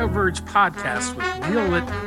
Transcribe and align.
BioVerge 0.00 0.40
podcast 0.46 1.14
with 1.14 1.50
Neil 1.50 1.68
Littman. 1.68 2.06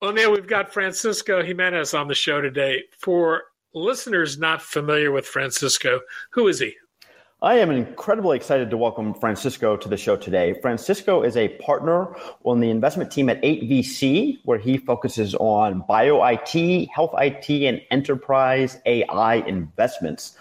Well, 0.00 0.12
Neil, 0.12 0.32
we've 0.32 0.48
got 0.48 0.72
Francisco 0.72 1.44
Gimenez 1.44 1.94
on 1.94 2.08
the 2.08 2.14
show 2.16 2.40
today. 2.40 2.82
For 2.98 3.44
listeners 3.72 4.36
not 4.36 4.62
familiar 4.62 5.12
with 5.12 5.28
Francisco, 5.28 6.00
who 6.32 6.48
is 6.48 6.58
he? 6.58 6.74
I 7.40 7.58
am 7.58 7.70
incredibly 7.70 8.36
excited 8.36 8.68
to 8.70 8.76
welcome 8.76 9.14
Francisco 9.14 9.76
to 9.76 9.88
the 9.88 9.96
show 9.96 10.16
today. 10.16 10.54
Francisco 10.60 11.22
is 11.22 11.36
a 11.36 11.50
partner 11.58 12.16
on 12.42 12.58
the 12.58 12.68
investment 12.68 13.12
team 13.12 13.28
at 13.28 13.40
8VC, 13.42 14.40
where 14.42 14.58
he 14.58 14.76
focuses 14.76 15.36
on 15.36 15.84
bio 15.86 16.20
IT, 16.24 16.88
health 16.92 17.14
IT, 17.16 17.48
and 17.48 17.80
enterprise 17.92 18.80
AI 18.86 19.36
investments. 19.46 20.36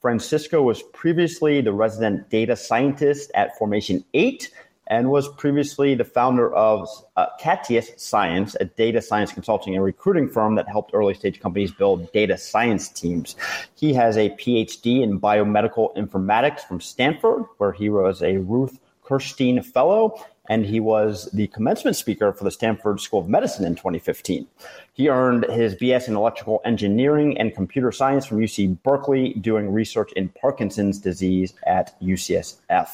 Francisco 0.00 0.62
was 0.62 0.82
previously 0.94 1.60
the 1.60 1.74
resident 1.74 2.30
data 2.30 2.56
scientist 2.56 3.30
at 3.34 3.54
Formation 3.58 4.02
8 4.14 4.50
and 4.88 5.10
was 5.10 5.28
previously 5.28 5.94
the 5.94 6.04
founder 6.04 6.52
of 6.54 6.88
uh, 7.16 7.26
Catius 7.40 7.98
Science, 8.00 8.56
a 8.60 8.64
data 8.64 9.00
science 9.00 9.32
consulting 9.32 9.74
and 9.74 9.84
recruiting 9.84 10.28
firm 10.28 10.56
that 10.56 10.68
helped 10.68 10.92
early 10.94 11.14
stage 11.14 11.40
companies 11.40 11.70
build 11.70 12.10
data 12.12 12.36
science 12.36 12.88
teams. 12.88 13.36
He 13.74 13.92
has 13.94 14.16
a 14.16 14.30
PhD 14.30 15.02
in 15.02 15.20
biomedical 15.20 15.94
informatics 15.96 16.60
from 16.60 16.80
Stanford, 16.80 17.44
where 17.58 17.72
he 17.72 17.90
was 17.90 18.22
a 18.22 18.38
Ruth 18.38 18.78
Kirschstein 19.04 19.64
Fellow, 19.64 20.22
and 20.48 20.64
he 20.64 20.80
was 20.80 21.30
the 21.32 21.46
commencement 21.48 21.96
speaker 21.96 22.32
for 22.32 22.44
the 22.44 22.50
Stanford 22.50 23.00
School 23.00 23.20
of 23.20 23.28
Medicine 23.28 23.64
in 23.64 23.74
2015. 23.74 24.46
He 24.94 25.08
earned 25.08 25.44
his 25.44 25.74
BS 25.74 26.08
in 26.08 26.16
electrical 26.16 26.60
engineering 26.64 27.38
and 27.38 27.54
computer 27.54 27.92
science 27.92 28.26
from 28.26 28.38
UC 28.38 28.82
Berkeley, 28.82 29.34
doing 29.34 29.72
research 29.72 30.12
in 30.12 30.28
Parkinson's 30.30 30.98
disease 30.98 31.54
at 31.66 32.00
UCSF. 32.00 32.88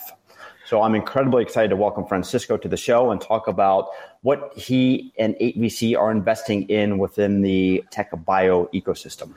So 0.66 0.82
I'm 0.82 0.94
incredibly 0.94 1.42
excited 1.42 1.68
to 1.68 1.76
welcome 1.76 2.06
Francisco 2.06 2.56
to 2.56 2.68
the 2.68 2.76
show 2.76 3.10
and 3.10 3.20
talk 3.20 3.48
about 3.48 3.88
what 4.22 4.52
he 4.56 5.12
and 5.18 5.34
8VC 5.34 5.98
are 5.98 6.10
investing 6.10 6.68
in 6.68 6.98
within 6.98 7.42
the 7.42 7.84
tech 7.90 8.10
bio 8.24 8.70
ecosystem. 8.72 9.34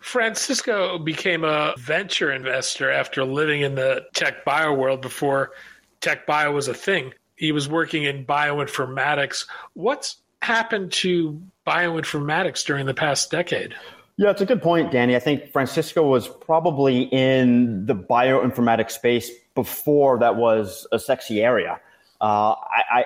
Francisco 0.00 0.98
became 0.98 1.44
a 1.44 1.74
venture 1.76 2.32
investor 2.32 2.90
after 2.90 3.24
living 3.24 3.60
in 3.60 3.74
the 3.74 4.06
tech 4.14 4.44
bio 4.44 4.72
world 4.72 5.02
before 5.02 5.50
tech 6.00 6.26
bio 6.26 6.52
was 6.52 6.68
a 6.68 6.74
thing. 6.74 7.12
He 7.36 7.52
was 7.52 7.68
working 7.68 8.04
in 8.04 8.24
bioinformatics. 8.24 9.46
What's 9.74 10.16
happened 10.40 10.92
to 10.92 11.42
bioinformatics 11.66 12.64
during 12.64 12.86
the 12.86 12.94
past 12.94 13.30
decade? 13.30 13.74
Yeah, 14.18 14.30
it's 14.30 14.42
a 14.42 14.46
good 14.46 14.62
point, 14.62 14.92
Danny. 14.92 15.16
I 15.16 15.18
think 15.18 15.50
Francisco 15.52 16.02
was 16.06 16.28
probably 16.28 17.04
in 17.04 17.86
the 17.86 17.94
bioinformatics 17.94 18.90
space 18.92 19.30
before 19.54 20.18
that 20.18 20.36
was 20.36 20.86
a 20.92 20.98
sexy 20.98 21.42
area. 21.42 21.80
Uh, 22.20 22.54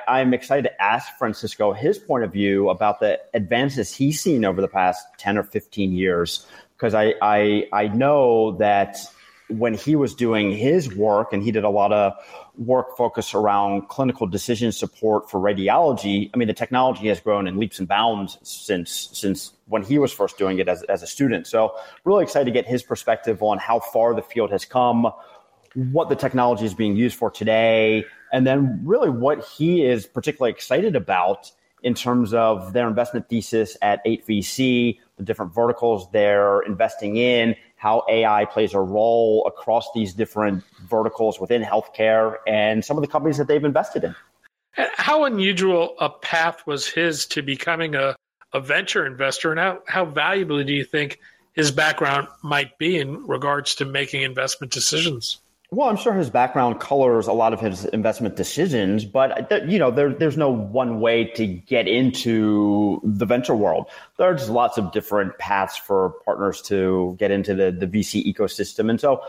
I, 0.07 0.21
am 0.21 0.35
excited 0.35 0.65
to 0.65 0.83
ask 0.83 1.17
Francisco 1.19 1.73
his 1.73 1.97
point 1.97 2.25
of 2.25 2.33
view 2.33 2.69
about 2.69 3.01
the 3.01 3.19
advances 3.33 3.95
he's 3.95 4.21
seen 4.21 4.45
over 4.45 4.61
the 4.61 4.69
past 4.69 5.07
10 5.17 5.39
or 5.39 5.43
15 5.43 5.93
years. 5.93 6.47
Because 6.77 6.93
I, 6.93 7.15
I, 7.23 7.67
I 7.73 7.89
know 7.89 8.59
that 8.59 8.99
when 9.49 9.75
he 9.75 9.95
was 9.95 10.15
doing 10.15 10.51
his 10.51 10.95
work, 10.95 11.33
and 11.33 11.43
he 11.43 11.53
did 11.53 11.65
a 11.65 11.71
lot 11.71 11.93
of 11.93 12.13
work 12.57 12.97
focused 12.97 13.35
around 13.35 13.89
clinical 13.89 14.27
decision 14.27 14.73
support 14.73 15.31
for 15.31 15.41
radiology. 15.41 16.31
I 16.35 16.37
mean, 16.37 16.49
the 16.49 16.55
technology 16.55 17.09
has 17.09 17.21
grown 17.21 17.47
in 17.47 17.57
leaps 17.57 17.79
and 17.79 17.87
bounds 17.87 18.39
since 18.43 19.11
since 19.13 19.53
when 19.67 19.83
he 19.83 19.99
was 19.99 20.13
first 20.13 20.39
doing 20.39 20.59
it 20.59 20.69
as, 20.69 20.83
as 20.85 21.03
a 21.03 21.07
student. 21.07 21.47
So, 21.47 21.77
really 22.05 22.25
excited 22.25 22.47
to 22.47 22.51
get 22.51 22.67
his 22.67 22.83
perspective 22.83 23.43
on 23.43 23.59
how 23.59 23.81
far 23.81 24.15
the 24.15 24.23
field 24.23 24.51
has 24.51 24.65
come, 24.65 25.13
what 25.75 26.09
the 26.09 26.17
technology 26.17 26.65
is 26.65 26.75
being 26.75 26.97
used 26.97 27.17
for 27.17 27.31
today, 27.31 28.05
and 28.33 28.47
then 28.47 28.81
really 28.85 29.11
what 29.11 29.45
he 29.45 29.85
is 29.85 30.07
particularly 30.07 30.51
excited 30.51 30.97
about 30.97 31.53
in 31.83 31.95
terms 31.95 32.35
of 32.35 32.73
their 32.73 32.89
investment 32.89 33.29
thesis 33.29 33.77
at 33.81 34.05
8VC, 34.05 34.99
the 35.19 35.23
different 35.23 35.55
verticals 35.55 36.11
they're 36.11 36.63
investing 36.63 37.17
in, 37.17 37.55
how 37.87 38.03
AI 38.09 38.45
plays 38.47 38.75
a 38.75 38.81
role 38.81 39.45
across 39.47 39.87
these 39.95 40.13
different 40.13 40.65
verticals 40.89 41.39
within 41.39 41.63
healthcare, 41.63 42.35
and 42.45 42.85
some 42.85 42.97
of 42.99 43.01
the 43.01 43.07
companies 43.07 43.39
that 43.39 43.47
they've 43.47 43.63
invested 43.63 44.03
in. 44.03 44.13
How 44.73 45.25
unusual 45.25 45.95
a 46.01 46.11
path 46.11 46.67
was 46.67 46.89
his 46.89 47.27
to 47.27 47.43
becoming 47.43 47.95
a, 47.95 48.17
a 48.53 48.59
venture 48.59 49.07
investor, 49.07 49.53
and 49.53 49.61
how, 49.61 49.83
how 49.87 50.05
valuable 50.05 50.65
do 50.65 50.73
you 50.73 50.85
think 50.85 51.21
his 51.53 51.71
background 51.71 52.27
might 52.43 52.77
be 52.77 52.99
in 52.99 53.25
regards 53.25 53.77
to 53.77 53.85
making 53.85 54.23
investment 54.23 54.73
decisions? 54.73 55.39
Well, 55.73 55.89
I'm 55.89 55.97
sure 55.97 56.13
his 56.13 56.31
background 56.31 56.79
colors 56.79 57.27
a 57.27 57.33
lot 57.33 57.53
of 57.53 57.61
his 57.61 57.85
investment 57.87 58.37
decisions, 58.37 59.05
but 59.05 59.51
you 59.69 59.81
know, 59.81 59.91
there, 59.91 60.13
there's 60.13 60.37
no 60.37 60.49
one 60.49 61.01
way 61.01 61.25
to 61.35 61.47
get 61.47 61.89
into 61.89 63.01
the 63.03 63.27
venture 63.27 63.57
world. 63.57 63.87
There's 64.17 64.49
lots 64.49 64.79
of 64.79 64.93
different 64.93 65.37
paths 65.39 65.77
for 65.77 66.11
partners 66.25 66.63
to 66.63 67.17
get 67.19 67.33
into 67.33 67.55
the, 67.55 67.73
the 67.73 67.87
VC 67.87 68.33
ecosystem. 68.33 68.91
And 68.91 69.01
so 69.01 69.23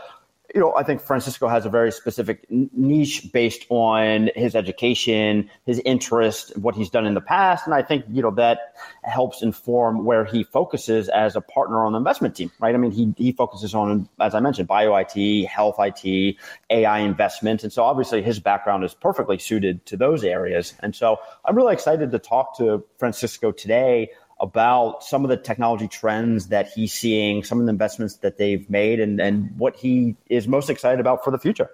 you 0.54 0.60
know, 0.60 0.74
I 0.74 0.82
think 0.82 1.02
Francisco 1.02 1.46
has 1.48 1.66
a 1.66 1.68
very 1.68 1.92
specific 1.92 2.46
niche 2.50 3.30
based 3.32 3.66
on 3.68 4.30
his 4.34 4.54
education, 4.54 5.50
his 5.66 5.78
interest, 5.80 6.56
what 6.56 6.74
he's 6.74 6.88
done 6.88 7.06
in 7.06 7.12
the 7.12 7.20
past, 7.20 7.66
and 7.66 7.74
I 7.74 7.82
think 7.82 8.06
you 8.10 8.22
know 8.22 8.30
that 8.32 8.74
helps 9.02 9.42
inform 9.42 10.06
where 10.06 10.24
he 10.24 10.44
focuses 10.44 11.10
as 11.10 11.36
a 11.36 11.42
partner 11.42 11.84
on 11.84 11.92
the 11.92 11.98
investment 11.98 12.34
team. 12.34 12.50
Right? 12.60 12.74
I 12.74 12.78
mean, 12.78 12.92
he 12.92 13.12
he 13.18 13.32
focuses 13.32 13.74
on, 13.74 14.08
as 14.20 14.34
I 14.34 14.40
mentioned, 14.40 14.68
bio 14.68 14.96
IT, 14.96 15.46
health 15.46 15.76
IT, 15.78 16.36
AI 16.70 16.98
investment, 17.00 17.62
and 17.62 17.72
so 17.72 17.84
obviously 17.84 18.22
his 18.22 18.40
background 18.40 18.84
is 18.84 18.94
perfectly 18.94 19.38
suited 19.38 19.84
to 19.86 19.98
those 19.98 20.24
areas. 20.24 20.74
And 20.80 20.96
so 20.96 21.18
I'm 21.44 21.56
really 21.56 21.74
excited 21.74 22.10
to 22.10 22.18
talk 22.18 22.56
to 22.56 22.82
Francisco 22.98 23.52
today 23.52 24.10
about 24.40 25.02
some 25.02 25.24
of 25.24 25.30
the 25.30 25.36
technology 25.36 25.88
trends 25.88 26.48
that 26.48 26.68
he's 26.68 26.92
seeing, 26.92 27.42
some 27.42 27.60
of 27.60 27.66
the 27.66 27.70
investments 27.70 28.16
that 28.18 28.38
they've 28.38 28.68
made, 28.70 29.00
and, 29.00 29.20
and 29.20 29.56
what 29.58 29.76
he 29.76 30.16
is 30.28 30.46
most 30.46 30.70
excited 30.70 31.00
about 31.00 31.24
for 31.24 31.30
the 31.30 31.38
future. 31.38 31.70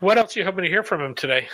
What 0.00 0.16
else 0.16 0.36
are 0.36 0.40
you 0.40 0.44
hoping 0.44 0.64
to 0.64 0.70
hear 0.70 0.82
from 0.82 1.00
him 1.00 1.14
today? 1.14 1.48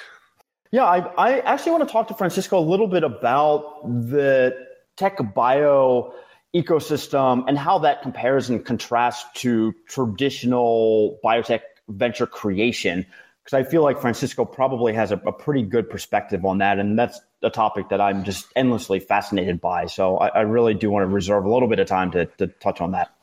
Yeah, 0.70 0.84
I, 0.84 0.98
I 1.16 1.38
actually 1.40 1.72
want 1.72 1.88
to 1.88 1.92
talk 1.92 2.08
to 2.08 2.14
Francisco 2.14 2.58
a 2.58 2.60
little 2.60 2.88
bit 2.88 3.04
about 3.04 3.82
the 3.84 4.54
tech 4.96 5.18
bio 5.34 6.12
ecosystem 6.54 7.44
and 7.48 7.58
how 7.58 7.78
that 7.78 8.02
compares 8.02 8.50
and 8.50 8.64
contrasts 8.64 9.24
to 9.40 9.74
traditional 9.88 11.18
biotech 11.24 11.60
venture 11.88 12.26
creation 12.26 13.06
because 13.44 13.58
I 13.58 13.68
feel 13.68 13.82
like 13.82 14.00
Francisco 14.00 14.44
probably 14.44 14.94
has 14.94 15.12
a, 15.12 15.16
a, 15.26 15.32
pretty 15.32 15.62
good 15.62 15.90
perspective 15.90 16.46
on 16.46 16.58
that, 16.58 16.78
and 16.78 16.98
that's 16.98 17.20
a 17.44 17.50
topic 17.50 17.90
that 17.90 18.00
I'm 18.00 18.24
just 18.24 18.46
endlessly 18.56 18.98
fascinated 18.98 19.60
by. 19.60 19.86
So 19.86 20.16
I, 20.18 20.28
I 20.28 20.40
really 20.40 20.74
do 20.74 20.90
want 20.90 21.02
to 21.02 21.06
reserve 21.06 21.44
a 21.44 21.52
little 21.52 21.68
bit 21.68 21.78
of 21.78 21.86
time 21.86 22.10
to, 22.12 22.26
to 22.38 22.46
touch 22.46 22.80
on 22.80 22.92
that. 22.92 23.14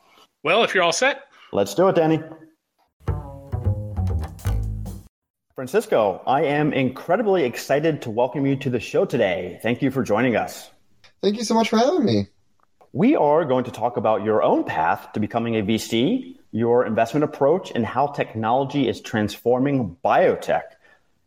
Well, 0.42 0.64
if 0.64 0.74
you're 0.74 0.82
all 0.82 0.92
set, 0.92 1.24
let's 1.52 1.74
do 1.74 1.88
it, 1.88 1.96
Danny. 1.96 2.20
Francisco, 5.54 6.22
I 6.26 6.44
am 6.44 6.72
incredibly 6.72 7.44
excited 7.44 8.02
to 8.02 8.10
welcome 8.10 8.46
you 8.46 8.56
to 8.56 8.70
the 8.70 8.80
show 8.80 9.04
today. 9.04 9.60
Thank 9.62 9.82
you 9.82 9.90
for 9.90 10.02
joining 10.02 10.34
us. 10.34 10.70
Thank 11.22 11.36
you 11.36 11.44
so 11.44 11.54
much 11.54 11.68
for 11.68 11.76
having 11.76 12.04
me. 12.04 12.26
We 12.92 13.16
are 13.16 13.44
going 13.44 13.64
to 13.64 13.70
talk 13.70 13.96
about 13.96 14.24
your 14.24 14.42
own 14.42 14.64
path 14.64 15.12
to 15.12 15.20
becoming 15.20 15.56
a 15.56 15.62
VC, 15.62 16.36
your 16.50 16.84
investment 16.84 17.24
approach, 17.24 17.70
and 17.74 17.86
how 17.86 18.08
technology 18.08 18.88
is 18.88 19.00
transforming 19.00 19.96
biotech. 20.04 20.62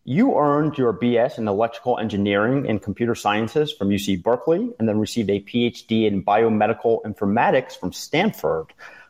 You 0.07 0.37
earned 0.37 0.77
your 0.77 0.93
BS 0.93 1.39
in 1.39 1.47
electrical 1.47 1.97
engineering 1.97 2.69
and 2.69 2.79
computer 2.79 3.15
sciences 3.15 3.73
from 3.73 3.89
UC 3.89 4.21
Berkeley 4.21 4.69
and 4.77 4.87
then 4.87 4.99
received 4.99 5.31
a 5.31 5.41
PhD 5.41 6.05
in 6.05 6.23
biomedical 6.23 7.01
informatics 7.03 7.75
from 7.77 7.91
Stanford. 7.91 8.67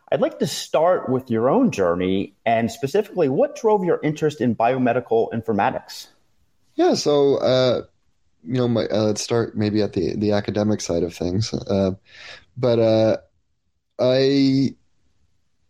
I'd 0.09 0.21
like 0.21 0.39
to 0.39 0.47
start 0.47 1.09
with 1.09 1.29
your 1.29 1.49
own 1.49 1.71
journey 1.71 2.33
and 2.45 2.71
specifically 2.71 3.27
what 3.27 3.57
drove 3.57 3.83
your 3.83 3.99
interest 4.03 4.39
in 4.39 4.55
biomedical 4.55 5.29
informatics? 5.33 6.07
Yeah, 6.75 6.93
so 6.93 7.39
uh, 7.39 7.81
you 8.45 8.53
know, 8.53 8.69
my, 8.69 8.85
uh, 8.85 9.03
let's 9.03 9.21
start 9.21 9.57
maybe 9.57 9.81
at 9.81 9.91
the 9.93 10.15
the 10.15 10.31
academic 10.31 10.79
side 10.79 11.03
of 11.03 11.13
things. 11.13 11.53
Uh, 11.53 11.91
but 12.55 12.79
uh, 12.79 13.17
I 13.99 14.75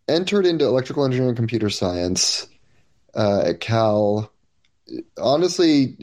entered 0.06 0.46
into 0.46 0.66
electrical 0.66 1.04
engineering 1.04 1.30
and 1.30 1.36
computer 1.36 1.70
science 1.70 2.46
uh, 3.14 3.42
at 3.46 3.60
Cal. 3.60 4.30
Honestly, 5.18 5.96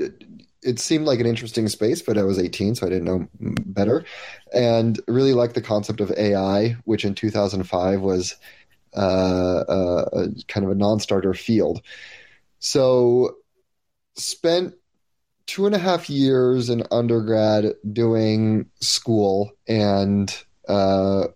it 0.63 0.79
seemed 0.79 1.05
like 1.05 1.19
an 1.19 1.25
interesting 1.25 1.67
space, 1.67 2.01
but 2.01 2.17
I 2.17 2.23
was 2.23 2.39
18, 2.39 2.75
so 2.75 2.85
I 2.85 2.89
didn't 2.89 3.05
know 3.05 3.27
better, 3.39 4.05
and 4.53 4.99
really 5.07 5.33
liked 5.33 5.55
the 5.55 5.61
concept 5.61 6.01
of 6.01 6.11
AI, 6.17 6.77
which 6.85 7.05
in 7.05 7.15
2005 7.15 8.01
was 8.01 8.35
uh, 8.95 8.99
uh, 8.99 10.27
kind 10.47 10.65
of 10.65 10.71
a 10.71 10.75
non-starter 10.75 11.33
field. 11.33 11.81
So 12.59 13.35
spent 14.15 14.75
two 15.45 15.65
and 15.65 15.75
a 15.75 15.79
half 15.79 16.09
years 16.09 16.69
in 16.69 16.83
undergrad 16.91 17.73
doing 17.91 18.69
school 18.79 19.51
and 19.67 20.43
uh, 20.69 21.27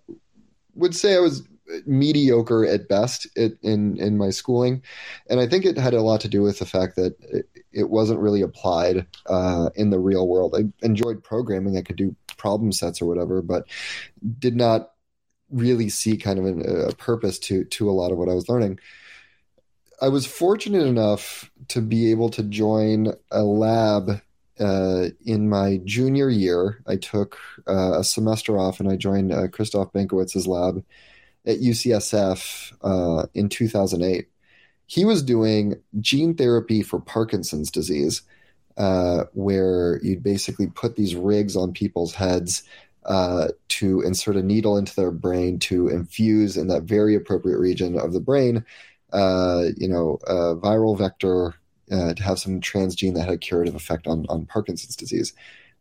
would 0.76 0.96
say 0.96 1.16
I 1.16 1.20
was 1.20 1.44
mediocre 1.86 2.66
at 2.66 2.88
best 2.88 3.28
in 3.36 3.98
in 3.98 4.18
my 4.18 4.30
schooling, 4.30 4.82
and 5.30 5.40
I 5.40 5.48
think 5.48 5.66
it 5.66 5.78
had 5.78 5.94
a 5.94 6.02
lot 6.02 6.22
to 6.22 6.28
do 6.28 6.42
with 6.42 6.60
the 6.60 6.66
fact 6.66 6.96
that 6.96 7.16
it, 7.22 7.46
it 7.72 7.90
wasn't 7.90 8.20
really 8.20 8.42
applied 8.42 9.06
uh, 9.26 9.70
in 9.76 9.90
the 9.90 10.00
real 10.00 10.28
world. 10.28 10.56
I 10.58 10.86
enjoyed 10.86 11.24
programming; 11.24 11.78
I 11.78 11.82
could 11.82 11.98
do 11.98 12.16
problem 12.38 12.72
sets 12.72 13.02
or 13.02 13.06
whatever, 13.06 13.42
but 13.42 13.68
did 14.40 14.56
not 14.56 14.92
really 15.50 15.90
see 15.90 16.18
kind 16.18 16.40
of 16.40 16.46
an, 16.46 16.90
a 16.90 16.94
purpose 16.96 17.40
to 17.40 17.64
to 17.66 17.90
a 17.90 17.94
lot 17.94 18.12
of 18.12 18.18
what 18.18 18.30
I 18.30 18.34
was 18.34 18.50
learning. 18.50 18.80
I 20.02 20.10
was 20.10 20.26
fortunate 20.26 20.86
enough 20.86 21.50
to 21.70 21.82
be 21.82 22.12
able 22.12 22.30
to 22.30 22.44
join 22.44 23.14
a 23.32 23.44
lab 23.44 24.22
uh, 24.60 25.08
in 25.26 25.50
my 25.50 25.80
junior 25.86 26.30
year. 26.30 26.84
I 26.88 26.98
took 26.98 27.38
uh, 27.68 28.00
a 28.00 28.04
semester 28.04 28.58
off 28.58 28.80
and 28.80 28.90
I 28.90 28.96
joined 28.96 29.32
uh, 29.32 29.48
Krystof 29.48 29.92
Bankiewicz's 29.94 30.48
lab 30.48 30.84
at 31.48 31.60
UCSF 31.60 32.74
uh, 32.84 33.26
in 33.34 33.50
2008. 33.50 34.28
He 34.86 35.06
was 35.06 35.24
doing 35.24 35.76
gene 36.00 36.36
therapy 36.36 36.82
for 36.82 37.00
Parkinson's 37.00 37.72
disease, 37.72 38.22
uh, 38.78 39.24
where 39.34 40.00
you'd 40.04 40.24
basically 40.24 40.68
put 40.68 40.96
these 40.96 41.16
rigs 41.16 41.56
on 41.56 41.74
people's 41.74 42.14
heads 42.14 42.64
uh, 43.06 43.48
to 43.70 44.02
insert 44.02 44.36
a 44.36 44.44
needle 44.44 44.78
into 44.78 44.96
their 44.96 45.12
brain 45.12 45.60
to 45.60 45.88
infuse 45.88 46.58
in 46.58 46.68
that 46.68 46.84
very 46.84 47.16
appropriate 47.16 47.58
region 47.58 47.98
of 47.98 48.14
the 48.14 48.20
brain, 48.20 48.66
uh, 49.14 49.66
you 49.78 49.88
know, 49.88 50.20
a 50.28 50.56
viral 50.56 50.98
vector 50.98 51.56
uh, 51.92 52.14
to 52.14 52.24
have 52.24 52.38
some 52.38 52.60
transgene 52.60 53.14
that 53.14 53.22
had 53.22 53.34
a 53.34 53.38
curative 53.38 53.76
effect 53.76 54.08
on 54.08 54.26
on 54.28 54.46
Parkinson's 54.46 54.96
disease. 54.96 55.34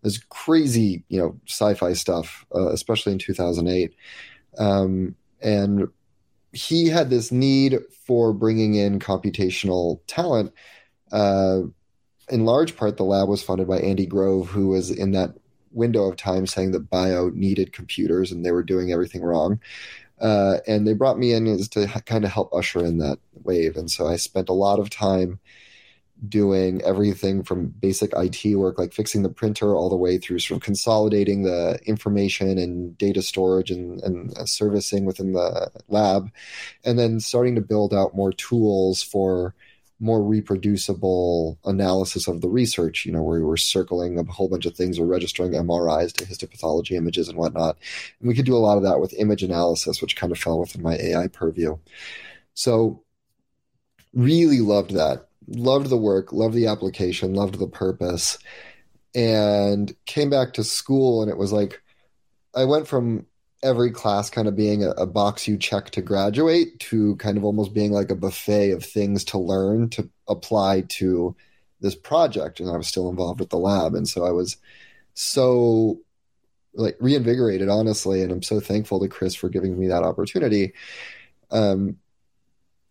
There's 0.02 0.19
crazy, 0.28 1.02
you 1.08 1.19
know, 1.19 1.36
sci-fi 1.46 1.94
stuff, 1.94 2.46
uh, 2.54 2.69
especially 2.69 3.12
in 3.12 3.19
2008. 3.19 3.94
Um, 4.58 5.16
and 5.46 5.88
he 6.52 6.88
had 6.88 7.08
this 7.08 7.31
need 7.31 7.78
for 8.04 8.32
bringing 8.32 8.75
in 8.75 8.98
computational 8.98 10.00
talent. 10.08 10.52
Uh, 11.12 11.60
in 12.28 12.44
large 12.44 12.76
part, 12.76 12.96
the 12.96 13.04
lab 13.04 13.28
was 13.28 13.44
funded 13.44 13.69
by 13.69 13.78
Andy 13.78 14.06
Grove, 14.06 14.48
who 14.48 14.69
was 14.69 14.90
in 14.90 15.12
that 15.12 15.34
window 15.70 16.08
of 16.08 16.16
time 16.16 16.48
saying 16.48 16.72
that 16.72 16.90
bio 16.90 17.28
needed 17.28 17.72
computers 17.72 18.32
and 18.32 18.44
they 18.44 18.50
were 18.50 18.64
doing 18.64 18.90
everything 18.90 19.22
wrong. 19.22 19.60
Uh, 20.20 20.56
and 20.66 20.84
they 20.84 20.94
brought 20.94 21.19
me 21.19 21.32
in 21.32 21.46
as 21.46 21.69
to 21.69 21.87
kind 22.06 22.25
of 22.25 22.32
help 22.32 22.52
usher 22.52 22.84
in 22.84 22.98
that 22.98 23.19
wave. 23.44 23.76
And 23.76 23.88
so 23.88 24.08
I 24.08 24.16
spent 24.16 24.48
a 24.48 24.54
lot 24.54 24.81
of 24.81 24.90
time 24.90 25.38
doing 26.28 26.80
everything 26.82 27.42
from 27.42 27.68
basic 27.68 28.12
IT 28.16 28.56
work, 28.56 28.78
like 28.78 28.92
fixing 28.92 29.22
the 29.22 29.28
printer, 29.28 29.74
all 29.74 29.90
the 29.90 29.96
way 29.96 30.18
through 30.18 30.38
sort 30.38 30.56
of 30.56 30.64
consolidating 30.64 31.42
the 31.42 31.78
information 31.84 32.58
and 32.58 32.96
data 32.96 33.22
storage 33.22 33.70
and, 33.70 34.00
and 34.02 34.48
servicing 34.48 35.04
within 35.04 35.32
the 35.32 35.70
lab, 35.88 36.30
and 36.84 36.98
then 36.98 37.20
starting 37.20 37.54
to 37.54 37.60
build 37.60 37.92
out 37.92 38.14
more 38.14 38.32
tools 38.32 39.02
for 39.02 39.54
more 39.98 40.22
reproducible 40.22 41.58
analysis 41.64 42.28
of 42.28 42.42
the 42.42 42.48
research, 42.48 43.06
you 43.06 43.12
know, 43.12 43.22
where 43.22 43.38
we 43.38 43.44
were 43.44 43.56
circling 43.56 44.19
a 44.19 44.24
whole 44.24 44.48
bunch 44.48 44.66
of 44.66 44.76
things 44.76 44.98
or 44.98 45.06
registering 45.06 45.52
MRIs 45.52 46.12
to 46.12 46.26
histopathology 46.26 46.92
images 46.92 47.28
and 47.28 47.38
whatnot. 47.38 47.78
And 48.20 48.28
we 48.28 48.34
could 48.34 48.44
do 48.44 48.56
a 48.56 48.58
lot 48.58 48.76
of 48.76 48.82
that 48.82 49.00
with 49.00 49.14
image 49.14 49.42
analysis, 49.42 50.02
which 50.02 50.16
kind 50.16 50.32
of 50.32 50.38
fell 50.38 50.60
within 50.60 50.82
my 50.82 50.96
AI 50.96 51.28
purview. 51.28 51.78
So 52.52 53.02
really 54.12 54.60
loved 54.60 54.92
that 54.92 55.25
loved 55.48 55.88
the 55.88 55.96
work, 55.96 56.32
loved 56.32 56.54
the 56.54 56.66
application, 56.66 57.34
loved 57.34 57.58
the 57.58 57.69
purpose, 57.69 58.38
and 59.14 59.94
came 60.06 60.31
back 60.31 60.54
to 60.54 60.64
school. 60.64 61.22
And 61.22 61.31
it 61.31 61.37
was 61.37 61.52
like, 61.52 61.82
I 62.54 62.64
went 62.64 62.88
from 62.88 63.26
every 63.62 63.90
class 63.90 64.31
kind 64.31 64.48
of 64.48 64.56
being 64.56 64.84
a, 64.84 64.90
a, 64.90 65.06
box 65.06 65.48
you 65.48 65.56
check 65.56 65.90
to 65.90 66.02
graduate 66.02 66.78
to 66.78 67.16
kind 67.16 67.37
of 67.37 67.44
almost 67.44 67.72
being 67.72 67.90
like 67.90 68.10
a 68.10 68.14
buffet 68.14 68.70
of 68.70 68.84
things 68.84 69.25
to 69.25 69.38
learn 69.38 69.88
to 69.88 70.08
apply 70.28 70.82
to 70.82 71.34
this 71.81 71.94
project. 71.94 72.60
And 72.60 72.70
I 72.70 72.76
was 72.76 72.87
still 72.87 73.08
involved 73.08 73.40
with 73.40 73.50
the 73.50 73.58
lab. 73.58 73.94
And 73.94 74.08
so 74.08 74.25
I 74.25 74.31
was 74.31 74.56
so 75.14 76.00
like 76.75 76.96
reinvigorated, 77.00 77.69
honestly. 77.69 78.22
And 78.22 78.31
I'm 78.31 78.43
so 78.43 78.60
thankful 78.60 79.00
to 79.00 79.08
Chris 79.08 79.34
for 79.34 79.48
giving 79.48 79.78
me 79.78 79.88
that 79.88 80.02
opportunity. 80.02 80.75
Um, 81.50 81.96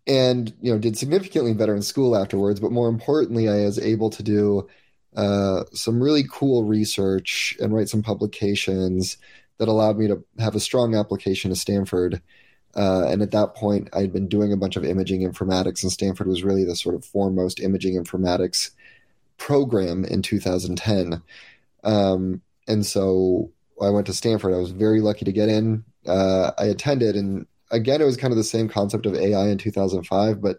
and 0.08 0.54
you 0.62 0.72
know 0.72 0.78
did 0.78 0.98
significantly 0.98 1.54
better 1.54 1.76
in 1.76 1.82
school 1.82 2.16
afterwards 2.16 2.60
but 2.60 2.72
more 2.72 2.90
importantly 2.90 3.50
i 3.50 3.66
was 3.66 3.80
able 3.80 4.10
to 4.10 4.24
do 4.24 4.68
uh, 5.16 5.64
some 5.72 6.04
really 6.04 6.26
cool 6.30 6.66
research 6.66 7.56
and 7.62 7.74
write 7.74 7.88
some 7.88 8.04
publications 8.04 9.16
that 9.60 9.70
allowed 9.70 9.98
me 9.98 10.08
to 10.10 10.22
have 10.40 10.56
a 10.56 10.60
strong 10.60 10.94
application 10.94 11.50
to 11.50 11.56
stanford. 11.56 12.22
Uh, 12.76 13.06
and 13.08 13.22
at 13.22 13.32
that 13.32 13.56
point 13.56 13.88
i 13.94 14.00
had 14.00 14.12
been 14.12 14.28
doing 14.28 14.52
a 14.52 14.58
bunch 14.58 14.76
of 14.76 14.84
imaging 14.84 15.22
informatics 15.22 15.82
and 15.82 15.92
stanford 15.92 16.28
was 16.28 16.44
really 16.44 16.66
the 16.66 16.76
sort 16.76 16.94
of 16.94 17.06
foremost 17.06 17.62
imaging 17.62 17.96
informatics 17.96 18.72
program 19.38 20.04
in 20.04 20.22
2010 20.22 21.22
um, 21.86 22.42
and 22.68 22.86
so 22.86 23.50
i 23.82 23.90
went 23.90 24.06
to 24.08 24.14
stanford. 24.14 24.54
I 24.54 24.58
was 24.58 24.72
very 24.72 25.00
lucky 25.00 25.24
to 25.24 25.32
get 25.32 25.48
in. 25.48 25.86
Uh, 26.06 26.52
i 26.58 26.66
attended 26.66 27.16
and 27.16 27.48
again, 27.72 28.02
it 28.02 28.06
was 28.06 28.18
kind 28.18 28.32
of 28.32 28.38
the 28.38 28.44
same 28.44 28.68
concept 28.68 29.06
of 29.06 29.16
AI 29.16 29.48
in 29.48 29.58
2005, 29.58 30.42
but 30.42 30.58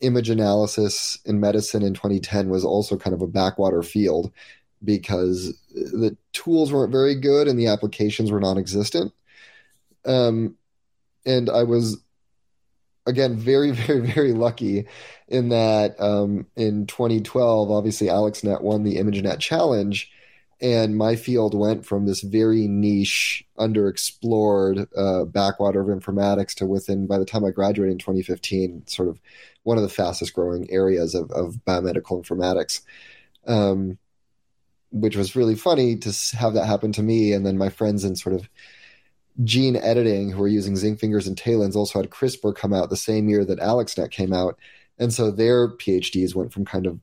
image 0.00 0.30
analysis 0.30 1.18
in 1.24 1.40
medicine 1.40 1.82
in 1.82 1.94
2010 1.94 2.48
was 2.48 2.64
also 2.64 2.96
kind 2.96 3.14
of 3.14 3.22
a 3.22 3.26
backwater 3.26 3.82
field 3.82 4.32
because 4.84 5.58
the 5.74 6.16
tools 6.32 6.72
weren't 6.72 6.92
very 6.92 7.16
good 7.16 7.48
and 7.48 7.58
the 7.58 7.66
applications 7.66 8.30
were 8.30 8.40
non-existent. 8.40 9.12
Um, 10.04 10.56
and 11.26 11.50
I 11.50 11.64
was 11.64 11.98
again 13.06 13.36
very, 13.36 13.70
very, 13.72 14.00
very 14.00 14.32
lucky 14.32 14.86
in 15.26 15.48
that 15.48 16.00
um, 16.00 16.46
in 16.56 16.86
2012, 16.86 17.70
obviously 17.70 18.06
AlexNet 18.06 18.62
won 18.62 18.84
the 18.84 18.96
ImageNet 18.96 19.40
challenge 19.40 20.12
and 20.60 20.96
my 20.96 21.14
field 21.14 21.54
went 21.54 21.86
from 21.86 22.06
this 22.06 22.20
very 22.20 22.66
niche, 22.66 23.44
underexplored 23.58 24.86
uh, 24.96 25.24
backwater 25.24 25.80
of 25.80 25.86
informatics 25.86 26.54
to 26.56 26.66
within, 26.66 27.06
by 27.06 27.18
the 27.18 27.24
time 27.24 27.44
I 27.44 27.50
graduated 27.50 27.92
in 27.92 27.98
2015, 27.98 28.86
sort 28.86 29.08
of 29.08 29.20
one 29.62 29.76
of 29.76 29.82
the 29.82 29.88
fastest 29.88 30.34
growing 30.34 30.68
areas 30.70 31.14
of, 31.14 31.30
of 31.30 31.58
biomedical 31.66 32.24
informatics. 32.24 32.82
Um, 33.46 33.98
which 34.90 35.16
was 35.16 35.36
really 35.36 35.54
funny 35.54 35.96
to 35.96 36.36
have 36.36 36.54
that 36.54 36.66
happen 36.66 36.92
to 36.92 37.02
me. 37.02 37.32
And 37.32 37.44
then 37.44 37.58
my 37.58 37.68
friends 37.68 38.04
in 38.04 38.16
sort 38.16 38.34
of 38.34 38.48
gene 39.44 39.76
editing 39.76 40.30
who 40.30 40.40
were 40.40 40.48
using 40.48 40.76
zinc 40.76 40.98
fingers 40.98 41.26
and 41.26 41.36
TALENs 41.36 41.76
also 41.76 42.00
had 42.00 42.10
CRISPR 42.10 42.54
come 42.54 42.72
out 42.72 42.90
the 42.90 42.96
same 42.96 43.28
year 43.28 43.44
that 43.44 43.60
AlexNet 43.60 44.10
came 44.10 44.32
out. 44.32 44.58
And 44.98 45.12
so 45.12 45.30
their 45.30 45.68
PhDs 45.68 46.34
went 46.34 46.52
from 46.52 46.64
kind 46.64 46.86
of 46.86 46.98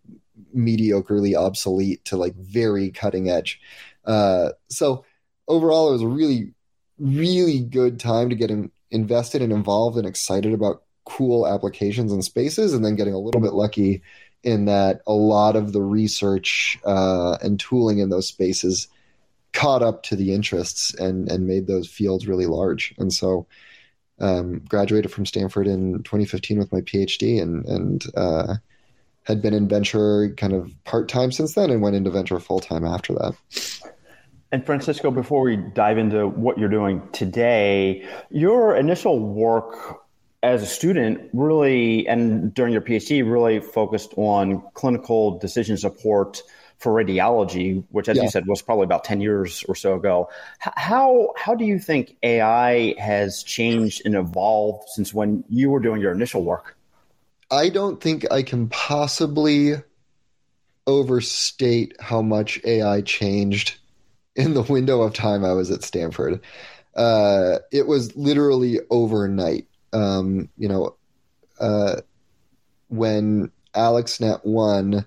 mediocrely 0.55 1.35
obsolete 1.35 2.03
to 2.05 2.17
like 2.17 2.35
very 2.35 2.91
cutting 2.91 3.29
edge. 3.29 3.59
Uh, 4.05 4.49
so 4.69 5.05
overall, 5.47 5.89
it 5.89 5.93
was 5.93 6.01
a 6.01 6.07
really, 6.07 6.53
really 6.99 7.59
good 7.59 7.99
time 7.99 8.29
to 8.29 8.35
get 8.35 8.51
in, 8.51 8.71
invested 8.91 9.41
and 9.41 9.51
involved 9.51 9.97
and 9.97 10.07
excited 10.07 10.53
about 10.53 10.83
cool 11.05 11.47
applications 11.47 12.11
and 12.11 12.23
spaces, 12.23 12.73
and 12.73 12.83
then 12.83 12.95
getting 12.95 13.13
a 13.13 13.19
little 13.19 13.41
bit 13.41 13.53
lucky 13.53 14.01
in 14.43 14.65
that 14.65 15.01
a 15.07 15.13
lot 15.13 15.55
of 15.55 15.73
the 15.73 15.81
research 15.81 16.77
uh, 16.85 17.37
and 17.41 17.59
tooling 17.59 17.99
in 17.99 18.09
those 18.09 18.27
spaces 18.27 18.87
caught 19.53 19.81
up 19.81 20.03
to 20.03 20.15
the 20.15 20.33
interests 20.33 20.93
and 20.95 21.31
and 21.31 21.47
made 21.47 21.65
those 21.65 21.87
fields 21.89 22.27
really 22.27 22.45
large. 22.45 22.93
And 22.97 23.11
so, 23.11 23.47
um, 24.19 24.59
graduated 24.67 25.11
from 25.11 25.25
Stanford 25.25 25.67
in 25.67 26.03
2015 26.03 26.59
with 26.59 26.71
my 26.71 26.81
PhD, 26.81 27.41
and 27.41 27.65
and 27.65 28.05
uh, 28.15 28.55
had 29.25 29.41
been 29.41 29.53
in 29.53 29.67
venture 29.67 30.33
kind 30.37 30.53
of 30.53 30.71
part 30.83 31.09
time 31.09 31.31
since 31.31 31.55
then 31.55 31.69
and 31.69 31.81
went 31.81 31.95
into 31.95 32.09
venture 32.09 32.39
full 32.39 32.59
time 32.59 32.85
after 32.85 33.13
that. 33.13 33.35
And 34.51 34.65
Francisco, 34.65 35.11
before 35.11 35.41
we 35.41 35.57
dive 35.57 35.97
into 35.97 36.27
what 36.27 36.57
you're 36.57 36.69
doing 36.69 37.01
today, 37.11 38.07
your 38.29 38.75
initial 38.75 39.19
work 39.19 40.01
as 40.43 40.61
a 40.61 40.67
student 40.67 41.29
really, 41.33 42.07
and 42.07 42.53
during 42.53 42.71
your 42.71 42.81
PhD, 42.81 43.29
really 43.29 43.59
focused 43.59 44.13
on 44.15 44.61
clinical 44.73 45.39
decision 45.39 45.75
support 45.75 46.41
for 46.77 46.93
radiology, 46.93 47.83
which, 47.89 48.07
as 48.07 48.17
yeah. 48.17 48.23
you 48.23 48.29
said, 48.29 48.45
was 48.45 48.61
probably 48.61 48.83
about 48.83 49.03
10 49.03 49.21
years 49.21 49.63
or 49.67 49.75
so 49.75 49.95
ago. 49.95 50.29
How, 50.59 51.33
how 51.35 51.55
do 51.55 51.65
you 51.65 51.79
think 51.79 52.15
AI 52.21 52.93
has 52.99 53.43
changed 53.43 54.03
and 54.05 54.13
evolved 54.13 54.87
since 54.89 55.13
when 55.13 55.43
you 55.49 55.69
were 55.69 55.79
doing 55.79 55.99
your 55.99 56.11
initial 56.11 56.43
work? 56.43 56.77
I 57.51 57.69
don't 57.69 58.01
think 58.01 58.31
I 58.31 58.43
can 58.43 58.69
possibly 58.69 59.75
overstate 60.87 61.95
how 61.99 62.21
much 62.21 62.59
AI 62.63 63.01
changed 63.01 63.77
in 64.35 64.53
the 64.53 64.61
window 64.61 65.01
of 65.01 65.13
time 65.13 65.45
I 65.45 65.53
was 65.53 65.71
at 65.71 65.83
Stanford. 65.83 66.41
Uh, 66.95 67.59
it 67.71 67.87
was 67.87 68.15
literally 68.15 68.79
overnight. 68.89 69.67
Um, 69.93 70.49
you 70.57 70.67
know, 70.67 70.95
uh, 71.59 72.01
when 72.87 73.51
AlexNet 73.73 74.45
won, 74.45 75.05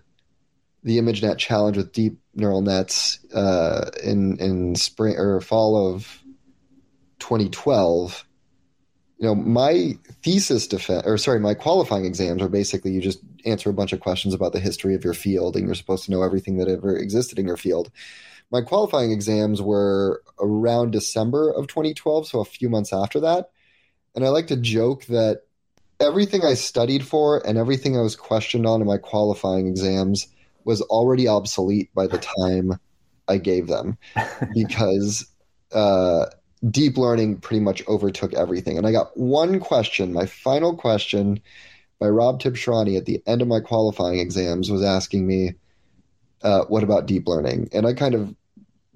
the 0.83 0.99
ImageNet 0.99 1.39
challenge 1.39 1.77
with 1.77 1.93
deep 1.93 2.19
neural 2.35 2.63
nets 2.63 3.19
uh, 3.35 3.91
in 4.03 4.39
in 4.39 4.75
spring 4.75 5.17
or 5.17 5.41
fall 5.41 5.95
of 5.95 6.23
2012. 7.19 8.25
You 9.19 9.27
know, 9.27 9.35
my 9.35 9.99
thesis 10.23 10.69
defense, 10.69 11.03
or 11.05 11.19
sorry, 11.19 11.41
my 11.41 11.55
qualifying 11.55 12.05
exams 12.05 12.41
are 12.41 12.49
basically 12.49 12.93
you 12.93 13.01
just 13.01 13.21
answer 13.45 13.69
a 13.69 13.75
bunch 13.75 13.93
of 13.93 14.01
questions 14.01 14.33
about 14.33 14.53
the 14.53 14.61
history 14.61 14.95
of 14.95 15.05
your 15.05 15.15
field, 15.15 15.57
and 15.57 15.67
you're 15.67 15.75
supposed 15.75 16.05
to 16.05 16.13
know 16.13 16.23
everything 16.23 16.59
that 16.59 16.69
ever 16.69 16.97
existed 16.97 17.39
in 17.39 17.47
your 17.47 17.57
field. 17.57 17.91
My 18.51 18.63
qualifying 18.63 19.11
exams 19.13 19.61
were 19.61 20.23
around 20.41 20.93
December 20.93 21.51
of 21.51 21.67
2012, 21.67 22.29
so 22.29 22.41
a 22.41 22.45
few 22.45 22.69
months 22.69 22.93
after 22.93 23.21
that. 23.21 23.51
And 24.15 24.25
I 24.25 24.29
like 24.29 24.47
to 24.49 24.57
joke 24.57 25.05
that 25.07 25.43
everything 26.01 26.45
I 26.45 26.55
studied 26.55 27.07
for 27.07 27.45
and 27.47 27.59
everything 27.59 27.97
I 27.97 28.03
was 28.03 28.17
questioned 28.17 28.67
on 28.67 28.81
in 28.81 28.87
my 28.87 28.99
qualifying 28.99 29.67
exams 29.67 30.29
was 30.65 30.81
already 30.83 31.29
obsolete 31.29 31.91
by 31.95 32.07
the 32.07 32.19
time 32.19 32.79
I 33.27 33.39
gave 33.39 33.67
them 33.67 33.99
because 34.55 35.27
uh, 35.73 36.27
deep 36.71 36.97
learning 36.97 37.39
pretty 37.39 37.61
much 37.61 37.87
overtook 37.87 38.35
everything. 38.35 38.79
And 38.79 38.87
I 38.87 38.93
got 38.93 39.17
one 39.17 39.61
question, 39.61 40.13
my 40.13 40.27
final 40.27 40.77
question 40.77 41.41
by 41.99 42.09
Rob 42.09 42.41
Tibshirani 42.41 42.97
at 42.97 43.07
the 43.07 43.23
end 43.27 43.43
of 43.43 43.49
my 43.49 43.61
qualifying 43.61 44.19
exams 44.19 44.71
was 44.71 44.83
asking 44.83 45.27
me, 45.27 45.55
uh, 46.43 46.65
what 46.65 46.83
about 46.83 47.07
deep 47.07 47.27
learning? 47.27 47.69
And 47.73 47.87
I 47.87 47.93
kind 47.93 48.15
of 48.15 48.35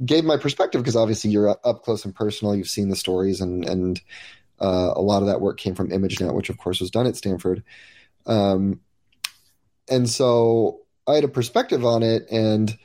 gave 0.04 0.24
my 0.24 0.36
perspective 0.36 0.80
because 0.80 0.96
obviously 0.96 1.30
you're 1.30 1.50
up 1.50 1.82
close 1.82 2.04
and 2.04 2.14
personal. 2.14 2.54
You've 2.54 2.68
seen 2.68 2.88
the 2.88 2.96
stories, 2.96 3.40
and 3.40 3.64
and 3.64 4.00
uh, 4.60 4.92
a 4.94 5.02
lot 5.02 5.22
of 5.22 5.28
that 5.28 5.40
work 5.40 5.58
came 5.58 5.74
from 5.74 5.90
ImageNet, 5.90 6.34
which 6.34 6.50
of 6.50 6.58
course 6.58 6.80
was 6.80 6.90
done 6.90 7.06
at 7.06 7.16
Stanford. 7.16 7.62
Um, 8.26 8.80
and 9.88 10.08
so 10.08 10.80
I 11.06 11.14
had 11.14 11.24
a 11.24 11.28
perspective 11.28 11.84
on 11.84 12.02
it, 12.02 12.26
and 12.30 12.76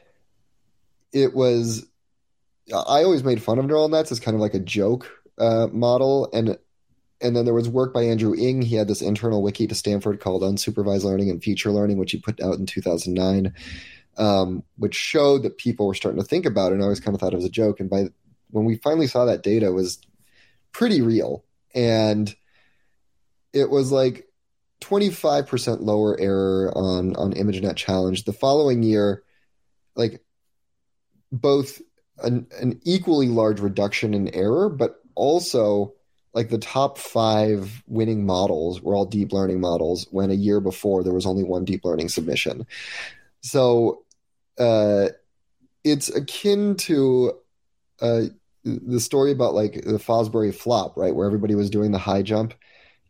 it 1.13 1.33
was. 1.33 1.85
I 2.73 3.03
always 3.03 3.23
made 3.23 3.41
fun 3.41 3.59
of 3.59 3.65
neural 3.65 3.87
nets 3.87 4.11
as 4.11 4.19
kind 4.19 4.35
of 4.35 4.41
like 4.41 4.53
a 4.53 4.59
joke 4.59 5.09
uh, 5.37 5.67
model, 5.71 6.29
and 6.33 6.57
and 7.21 7.35
then 7.35 7.45
there 7.45 7.53
was 7.53 7.69
work 7.69 7.93
by 7.93 8.03
Andrew 8.03 8.33
Ng. 8.33 8.61
He 8.61 8.75
had 8.75 8.87
this 8.87 9.01
internal 9.01 9.41
wiki 9.41 9.67
to 9.67 9.75
Stanford 9.75 10.19
called 10.19 10.43
Unsupervised 10.43 11.03
Learning 11.03 11.29
and 11.29 11.41
Feature 11.41 11.71
Learning, 11.71 11.97
which 11.97 12.11
he 12.11 12.19
put 12.19 12.41
out 12.41 12.55
in 12.55 12.65
2009, 12.65 13.53
um, 14.17 14.63
which 14.77 14.95
showed 14.95 15.43
that 15.43 15.57
people 15.57 15.87
were 15.87 15.93
starting 15.93 16.21
to 16.21 16.27
think 16.27 16.45
about 16.45 16.71
it. 16.71 16.75
And 16.75 16.81
I 16.81 16.85
always 16.85 16.99
kind 16.99 17.15
of 17.15 17.21
thought 17.21 17.33
it 17.33 17.37
was 17.37 17.45
a 17.45 17.49
joke. 17.49 17.79
And 17.79 17.89
by 17.89 18.07
when 18.51 18.65
we 18.65 18.75
finally 18.75 19.07
saw 19.07 19.25
that 19.25 19.43
data, 19.43 19.71
was 19.71 19.99
pretty 20.71 21.01
real, 21.01 21.43
and 21.73 22.33
it 23.53 23.69
was 23.69 23.91
like 23.91 24.27
25% 24.81 25.81
lower 25.81 26.19
error 26.19 26.71
on 26.75 27.15
on 27.15 27.33
ImageNet 27.33 27.77
Challenge. 27.77 28.25
The 28.25 28.33
following 28.33 28.83
year, 28.83 29.23
like 29.95 30.21
both 31.31 31.81
an, 32.23 32.47
an 32.59 32.79
equally 32.83 33.27
large 33.27 33.59
reduction 33.59 34.13
in 34.13 34.33
error, 34.33 34.69
but 34.69 35.01
also 35.15 35.93
like 36.33 36.49
the 36.49 36.57
top 36.57 36.97
five 36.97 37.83
winning 37.87 38.25
models 38.25 38.81
were 38.81 38.95
all 38.95 39.05
deep 39.05 39.33
learning 39.33 39.59
models 39.59 40.07
when 40.11 40.29
a 40.29 40.35
year 40.35 40.59
before 40.59 41.03
there 41.03 41.13
was 41.13 41.25
only 41.25 41.43
one 41.43 41.65
deep 41.65 41.83
learning 41.83 42.09
submission. 42.09 42.67
So 43.41 44.03
uh, 44.59 45.07
it's 45.83 46.09
akin 46.09 46.75
to 46.75 47.33
uh, 48.01 48.23
the 48.63 48.99
story 48.99 49.31
about 49.31 49.53
like 49.53 49.73
the 49.73 49.99
Fosbury 49.99 50.53
flop, 50.53 50.97
right? 50.97 51.15
Where 51.15 51.25
everybody 51.25 51.55
was 51.55 51.69
doing 51.69 51.91
the 51.91 51.97
high 51.97 52.21
jump 52.21 52.53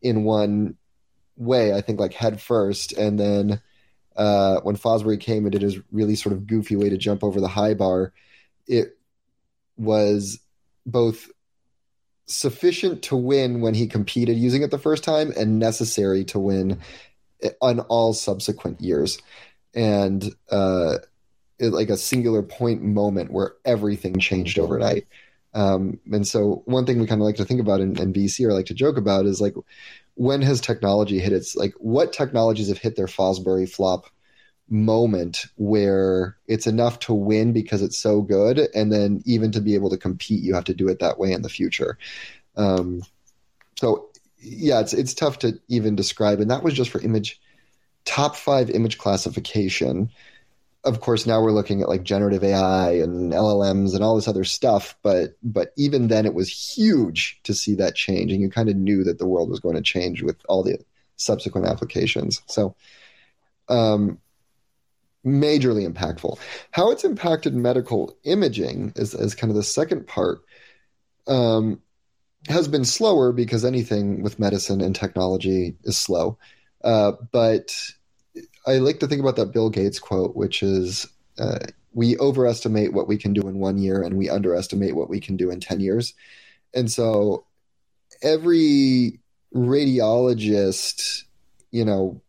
in 0.01 0.23
one 0.23 0.75
way, 1.35 1.73
I 1.73 1.81
think 1.81 1.99
like 1.99 2.13
head 2.13 2.41
first. 2.41 2.93
And 2.93 3.19
then 3.19 3.61
uh, 4.15 4.61
when 4.61 4.75
Fosbury 4.75 5.19
came 5.19 5.45
and 5.45 5.51
did 5.51 5.61
his 5.61 5.79
really 5.91 6.15
sort 6.15 6.33
of 6.33 6.47
goofy 6.47 6.75
way 6.75 6.89
to 6.89 6.97
jump 6.97 7.23
over 7.23 7.41
the 7.41 7.47
high 7.47 7.73
bar, 7.73 8.13
it 8.67 8.96
was 9.77 10.39
both 10.85 11.29
sufficient 12.25 13.03
to 13.03 13.15
win 13.15 13.61
when 13.61 13.73
he 13.73 13.87
competed 13.87 14.37
using 14.37 14.61
it 14.61 14.71
the 14.71 14.77
first 14.77 15.03
time 15.03 15.31
and 15.37 15.59
necessary 15.59 16.25
to 16.25 16.39
win 16.39 16.79
on 17.61 17.79
all 17.81 18.13
subsequent 18.13 18.81
years. 18.81 19.17
And 19.73 20.23
uh, 20.51 20.97
it, 21.59 21.69
like 21.69 21.89
a 21.89 21.97
singular 21.97 22.43
point 22.43 22.83
moment 22.83 23.31
where 23.31 23.53
everything 23.65 24.19
changed 24.19 24.59
overnight. 24.59 25.07
Um, 25.53 25.99
and 26.11 26.27
so 26.27 26.61
one 26.65 26.85
thing 26.85 26.99
we 26.99 27.07
kind 27.07 27.21
of 27.21 27.25
like 27.25 27.37
to 27.37 27.45
think 27.45 27.61
about 27.61 27.79
in, 27.79 27.99
in 27.99 28.13
VC 28.13 28.45
or 28.45 28.53
like 28.53 28.67
to 28.67 28.73
joke 28.73 28.97
about 28.97 29.25
is 29.25 29.41
like 29.41 29.55
when 30.15 30.41
has 30.41 30.59
technology 30.59 31.19
hit 31.19 31.33
its 31.33 31.55
like 31.55 31.73
what 31.77 32.13
technologies 32.13 32.67
have 32.67 32.77
hit 32.77 32.95
their 32.95 33.07
Fosbury 33.07 33.69
flop 33.69 34.07
moment 34.69 35.45
where 35.55 36.37
it's 36.47 36.67
enough 36.67 36.99
to 36.99 37.13
win 37.13 37.53
because 37.53 37.81
it's 37.81 37.97
so 37.97 38.21
good 38.21 38.59
and 38.75 38.91
then 38.91 39.21
even 39.25 39.51
to 39.51 39.61
be 39.61 39.75
able 39.75 39.89
to 39.89 39.97
compete 39.97 40.43
you 40.43 40.53
have 40.53 40.65
to 40.65 40.73
do 40.73 40.87
it 40.87 40.99
that 40.99 41.17
way 41.17 41.31
in 41.31 41.41
the 41.41 41.49
future. 41.49 41.97
Um, 42.55 43.03
so 43.77 44.09
yeah 44.39 44.79
it's 44.79 44.93
it's 44.93 45.13
tough 45.13 45.39
to 45.39 45.59
even 45.67 45.95
describe 45.95 46.39
and 46.39 46.51
that 46.51 46.63
was 46.63 46.73
just 46.73 46.91
for 46.91 47.01
image 47.01 47.39
top 48.05 48.35
five 48.35 48.69
image 48.69 48.97
classification. 48.97 50.09
Of 50.83 51.01
course 51.01 51.25
now 51.25 51.41
we're 51.41 51.51
looking 51.51 51.81
at 51.81 51.89
like 51.89 52.03
generative 52.03 52.43
ai 52.43 52.91
and 52.91 53.33
llms 53.33 53.93
and 53.93 54.03
all 54.03 54.15
this 54.15 54.27
other 54.27 54.45
stuff 54.45 54.95
but 55.01 55.35
but 55.43 55.73
even 55.75 56.07
then 56.07 56.25
it 56.25 56.33
was 56.33 56.49
huge 56.49 57.39
to 57.43 57.53
see 57.53 57.75
that 57.75 57.95
change 57.95 58.31
and 58.31 58.41
you 58.41 58.49
kind 58.49 58.69
of 58.69 58.75
knew 58.75 59.03
that 59.03 59.17
the 59.17 59.27
world 59.27 59.49
was 59.49 59.59
going 59.59 59.75
to 59.75 59.81
change 59.81 60.23
with 60.23 60.37
all 60.47 60.63
the 60.63 60.77
subsequent 61.17 61.67
applications. 61.67 62.41
So 62.45 62.75
um, 63.67 64.19
majorly 65.27 65.87
impactful. 65.87 66.39
How 66.71 66.91
it's 66.91 67.03
impacted 67.03 67.53
medical 67.53 68.17
imaging 68.23 68.93
is, 68.95 69.13
is 69.13 69.35
kind 69.35 69.51
of 69.51 69.55
the 69.57 69.63
second 69.63 70.07
part. 70.07 70.41
Um, 71.27 71.81
has 72.47 72.67
been 72.67 72.85
slower 72.85 73.33
because 73.33 73.65
anything 73.65 74.21
with 74.21 74.39
medicine 74.39 74.79
and 74.79 74.95
technology 74.95 75.75
is 75.83 75.97
slow. 75.97 76.37
Uh, 76.83 77.13
but 77.31 77.75
I 78.65 78.77
like 78.77 78.99
to 78.99 79.07
think 79.07 79.21
about 79.21 79.35
that 79.35 79.51
Bill 79.51 79.69
Gates 79.69 79.99
quote, 79.99 80.35
which 80.35 80.63
is 80.63 81.07
uh, 81.37 81.59
we 81.93 82.17
overestimate 82.17 82.93
what 82.93 83.07
we 83.07 83.17
can 83.17 83.33
do 83.33 83.47
in 83.47 83.59
one 83.59 83.77
year 83.77 84.01
and 84.01 84.17
we 84.17 84.29
underestimate 84.29 84.95
what 84.95 85.09
we 85.09 85.19
can 85.19 85.35
do 85.35 85.49
in 85.49 85.59
10 85.59 85.79
years. 85.79 86.13
And 86.73 86.91
so 86.91 87.45
every 88.21 89.19
radiologist, 89.53 91.23
you 91.71 91.85
know, 91.85 92.21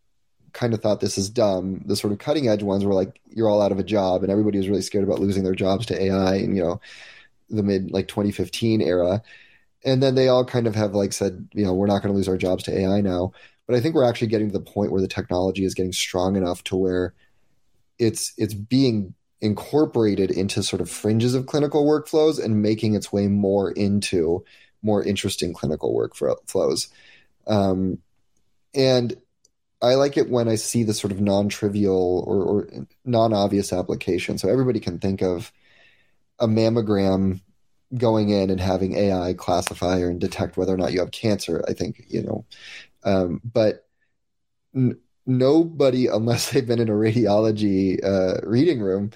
kind 0.52 0.75
of 0.75 0.81
thought 0.81 1.00
this 1.00 1.19
is 1.19 1.31
dumb. 1.31 1.83
The 1.85 1.97
sort 1.97 2.12
of 2.12 2.19
cutting 2.19 2.49
edge 2.49 2.62
ones 2.62 2.85
were 2.85 2.95
like, 2.95 3.21
you're 3.31 3.49
all 3.49 3.62
out 3.62 3.73
of 3.73 3.78
a 3.78 3.85
job, 3.85 4.23
and 4.23 4.31
everybody 4.31 4.59
was 4.59 4.69
really 4.69 4.83
scared 4.83 5.05
about 5.05 5.21
losing 5.21 5.45
their 5.45 5.55
jobs 5.55 5.87
to 5.87 6.02
AI 6.02 6.37
and 6.37 6.57
you 6.57 6.62
know, 6.62 6.81
the 7.50 7.62
mid 7.62 7.90
like 7.90 8.09
2015 8.09 8.81
era. 8.81 9.23
And 9.85 10.02
then 10.02 10.14
they 10.14 10.28
all 10.28 10.45
kind 10.45 10.67
of 10.67 10.75
have 10.75 10.95
like 10.95 11.12
said, 11.12 11.49
you 11.52 11.64
know, 11.64 11.73
we're 11.73 11.87
not 11.87 12.02
going 12.02 12.12
to 12.12 12.17
lose 12.17 12.28
our 12.28 12.37
jobs 12.37 12.64
to 12.64 12.76
AI 12.76 13.00
now. 13.00 13.33
But 13.67 13.76
I 13.76 13.81
think 13.81 13.95
we're 13.95 14.09
actually 14.09 14.28
getting 14.28 14.49
to 14.49 14.59
the 14.59 14.64
point 14.64 14.93
where 14.93 15.00
the 15.00 15.09
technology 15.09 15.64
is 15.64 15.75
getting 15.75 15.93
strong 15.93 16.37
enough 16.37 16.64
to 16.64 16.76
where 16.76 17.14
it's 17.99 18.33
it's 18.37 18.55
being 18.55 19.14
incorporated 19.40 20.31
into 20.31 20.62
sort 20.62 20.81
of 20.81 20.90
fringes 20.90 21.35
of 21.35 21.47
clinical 21.47 21.87
workflows 21.87 22.43
and 22.43 22.62
making 22.62 22.95
its 22.95 23.12
way 23.12 23.28
more 23.28 23.71
into 23.71 24.45
more 24.83 25.02
interesting 25.02 25.52
clinical 25.52 25.95
workflows. 25.95 26.88
Um, 27.47 27.99
and 28.75 29.17
I 29.80 29.94
like 29.94 30.16
it 30.16 30.28
when 30.28 30.49
I 30.49 30.56
see 30.56 30.82
the 30.82 30.94
sort 30.94 31.12
of 31.12 31.20
non-trivial 31.20 32.25
or, 32.26 32.42
or 32.42 32.68
non-obvious 33.04 33.73
application. 33.73 34.38
So 34.38 34.49
everybody 34.49 34.80
can 34.80 34.99
think 34.99 35.23
of 35.23 35.52
a 36.38 36.47
mammogram 36.49 37.40
going 37.97 38.30
in 38.30 38.50
and 38.50 38.61
having 38.61 38.97
AI 38.97 39.35
classify 39.35 39.99
and 39.99 40.20
detect 40.20 40.56
whether 40.56 40.75
or 40.75 40.76
not 40.76 40.92
you 40.92 41.00
have 41.00 41.11
cancer. 41.11 41.64
I 41.68 41.73
think 41.73 42.04
you 42.08 42.23
know, 42.23 42.44
um, 43.04 43.40
but 43.44 43.87
n- 44.75 44.99
nobody, 45.26 46.06
unless 46.06 46.50
they've 46.50 46.66
been 46.66 46.80
in 46.80 46.88
a 46.88 46.92
radiology 46.92 48.04
uh, 48.04 48.40
reading 48.42 48.80
room, 48.80 49.12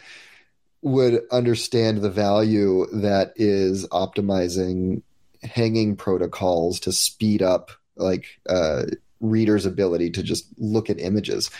would 0.83 1.23
understand 1.31 1.99
the 1.99 2.11
value 2.11 2.87
that 2.93 3.33
is 3.37 3.87
optimizing 3.89 5.03
hanging 5.43 5.97
protocols 5.97 6.81
to 6.81 6.93
speed 6.93 7.43
up 7.43 7.71
like 7.97 8.41
uh, 8.49 8.85
reader's 9.23 9.65
ability 9.65 10.11
to 10.11 10.23
just 10.23 10.47
look 10.59 10.91
at 10.91 11.01
images 11.01 11.51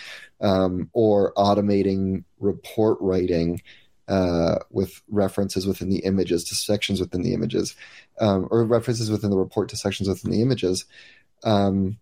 um, 0.43 0.91
or 0.93 1.33
automating 1.35 2.25
report 2.41 2.99
writing 3.01 3.63
uh, 4.09 4.57
with 4.71 5.01
references 5.09 5.67
within 5.67 5.89
the 5.89 6.01
images 6.01 6.45
to 6.45 6.55
sections 6.55 7.01
within 7.01 7.23
the 7.23 7.33
images 7.33 7.75
um, 8.21 8.49
or 8.51 8.65
references 8.65 9.11
within 9.11 9.31
the 9.31 9.39
report 9.39 9.69
to 9.69 9.77
sections 9.77 10.09
within 10.09 10.31
the 10.31 10.43
images 10.43 10.85
um, 11.45 11.97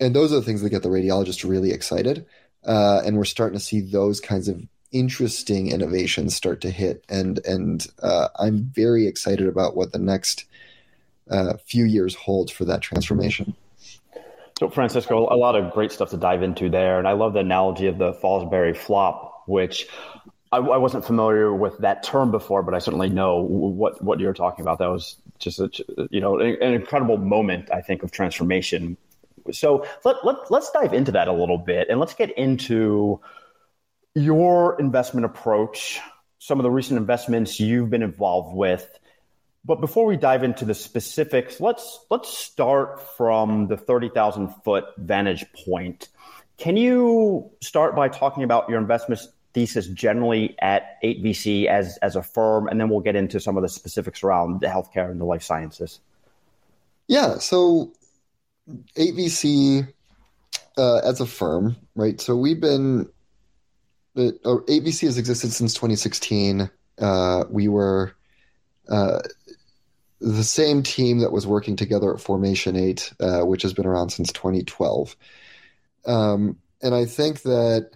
and 0.00 0.14
those 0.14 0.32
are 0.32 0.36
the 0.36 0.42
things 0.42 0.60
that 0.60 0.70
get 0.70 0.82
the 0.82 0.88
radiologist 0.88 1.48
really 1.48 1.70
excited 1.70 2.26
uh, 2.66 3.00
and 3.04 3.16
we're 3.16 3.24
starting 3.24 3.58
to 3.58 3.64
see 3.64 3.80
those 3.80 4.20
kinds 4.20 4.48
of 4.48 4.60
interesting 4.90 5.70
innovations 5.70 6.34
start 6.34 6.60
to 6.60 6.70
hit 6.70 7.04
and 7.08 7.38
and 7.46 7.86
uh, 8.02 8.28
i'm 8.36 8.64
very 8.64 9.06
excited 9.06 9.46
about 9.46 9.76
what 9.76 9.92
the 9.92 9.98
next 9.98 10.44
uh, 11.30 11.54
few 11.66 11.84
years 11.84 12.14
hold 12.14 12.50
for 12.50 12.64
that 12.64 12.80
transformation 12.80 13.54
so, 14.58 14.68
Francisco, 14.68 15.28
a 15.32 15.36
lot 15.36 15.54
of 15.54 15.72
great 15.72 15.92
stuff 15.92 16.10
to 16.10 16.16
dive 16.16 16.42
into 16.42 16.68
there. 16.68 16.98
And 16.98 17.06
I 17.06 17.12
love 17.12 17.32
the 17.32 17.40
analogy 17.40 17.86
of 17.86 17.98
the 17.98 18.12
Fosbury 18.12 18.76
flop 18.76 19.28
which 19.48 19.88
I, 20.52 20.58
I, 20.58 20.76
wasn't 20.76 21.04
familiar 21.04 21.52
with 21.52 21.78
that 21.78 22.02
term 22.02 22.30
before, 22.30 22.62
but 22.62 22.74
I 22.74 22.78
certainly 22.78 23.08
know 23.08 23.38
what 23.38 24.02
what 24.02 24.20
you're 24.20 24.34
talking 24.34 24.62
about. 24.62 24.78
That 24.78 24.90
was 24.90 25.16
just 25.38 25.58
a, 25.58 25.70
you 26.10 26.20
know 26.20 26.38
an, 26.38 26.56
an 26.60 26.74
incredible 26.74 27.16
moment, 27.16 27.70
I 27.72 27.80
think, 27.80 28.02
of 28.02 28.12
transformation. 28.12 28.96
So 29.50 29.86
let, 30.04 30.16
let 30.24 30.50
let's 30.50 30.70
dive 30.70 30.92
into 30.92 31.12
that 31.12 31.28
a 31.28 31.32
little 31.32 31.58
bit, 31.58 31.88
and 31.88 31.98
let's 31.98 32.14
get 32.14 32.36
into 32.38 33.20
your 34.14 34.78
investment 34.78 35.24
approach, 35.24 35.98
some 36.38 36.58
of 36.58 36.62
the 36.62 36.70
recent 36.70 36.98
investments 36.98 37.58
you've 37.58 37.90
been 37.90 38.02
involved 38.02 38.54
with. 38.54 38.97
But 39.68 39.82
before 39.82 40.06
we 40.06 40.16
dive 40.16 40.42
into 40.44 40.64
the 40.64 40.74
specifics, 40.74 41.60
let's 41.60 42.00
let's 42.10 42.30
start 42.36 43.02
from 43.18 43.66
the 43.66 43.76
thirty 43.76 44.08
thousand 44.08 44.48
foot 44.64 44.86
vantage 44.96 45.44
point. 45.66 46.08
Can 46.56 46.78
you 46.78 47.50
start 47.60 47.94
by 47.94 48.08
talking 48.08 48.44
about 48.44 48.70
your 48.70 48.80
investment 48.80 49.20
thesis 49.52 49.86
generally 49.88 50.56
at 50.60 51.00
8VC 51.02 51.66
as, 51.66 51.98
as 51.98 52.16
a 52.16 52.22
firm, 52.22 52.66
and 52.66 52.80
then 52.80 52.88
we'll 52.88 53.00
get 53.00 53.14
into 53.14 53.38
some 53.40 53.56
of 53.56 53.62
the 53.62 53.68
specifics 53.68 54.24
around 54.24 54.60
the 54.60 54.66
healthcare 54.66 55.10
and 55.10 55.20
the 55.20 55.24
life 55.24 55.42
sciences? 55.42 56.00
Yeah, 57.06 57.38
so 57.38 57.92
8VC 58.96 59.86
uh, 60.76 60.98
as 60.98 61.20
a 61.20 61.26
firm, 61.26 61.76
right? 61.94 62.20
So 62.20 62.36
we've 62.36 62.60
been, 62.60 63.08
uh, 64.16 64.32
8VC 64.44 65.02
has 65.02 65.16
existed 65.16 65.52
since 65.52 65.74
2016. 65.74 66.68
Uh, 66.98 67.44
we 67.50 67.68
were 67.68 68.16
uh, 68.88 69.20
the 70.20 70.44
same 70.44 70.82
team 70.82 71.20
that 71.20 71.32
was 71.32 71.46
working 71.46 71.76
together 71.76 72.12
at 72.12 72.20
Formation 72.20 72.76
8, 72.76 73.12
uh, 73.20 73.40
which 73.40 73.62
has 73.62 73.72
been 73.72 73.86
around 73.86 74.10
since 74.10 74.32
2012. 74.32 75.16
Um, 76.06 76.58
and 76.82 76.94
I 76.94 77.04
think 77.04 77.42
that 77.42 77.90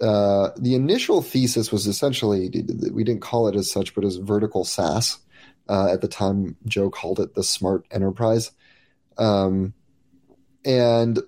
uh, 0.00 0.50
the 0.56 0.74
initial 0.74 1.22
thesis 1.22 1.70
was 1.70 1.86
essentially 1.86 2.50
we 2.92 3.04
didn't 3.04 3.22
call 3.22 3.48
it 3.48 3.56
as 3.56 3.70
such, 3.70 3.94
but 3.94 4.04
as 4.04 4.16
vertical 4.16 4.64
SaaS. 4.64 5.18
Uh, 5.66 5.88
at 5.90 6.02
the 6.02 6.08
time, 6.08 6.56
Joe 6.66 6.90
called 6.90 7.20
it 7.20 7.34
the 7.34 7.42
smart 7.42 7.86
enterprise, 7.90 8.50
um, 9.16 9.72
and 10.62 11.18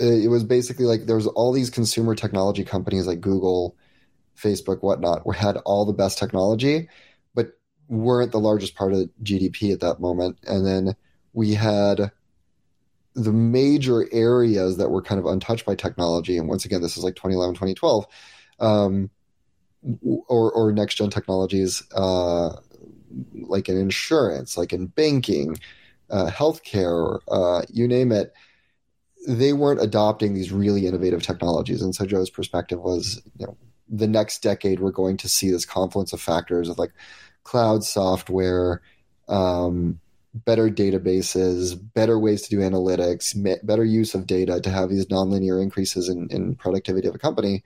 it 0.00 0.28
was 0.28 0.42
basically 0.42 0.84
like 0.84 1.06
there 1.06 1.14
was 1.14 1.28
all 1.28 1.52
these 1.52 1.70
consumer 1.70 2.16
technology 2.16 2.64
companies 2.64 3.06
like 3.06 3.20
Google, 3.20 3.76
Facebook, 4.36 4.82
whatnot, 4.82 5.24
where 5.24 5.36
had 5.36 5.58
all 5.58 5.84
the 5.84 5.92
best 5.92 6.18
technology, 6.18 6.88
weren't 7.92 8.32
the 8.32 8.40
largest 8.40 8.74
part 8.74 8.94
of 8.94 9.10
GDP 9.22 9.72
at 9.72 9.80
that 9.80 10.00
moment. 10.00 10.38
And 10.46 10.66
then 10.66 10.96
we 11.34 11.52
had 11.52 12.10
the 13.14 13.32
major 13.32 14.08
areas 14.12 14.78
that 14.78 14.88
were 14.88 15.02
kind 15.02 15.18
of 15.18 15.26
untouched 15.26 15.66
by 15.66 15.74
technology, 15.74 16.38
and 16.38 16.48
once 16.48 16.64
again, 16.64 16.80
this 16.80 16.96
is 16.96 17.04
like 17.04 17.14
2011, 17.14 17.54
2012, 17.54 18.06
um, 18.60 19.10
or, 20.28 20.50
or 20.52 20.72
next 20.72 20.94
gen 20.94 21.10
technologies, 21.10 21.82
uh, 21.94 22.56
like 23.34 23.68
in 23.68 23.76
insurance, 23.76 24.56
like 24.56 24.72
in 24.72 24.86
banking, 24.86 25.58
uh, 26.08 26.30
healthcare, 26.30 27.18
uh, 27.28 27.62
you 27.68 27.86
name 27.86 28.10
it, 28.10 28.32
they 29.28 29.52
weren't 29.52 29.82
adopting 29.82 30.32
these 30.32 30.50
really 30.50 30.86
innovative 30.86 31.22
technologies. 31.22 31.82
And 31.82 31.94
so 31.94 32.06
Joe's 32.06 32.30
perspective 32.30 32.80
was, 32.80 33.20
you 33.36 33.46
know, 33.46 33.56
the 33.90 34.08
next 34.08 34.42
decade 34.42 34.80
we're 34.80 34.90
going 34.90 35.18
to 35.18 35.28
see 35.28 35.50
this 35.50 35.66
confluence 35.66 36.14
of 36.14 36.20
factors 36.20 36.70
of 36.70 36.78
like 36.78 36.92
cloud 37.44 37.84
software, 37.84 38.82
um, 39.28 40.00
better 40.34 40.68
databases, 40.68 41.78
better 41.94 42.18
ways 42.18 42.42
to 42.42 42.50
do 42.50 42.58
analytics, 42.58 43.34
better 43.64 43.84
use 43.84 44.14
of 44.14 44.26
data 44.26 44.60
to 44.60 44.70
have 44.70 44.88
these 44.88 45.06
nonlinear 45.06 45.62
increases 45.62 46.08
in, 46.08 46.28
in 46.30 46.54
productivity 46.54 47.08
of 47.08 47.14
a 47.14 47.18
company. 47.18 47.62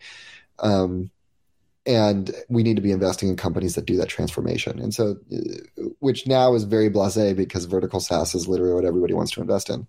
Um, 0.58 1.10
and 1.86 2.34
we 2.48 2.64
need 2.64 2.74
to 2.76 2.82
be 2.82 2.90
investing 2.90 3.28
in 3.28 3.36
companies 3.36 3.76
that 3.76 3.86
do 3.86 3.96
that 3.98 4.08
transformation. 4.08 4.80
And 4.80 4.92
so, 4.92 5.16
uh, 5.32 5.82
which 6.00 6.26
now 6.26 6.54
is 6.54 6.64
very 6.64 6.90
blasé 6.90 7.36
because 7.36 7.64
vertical 7.66 8.00
SaaS 8.00 8.34
is 8.34 8.48
literally 8.48 8.74
what 8.74 8.84
everybody 8.84 9.14
wants 9.14 9.30
to 9.32 9.40
invest 9.40 9.70
in, 9.70 9.86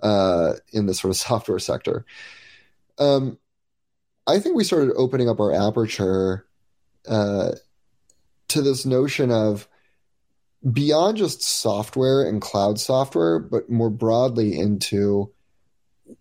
uh, 0.00 0.54
in 0.72 0.86
the 0.86 0.94
sort 0.94 1.10
of 1.10 1.16
software 1.16 1.58
sector. 1.58 2.06
Um, 2.98 3.38
I 4.26 4.38
think 4.38 4.56
we 4.56 4.64
started 4.64 4.94
opening 4.96 5.28
up 5.28 5.38
our 5.38 5.52
aperture 5.52 6.46
uh, 7.06 7.52
to 8.48 8.62
this 8.62 8.86
notion 8.86 9.30
of 9.30 9.68
beyond 10.72 11.16
just 11.16 11.42
software 11.42 12.26
and 12.28 12.40
cloud 12.40 12.80
software, 12.80 13.38
but 13.38 13.70
more 13.70 13.90
broadly 13.90 14.58
into 14.58 15.32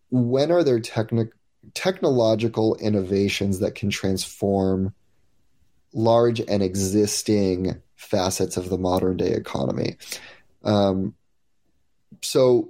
when 0.10 0.52
are 0.52 0.64
there 0.64 0.80
techni- 0.80 1.32
technological 1.74 2.76
innovations 2.76 3.60
that 3.60 3.76
can 3.76 3.90
transform 3.90 4.94
large 5.94 6.40
and 6.42 6.62
existing 6.62 7.82
facets 7.96 8.58
of 8.58 8.70
the 8.70 8.78
modern 8.78 9.18
day 9.18 9.32
economy. 9.32 9.98
Um, 10.64 11.16
so, 12.22 12.70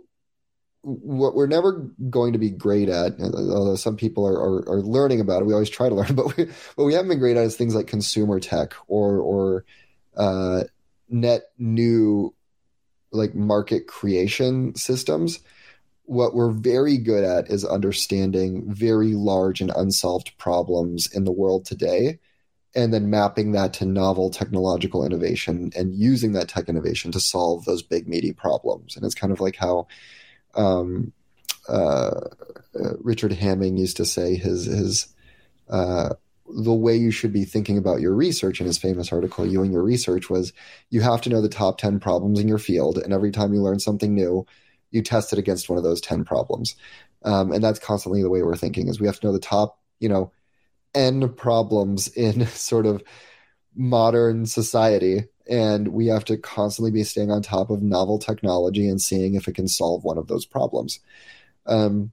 what 0.85 1.33
we're 1.33 1.47
never 1.47 1.89
going 2.11 2.33
to 2.33 2.39
be 2.39 2.51
great 2.51 2.89
at, 2.89 3.19
although 3.19 3.75
some 3.75 3.97
people 3.97 4.27
are, 4.27 4.37
are, 4.37 4.69
are, 4.69 4.81
learning 4.81 5.19
about 5.19 5.41
it, 5.41 5.45
we 5.45 5.53
always 5.53 5.69
try 5.69 5.89
to 5.89 5.95
learn, 5.95 6.13
but 6.13 6.37
we, 6.37 6.45
what 6.75 6.85
we 6.85 6.93
haven't 6.93 7.09
been 7.09 7.19
great 7.19 7.37
at 7.37 7.43
is 7.43 7.55
things 7.55 7.73
like 7.73 7.87
consumer 7.87 8.39
tech 8.39 8.73
or 8.87 9.19
or 9.19 9.65
uh, 10.15 10.63
net 11.09 11.43
new 11.57 12.33
like 13.11 13.33
market 13.33 13.87
creation 13.87 14.75
systems. 14.75 15.39
What 16.03 16.35
we're 16.35 16.51
very 16.51 16.97
good 16.97 17.23
at 17.23 17.49
is 17.49 17.65
understanding 17.65 18.71
very 18.71 19.13
large 19.13 19.61
and 19.61 19.71
unsolved 19.75 20.37
problems 20.37 21.11
in 21.11 21.23
the 21.23 21.31
world 21.31 21.65
today 21.65 22.19
and 22.75 22.93
then 22.93 23.09
mapping 23.09 23.53
that 23.53 23.73
to 23.73 23.85
novel 23.85 24.29
technological 24.29 25.03
innovation 25.03 25.71
and 25.75 25.95
using 25.95 26.33
that 26.33 26.49
tech 26.49 26.69
innovation 26.69 27.11
to 27.13 27.19
solve 27.19 27.65
those 27.65 27.81
big 27.81 28.07
meaty 28.07 28.33
problems. 28.33 28.95
And 28.95 29.05
it's 29.05 29.15
kind 29.15 29.31
of 29.31 29.39
like 29.39 29.55
how 29.55 29.87
um, 30.55 31.11
uh, 31.67 32.11
richard 32.99 33.31
hamming 33.31 33.77
used 33.77 33.97
to 33.97 34.05
say 34.05 34.35
his 34.35 34.65
his 34.65 35.13
uh, 35.69 36.09
the 36.47 36.73
way 36.73 36.95
you 36.95 37.11
should 37.11 37.33
be 37.33 37.43
thinking 37.43 37.77
about 37.77 38.01
your 38.01 38.13
research 38.13 38.59
in 38.59 38.67
his 38.67 38.77
famous 38.77 39.11
article, 39.11 39.45
You 39.45 39.63
and 39.63 39.71
Your 39.71 39.81
Research, 39.81 40.29
was 40.29 40.53
you 40.89 41.01
have 41.01 41.21
to 41.21 41.29
know 41.29 41.41
the 41.41 41.49
top 41.49 41.79
10 41.79 41.99
problems 41.99 42.39
in 42.39 42.47
your 42.47 42.59
field. 42.59 42.97
And 42.97 43.13
every 43.13 43.31
time 43.31 43.53
you 43.53 43.61
learn 43.61 43.79
something 43.79 44.13
new, 44.13 44.45
you 44.91 45.01
test 45.01 45.33
it 45.33 45.39
against 45.39 45.69
one 45.69 45.77
of 45.77 45.83
those 45.83 46.01
10 46.01 46.23
problems. 46.23 46.75
Um, 47.23 47.51
and 47.51 47.63
that's 47.63 47.79
constantly 47.79 48.21
the 48.21 48.29
way 48.29 48.43
we're 48.43 48.55
thinking 48.55 48.87
is 48.87 48.99
we 48.99 49.07
have 49.07 49.19
to 49.19 49.27
know 49.27 49.33
the 49.33 49.39
top, 49.39 49.79
you 49.99 50.07
know, 50.07 50.31
N 50.93 51.33
problems 51.33 52.07
in 52.09 52.45
sort 52.47 52.85
of 52.85 53.03
modern 53.75 54.45
society. 54.45 55.23
And 55.47 55.89
we 55.89 56.07
have 56.07 56.25
to 56.25 56.37
constantly 56.37 56.91
be 56.91 57.03
staying 57.03 57.31
on 57.31 57.41
top 57.41 57.69
of 57.69 57.81
novel 57.81 58.17
technology 58.17 58.87
and 58.87 59.01
seeing 59.01 59.35
if 59.35 59.47
it 59.47 59.55
can 59.55 59.67
solve 59.67 60.03
one 60.03 60.17
of 60.17 60.27
those 60.27 60.45
problems. 60.45 60.99
Um, 61.67 62.11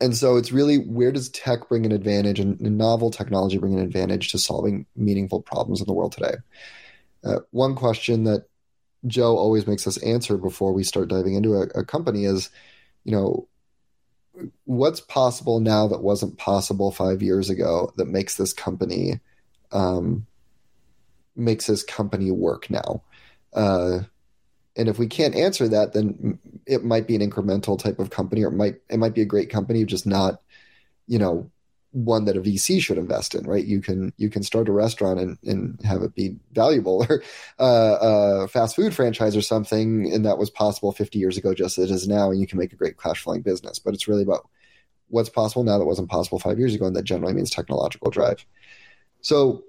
and 0.00 0.16
so 0.16 0.36
it's 0.36 0.52
really 0.52 0.76
where 0.78 1.12
does 1.12 1.28
tech 1.28 1.68
bring 1.68 1.84
an 1.84 1.92
advantage 1.92 2.40
and, 2.40 2.60
novel 2.60 3.10
technology 3.10 3.58
bring 3.58 3.74
an 3.74 3.84
advantage 3.84 4.32
to 4.32 4.38
solving 4.38 4.86
meaningful 4.96 5.42
problems 5.42 5.80
in 5.80 5.86
the 5.86 5.92
world 5.92 6.12
today? 6.12 6.34
Uh, 7.22 7.40
one 7.50 7.74
question 7.74 8.24
that 8.24 8.46
Joe 9.06 9.36
always 9.36 9.66
makes 9.66 9.86
us 9.86 9.98
answer 9.98 10.36
before 10.36 10.72
we 10.72 10.84
start 10.84 11.08
diving 11.08 11.34
into 11.34 11.54
a, 11.54 11.62
a 11.74 11.84
company 11.84 12.24
is, 12.24 12.50
you 13.04 13.12
know, 13.12 13.48
what's 14.64 15.00
possible 15.00 15.60
now 15.60 15.86
that 15.88 16.02
wasn't 16.02 16.38
possible 16.38 16.90
five 16.90 17.22
years 17.22 17.50
ago 17.50 17.92
that 17.96 18.06
makes 18.06 18.36
this 18.36 18.52
company 18.52 19.20
um, 19.72 20.26
makes 21.36 21.66
this 21.66 21.82
company 21.82 22.30
work 22.30 22.70
now? 22.70 23.02
Uh, 23.52 24.00
and 24.76 24.88
if 24.88 24.98
we 24.98 25.06
can't 25.06 25.34
answer 25.34 25.68
that, 25.68 25.92
then 25.92 26.38
it 26.66 26.84
might 26.84 27.06
be 27.06 27.14
an 27.14 27.28
incremental 27.28 27.78
type 27.78 27.98
of 27.98 28.10
company, 28.10 28.42
or 28.42 28.48
it 28.48 28.56
might 28.56 28.76
it 28.90 28.98
might 28.98 29.14
be 29.14 29.22
a 29.22 29.26
great 29.26 29.50
company, 29.50 29.84
just 29.84 30.06
not, 30.06 30.40
you 31.06 31.18
know, 31.18 31.50
one 31.92 32.24
that 32.24 32.36
a 32.36 32.40
VC 32.40 32.80
should 32.80 32.98
invest 32.98 33.36
in, 33.36 33.46
right? 33.46 33.64
You 33.64 33.80
can 33.80 34.12
you 34.16 34.28
can 34.28 34.42
start 34.42 34.68
a 34.68 34.72
restaurant 34.72 35.20
and, 35.20 35.38
and 35.44 35.80
have 35.84 36.02
it 36.02 36.14
be 36.14 36.36
valuable, 36.52 37.06
or 37.08 37.22
uh, 37.60 37.98
a 38.00 38.48
fast 38.48 38.74
food 38.74 38.94
franchise 38.94 39.36
or 39.36 39.42
something, 39.42 40.12
and 40.12 40.26
that 40.26 40.38
was 40.38 40.50
possible 40.50 40.90
50 40.92 41.18
years 41.18 41.38
ago, 41.38 41.54
just 41.54 41.78
as 41.78 41.90
it 41.90 41.94
is 41.94 42.08
now, 42.08 42.30
and 42.30 42.40
you 42.40 42.46
can 42.46 42.58
make 42.58 42.72
a 42.72 42.76
great 42.76 42.98
cash 42.98 43.22
flowing 43.22 43.42
business. 43.42 43.78
But 43.78 43.94
it's 43.94 44.08
really 44.08 44.24
about 44.24 44.48
what's 45.08 45.28
possible 45.28 45.62
now 45.62 45.78
that 45.78 45.86
wasn't 45.86 46.10
possible 46.10 46.40
five 46.40 46.58
years 46.58 46.74
ago, 46.74 46.86
and 46.86 46.96
that 46.96 47.04
generally 47.04 47.34
means 47.34 47.50
technological 47.50 48.10
drive. 48.10 48.44
So 49.20 49.62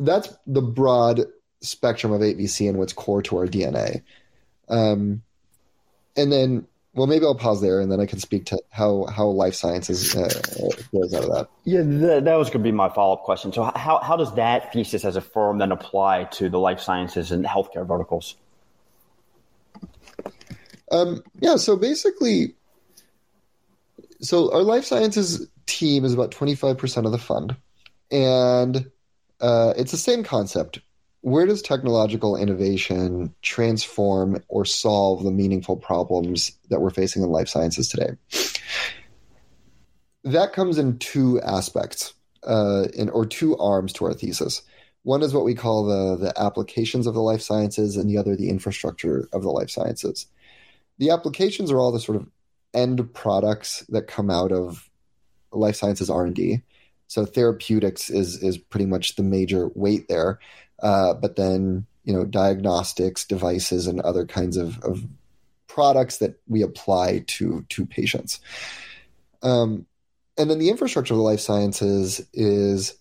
that's 0.00 0.34
the 0.46 0.62
broad 0.62 1.26
spectrum 1.60 2.12
of 2.12 2.20
8VC 2.20 2.68
and 2.68 2.78
what's 2.78 2.92
core 2.92 3.22
to 3.22 3.36
our 3.36 3.46
DNA. 3.46 4.02
Um, 4.68 5.22
and 6.16 6.32
then, 6.32 6.66
well, 6.94 7.06
maybe 7.06 7.24
I'll 7.24 7.34
pause 7.34 7.60
there, 7.60 7.80
and 7.80 7.92
then 7.92 8.00
I 8.00 8.06
can 8.06 8.18
speak 8.18 8.46
to 8.46 8.60
how 8.70 9.06
how 9.06 9.26
life 9.26 9.54
sciences 9.54 10.16
uh, 10.16 10.28
goes 10.92 11.14
out 11.14 11.24
of 11.24 11.30
that. 11.30 11.48
Yeah, 11.64 11.82
that, 11.82 12.24
that 12.24 12.34
was 12.34 12.48
going 12.48 12.64
to 12.64 12.64
be 12.64 12.72
my 12.72 12.88
follow 12.88 13.14
up 13.14 13.22
question. 13.22 13.52
So, 13.52 13.70
how 13.76 14.00
how 14.00 14.16
does 14.16 14.34
that 14.34 14.72
thesis 14.72 15.04
as 15.04 15.14
a 15.14 15.20
firm 15.20 15.58
then 15.58 15.70
apply 15.70 16.24
to 16.24 16.48
the 16.48 16.58
life 16.58 16.80
sciences 16.80 17.30
and 17.30 17.44
healthcare 17.44 17.86
verticals? 17.86 18.36
Um, 20.90 21.22
yeah, 21.38 21.56
so 21.56 21.76
basically, 21.76 22.54
so 24.20 24.52
our 24.52 24.62
life 24.62 24.84
sciences 24.84 25.46
team 25.66 26.04
is 26.04 26.12
about 26.12 26.32
25% 26.32 27.06
of 27.06 27.12
the 27.12 27.18
fund. 27.18 27.56
And 28.10 28.90
uh, 29.40 29.74
it's 29.76 29.92
the 29.92 29.96
same 29.96 30.22
concept. 30.22 30.80
Where 31.22 31.46
does 31.46 31.60
technological 31.60 32.36
innovation 32.36 33.34
transform 33.42 34.42
or 34.48 34.64
solve 34.64 35.22
the 35.22 35.30
meaningful 35.30 35.76
problems 35.76 36.52
that 36.70 36.80
we're 36.80 36.90
facing 36.90 37.22
in 37.22 37.28
life 37.28 37.48
sciences 37.48 37.88
today? 37.88 38.10
That 40.24 40.52
comes 40.52 40.78
in 40.78 40.98
two 40.98 41.40
aspects, 41.42 42.14
uh, 42.46 42.88
in, 42.94 43.10
or 43.10 43.26
two 43.26 43.56
arms 43.58 43.92
to 43.94 44.06
our 44.06 44.14
thesis. 44.14 44.62
One 45.02 45.22
is 45.22 45.32
what 45.32 45.44
we 45.44 45.54
call 45.54 45.84
the, 45.84 46.16
the 46.16 46.40
applications 46.40 47.06
of 47.06 47.14
the 47.14 47.22
life 47.22 47.40
sciences, 47.40 47.96
and 47.96 48.08
the 48.08 48.18
other 48.18 48.36
the 48.36 48.50
infrastructure 48.50 49.28
of 49.32 49.42
the 49.42 49.50
life 49.50 49.70
sciences. 49.70 50.26
The 50.98 51.10
applications 51.10 51.70
are 51.70 51.78
all 51.78 51.92
the 51.92 52.00
sort 52.00 52.16
of 52.16 52.28
end 52.74 53.12
products 53.14 53.80
that 53.88 54.06
come 54.06 54.30
out 54.30 54.52
of 54.52 54.88
life 55.52 55.76
sciences 55.76 56.10
R&D. 56.10 56.62
So 57.10 57.24
therapeutics 57.24 58.08
is 58.08 58.40
is 58.40 58.56
pretty 58.56 58.86
much 58.86 59.16
the 59.16 59.24
major 59.24 59.68
weight 59.74 60.06
there, 60.06 60.38
uh, 60.80 61.12
but 61.14 61.34
then 61.34 61.84
you 62.04 62.12
know 62.12 62.24
diagnostics, 62.24 63.24
devices, 63.24 63.88
and 63.88 64.00
other 64.02 64.24
kinds 64.24 64.56
of, 64.56 64.78
of 64.84 65.04
products 65.66 66.18
that 66.18 66.40
we 66.46 66.62
apply 66.62 67.24
to 67.26 67.66
to 67.68 67.84
patients. 67.84 68.38
Um, 69.42 69.86
and 70.38 70.48
then 70.48 70.60
the 70.60 70.70
infrastructure 70.70 71.14
of 71.14 71.18
the 71.18 71.24
life 71.24 71.40
sciences 71.40 72.24
is 72.32 72.96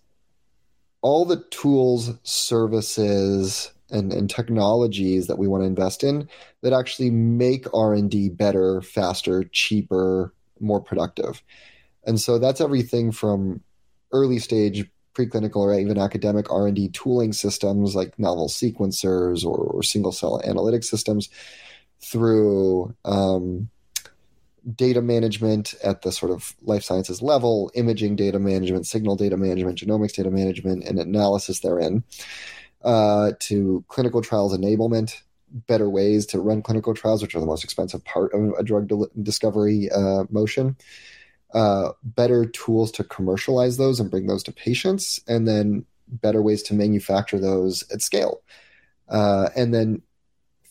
all 1.04 1.24
the 1.24 1.44
tools, 1.52 2.12
services, 2.24 3.72
and, 3.92 4.12
and 4.12 4.28
technologies 4.28 5.28
that 5.28 5.38
we 5.38 5.48
want 5.48 5.62
to 5.62 5.68
invest 5.68 6.04
in 6.04 6.28
that 6.64 6.74
actually 6.74 7.12
make 7.12 7.72
R&D 7.76 8.30
better, 8.30 8.82
faster, 8.82 9.44
cheaper, 9.44 10.34
more 10.60 10.82
productive. 10.82 11.44
And 12.06 12.20
so 12.20 12.40
that's 12.40 12.60
everything 12.60 13.12
from 13.12 13.62
early 14.12 14.40
stage 14.40 14.90
preclinical 15.14 15.58
or 15.58 15.78
even 15.78 15.98
academic 15.98 16.52
R&D 16.52 16.90
tooling 16.90 17.34
systems 17.34 17.96
like 17.96 18.18
novel 18.18 18.48
sequencers 18.48 19.44
or, 19.46 19.58
or 19.58 19.84
single 19.84 20.12
cell 20.12 20.42
analytic 20.46 20.84
systems 20.84 21.30
through 22.02 22.96
um, 23.06 23.70
data 24.76 25.02
management 25.02 25.74
at 25.84 26.02
the 26.02 26.12
sort 26.12 26.32
of 26.32 26.56
life 26.62 26.84
sciences 26.84 27.22
level, 27.22 27.72
imaging 27.74 28.16
data 28.16 28.40
management, 28.40 28.88
signal 28.88 29.16
data 29.16 29.38
management, 29.38 29.80
genomics 29.80 30.14
data 30.14 30.32
management, 30.32 30.84
and 30.84 31.00
analysis 31.00 31.60
therein, 31.60 32.04
uh, 32.84 33.32
to 33.40 33.84
clinical 33.88 34.22
trials 34.22 34.58
enablement, 34.58 35.22
better 35.52 35.90
ways 35.90 36.26
to 36.28 36.40
run 36.40 36.62
clinical 36.62 36.94
trials, 36.94 37.22
which 37.22 37.36
are 37.36 37.40
the 37.40 37.46
most 37.46 37.64
expensive 37.64 38.04
part 38.06 38.34
of 38.34 38.54
a 38.58 38.64
drug 38.64 38.92
discovery 39.24 39.90
uh, 39.92 40.24
motion, 40.30 40.76
uh, 41.54 41.92
better 42.04 42.46
tools 42.46 42.92
to 42.92 43.04
commercialize 43.04 43.78
those 43.78 44.00
and 44.00 44.12
bring 44.12 44.28
those 44.28 44.44
to 44.44 44.52
patients, 44.52 45.20
and 45.28 45.48
then 45.48 45.86
better 46.08 46.42
ways 46.42 46.64
to 46.64 46.74
manufacture 46.74 47.40
those 47.40 47.84
at 47.92 48.02
scale. 48.02 48.42
Uh, 49.08 49.50
and 49.56 49.74
then 49.74 50.02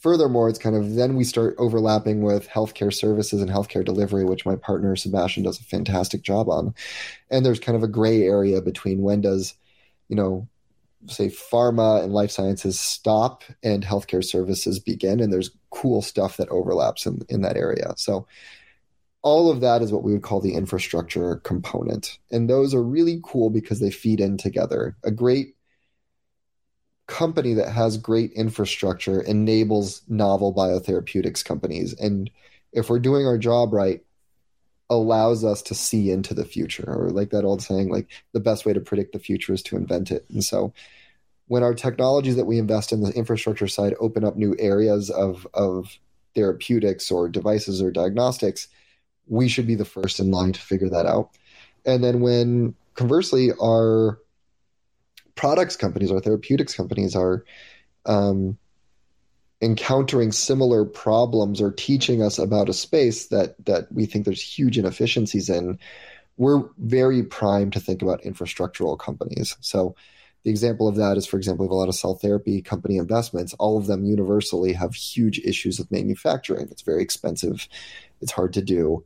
furthermore, 0.00 0.48
it's 0.48 0.58
kind 0.58 0.76
of 0.76 0.94
then 0.94 1.16
we 1.16 1.24
start 1.24 1.54
overlapping 1.58 2.22
with 2.22 2.48
healthcare 2.48 2.92
services 2.92 3.42
and 3.42 3.50
healthcare 3.50 3.84
delivery, 3.84 4.24
which 4.24 4.46
my 4.46 4.56
partner 4.56 4.94
Sebastian 4.96 5.42
does 5.42 5.60
a 5.60 5.64
fantastic 5.64 6.22
job 6.22 6.48
on. 6.48 6.74
And 7.30 7.44
there's 7.44 7.60
kind 7.60 7.76
of 7.76 7.82
a 7.82 7.88
gray 7.88 8.22
area 8.22 8.60
between 8.60 9.02
when 9.02 9.20
does, 9.20 9.54
you 10.08 10.16
know, 10.16 10.48
say 11.06 11.28
pharma 11.28 12.02
and 12.02 12.12
life 12.12 12.30
sciences 12.30 12.78
stop 12.78 13.44
and 13.62 13.84
healthcare 13.84 14.24
services 14.24 14.78
begin. 14.78 15.20
And 15.20 15.32
there's 15.32 15.50
cool 15.70 16.02
stuff 16.02 16.36
that 16.36 16.48
overlaps 16.48 17.06
in, 17.06 17.22
in 17.28 17.42
that 17.42 17.56
area. 17.56 17.94
So 17.96 18.26
all 19.22 19.50
of 19.50 19.60
that 19.60 19.82
is 19.82 19.92
what 19.92 20.04
we 20.04 20.12
would 20.12 20.22
call 20.22 20.40
the 20.40 20.54
infrastructure 20.54 21.36
component. 21.36 22.18
And 22.30 22.48
those 22.48 22.74
are 22.74 22.82
really 22.82 23.20
cool 23.22 23.50
because 23.50 23.80
they 23.80 23.90
feed 23.90 24.20
in 24.20 24.36
together. 24.36 24.96
A 25.04 25.10
great 25.10 25.56
company 27.06 27.54
that 27.54 27.70
has 27.70 27.96
great 27.96 28.32
infrastructure 28.32 29.20
enables 29.20 30.02
novel 30.08 30.54
biotherapeutics 30.54 31.44
companies. 31.44 31.94
And 31.94 32.30
if 32.72 32.88
we're 32.90 32.98
doing 33.00 33.26
our 33.26 33.38
job 33.38 33.72
right, 33.72 34.02
allows 34.90 35.44
us 35.44 35.60
to 35.62 35.74
see 35.74 36.10
into 36.10 36.34
the 36.34 36.44
future 36.44 36.84
or 36.86 37.10
like 37.10 37.30
that 37.30 37.44
old 37.44 37.60
saying 37.60 37.90
like 37.90 38.08
the 38.32 38.40
best 38.40 38.64
way 38.64 38.72
to 38.72 38.80
predict 38.80 39.12
the 39.12 39.18
future 39.18 39.52
is 39.52 39.62
to 39.62 39.76
invent 39.76 40.10
it 40.10 40.24
and 40.30 40.42
so 40.42 40.72
when 41.46 41.62
our 41.62 41.74
technologies 41.74 42.36
that 42.36 42.46
we 42.46 42.58
invest 42.58 42.90
in 42.92 43.02
the 43.02 43.10
infrastructure 43.12 43.68
side 43.68 43.94
open 44.00 44.24
up 44.24 44.36
new 44.36 44.56
areas 44.58 45.10
of 45.10 45.46
of 45.52 45.98
therapeutics 46.34 47.10
or 47.10 47.28
devices 47.28 47.82
or 47.82 47.90
diagnostics 47.90 48.68
we 49.28 49.48
should 49.48 49.66
be 49.66 49.74
the 49.74 49.84
first 49.84 50.20
in 50.20 50.30
line 50.30 50.52
to 50.52 50.60
figure 50.60 50.88
that 50.88 51.06
out 51.06 51.30
and 51.84 52.02
then 52.02 52.20
when 52.20 52.74
conversely 52.94 53.52
our 53.62 54.18
products 55.34 55.76
companies 55.76 56.10
our 56.10 56.20
therapeutics 56.20 56.74
companies 56.74 57.14
are 57.14 57.44
um, 58.06 58.58
encountering 59.60 60.32
similar 60.32 60.84
problems 60.84 61.60
or 61.60 61.72
teaching 61.72 62.22
us 62.22 62.38
about 62.38 62.68
a 62.68 62.72
space 62.72 63.26
that 63.26 63.54
that 63.64 63.90
we 63.92 64.06
think 64.06 64.24
there's 64.24 64.42
huge 64.42 64.78
inefficiencies 64.78 65.48
in, 65.48 65.78
we're 66.36 66.62
very 66.78 67.22
primed 67.22 67.72
to 67.72 67.80
think 67.80 68.02
about 68.02 68.22
infrastructural 68.22 68.98
companies. 68.98 69.56
So 69.60 69.96
the 70.44 70.50
example 70.50 70.86
of 70.86 70.94
that 70.96 71.16
is, 71.16 71.26
for 71.26 71.36
example, 71.36 71.64
we 71.64 71.68
have 71.68 71.72
a 71.72 71.74
lot 71.74 71.88
of 71.88 71.96
cell 71.96 72.14
therapy 72.14 72.62
company 72.62 72.96
investments. 72.96 73.54
All 73.54 73.76
of 73.76 73.86
them 73.86 74.04
universally 74.04 74.72
have 74.74 74.94
huge 74.94 75.40
issues 75.40 75.78
with 75.78 75.90
manufacturing. 75.90 76.68
It's 76.70 76.82
very 76.82 77.02
expensive. 77.02 77.68
It's 78.20 78.32
hard 78.32 78.52
to 78.52 78.62
do. 78.62 79.04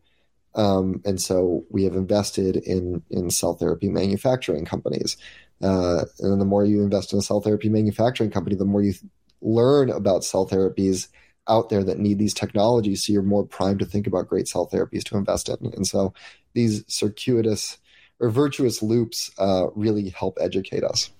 Um, 0.55 1.01
and 1.05 1.21
so 1.21 1.65
we 1.71 1.85
have 1.85 1.95
invested 1.95 2.57
in 2.57 3.03
in 3.11 3.31
cell 3.31 3.55
therapy 3.55 3.89
manufacturing 3.89 4.65
companies. 4.65 5.17
Uh, 5.63 6.05
and 6.21 6.41
the 6.41 6.45
more 6.45 6.65
you 6.65 6.83
invest 6.83 7.13
in 7.13 7.19
a 7.19 7.23
cell 7.23 7.41
therapy 7.41 7.69
manufacturing 7.69 8.31
company, 8.31 8.57
the 8.57 8.65
more 8.65 8.83
you 8.83 8.93
th- 8.93 9.05
learn 9.41 9.91
about 9.91 10.25
cell 10.25 10.47
therapies 10.47 11.09
out 11.49 11.69
there 11.69 11.85
that 11.85 11.99
need 11.99 12.19
these 12.19 12.35
technologies. 12.35 13.05
So 13.05 13.13
you're 13.13 13.23
more 13.23 13.47
primed 13.47 13.81
to 13.81 13.87
think 13.87 14.07
about 14.07 14.29
great 14.29 14.49
cell 14.49 14.69
therapies 14.69 15.05
to 15.05 15.17
invest 15.17 15.49
in. 15.49 15.73
And 15.75 15.87
so 15.87 16.13
these 16.53 16.85
circuitous 16.87 17.79
or 18.21 18.31
virtuous 18.31 18.83
loops 18.83 19.31
uh, 19.39 19.67
really 19.75 20.11
help 20.11 20.39
educate 20.41 20.85
us. 20.85 21.11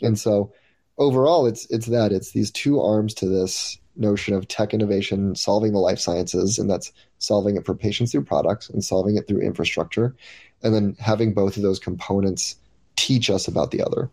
And 0.00 0.18
so 0.18 0.52
overall, 0.98 1.46
it's 1.46 1.66
it's 1.70 1.86
that 1.86 2.12
it's 2.12 2.32
these 2.32 2.50
two 2.50 2.80
arms 2.80 3.14
to 3.14 3.26
this 3.26 3.78
notion 3.96 4.34
of 4.34 4.46
tech 4.46 4.74
innovation 4.74 5.34
solving 5.34 5.72
the 5.72 5.78
life 5.78 5.98
sciences, 5.98 6.58
and 6.58 6.68
that's 6.68 6.92
solving 7.18 7.56
it 7.56 7.64
for 7.64 7.74
patients 7.74 8.12
through 8.12 8.24
products 8.24 8.68
and 8.70 8.84
solving 8.84 9.16
it 9.16 9.26
through 9.26 9.40
infrastructure, 9.40 10.14
and 10.62 10.74
then 10.74 10.96
having 10.98 11.32
both 11.32 11.56
of 11.56 11.62
those 11.62 11.78
components 11.78 12.56
teach 12.96 13.30
us 13.30 13.46
about 13.48 13.70
the 13.70 13.82
other. 13.82 14.10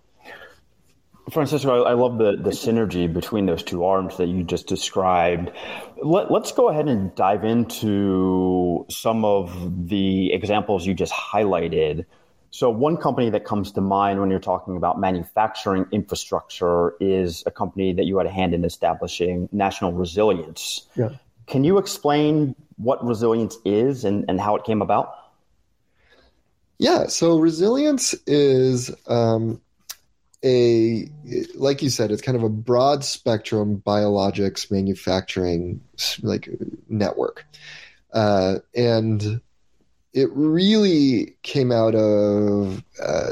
Francisco, 1.31 1.83
I 1.83 1.93
love 1.93 2.17
the, 2.17 2.35
the 2.35 2.49
synergy 2.49 3.11
between 3.11 3.45
those 3.45 3.63
two 3.63 3.85
arms 3.85 4.17
that 4.17 4.27
you 4.27 4.43
just 4.43 4.67
described. 4.67 5.51
Let, 6.01 6.29
us 6.29 6.51
go 6.51 6.67
ahead 6.67 6.89
and 6.89 7.15
dive 7.15 7.45
into 7.45 8.85
some 8.89 9.23
of 9.23 9.87
the 9.87 10.33
examples 10.33 10.85
you 10.85 10.93
just 10.93 11.13
highlighted. 11.13 12.05
So, 12.51 12.69
one 12.69 12.97
company 12.97 13.29
that 13.29 13.45
comes 13.45 13.71
to 13.71 13.81
mind 13.81 14.19
when 14.19 14.29
you're 14.29 14.39
talking 14.39 14.75
about 14.75 14.99
manufacturing 14.99 15.85
infrastructure 15.91 16.93
is 16.99 17.41
a 17.45 17.51
company 17.51 17.93
that 17.93 18.03
you 18.03 18.17
had 18.17 18.27
a 18.27 18.31
hand 18.31 18.53
in 18.53 18.65
establishing, 18.65 19.47
National 19.51 19.93
Resilience. 19.93 20.87
Yeah. 20.95 21.09
Can 21.53 21.63
you 21.63 21.77
explain 21.77 22.55
what 22.77 23.05
resilience 23.05 23.59
is 23.63 24.05
and, 24.05 24.25
and 24.27 24.41
how 24.41 24.55
it 24.55 24.63
came 24.63 24.81
about? 24.81 25.13
Yeah, 26.79 27.05
so 27.05 27.37
resilience 27.37 28.15
is 28.25 28.89
um, 29.05 29.61
a, 30.43 31.07
like 31.53 31.83
you 31.83 31.91
said, 31.91 32.09
it's 32.09 32.23
kind 32.23 32.35
of 32.35 32.41
a 32.41 32.49
broad 32.49 33.05
spectrum 33.05 33.83
biologics 33.85 34.71
manufacturing 34.71 35.81
like 36.23 36.49
network, 36.89 37.45
uh, 38.13 38.55
and 38.73 39.39
it 40.11 40.29
really 40.33 41.35
came 41.43 41.71
out 41.71 41.93
of 41.93 42.83
uh, 42.99 43.29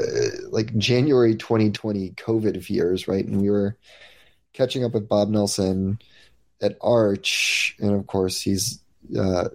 like 0.50 0.78
January 0.78 1.34
2020 1.34 2.10
COVID 2.10 2.62
fears, 2.62 3.08
right? 3.08 3.26
And 3.26 3.42
we 3.42 3.50
were 3.50 3.76
catching 4.52 4.84
up 4.84 4.92
with 4.92 5.08
Bob 5.08 5.28
Nelsen 5.28 5.98
at 6.62 6.76
Arch, 6.80 7.76
and 7.80 7.94
of 7.94 8.06
course 8.06 8.40
he's 8.40 8.80
uh, 9.18 9.48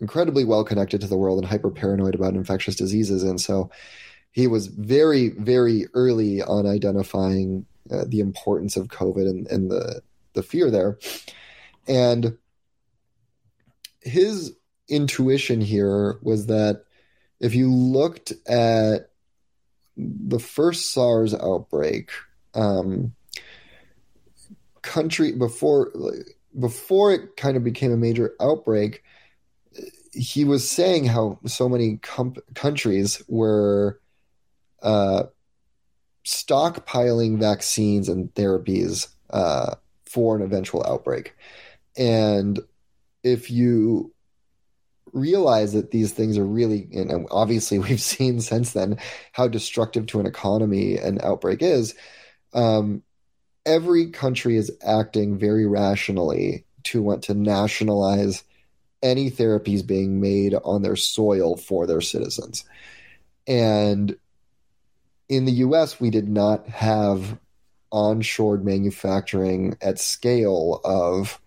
incredibly 0.00 0.44
well 0.44 0.64
connected 0.64 1.00
to 1.00 1.06
the 1.06 1.16
world 1.16 1.38
and 1.38 1.46
hyper 1.46 1.70
paranoid 1.70 2.14
about 2.14 2.34
infectious 2.34 2.76
diseases. 2.76 3.22
And 3.22 3.40
so 3.40 3.70
he 4.32 4.46
was 4.46 4.66
very, 4.66 5.30
very 5.30 5.86
early 5.94 6.42
on 6.42 6.66
identifying 6.66 7.66
uh, 7.90 8.04
the 8.06 8.20
importance 8.20 8.76
of 8.76 8.88
COVID 8.88 9.28
and, 9.28 9.46
and 9.48 9.70
the, 9.70 10.02
the 10.34 10.42
fear 10.42 10.70
there. 10.70 10.98
And 11.86 12.38
his 14.00 14.54
intuition 14.88 15.60
here 15.60 16.18
was 16.22 16.46
that 16.46 16.84
if 17.40 17.54
you 17.54 17.72
looked 17.72 18.32
at 18.46 19.10
the 19.96 20.38
first 20.38 20.92
SARS 20.92 21.34
outbreak, 21.34 22.10
um, 22.54 23.14
country 24.82 25.32
before 25.32 25.90
before 26.58 27.12
it 27.12 27.36
kind 27.36 27.56
of 27.56 27.64
became 27.64 27.92
a 27.92 27.96
major 27.96 28.34
outbreak, 28.40 29.02
he 30.12 30.44
was 30.44 30.68
saying 30.68 31.04
how 31.04 31.38
so 31.46 31.68
many 31.68 31.98
com- 31.98 32.34
countries 32.54 33.22
were 33.28 34.00
uh, 34.82 35.24
stockpiling 36.24 37.38
vaccines 37.38 38.08
and 38.08 38.32
therapies 38.34 39.08
uh, 39.30 39.74
for 40.06 40.36
an 40.36 40.42
eventual 40.42 40.84
outbreak. 40.86 41.36
And 41.96 42.58
if 43.22 43.50
you 43.50 44.12
realize 45.12 45.72
that 45.72 45.90
these 45.90 46.12
things 46.12 46.38
are 46.38 46.46
really, 46.46 46.88
and 46.92 47.26
obviously 47.30 47.78
we've 47.78 48.00
seen 48.00 48.40
since 48.40 48.72
then 48.72 48.98
how 49.32 49.48
destructive 49.48 50.06
to 50.08 50.20
an 50.20 50.26
economy 50.26 50.96
an 50.96 51.20
outbreak 51.22 51.62
is, 51.62 51.94
um, 52.54 53.02
every 53.68 54.06
country 54.10 54.56
is 54.56 54.72
acting 54.82 55.38
very 55.38 55.66
rationally 55.66 56.64
to 56.84 57.02
want 57.02 57.22
to 57.24 57.34
nationalize 57.34 58.42
any 59.02 59.30
therapies 59.30 59.86
being 59.86 60.20
made 60.20 60.54
on 60.64 60.80
their 60.82 60.96
soil 60.96 61.54
for 61.54 61.86
their 61.86 62.00
citizens. 62.00 62.64
And 63.46 64.16
in 65.28 65.44
the 65.44 65.52
US, 65.52 66.00
we 66.00 66.08
did 66.08 66.28
not 66.28 66.66
have 66.68 67.38
onshore 67.92 68.56
manufacturing 68.56 69.76
at 69.82 69.98
scale 69.98 70.80
of 70.82 71.38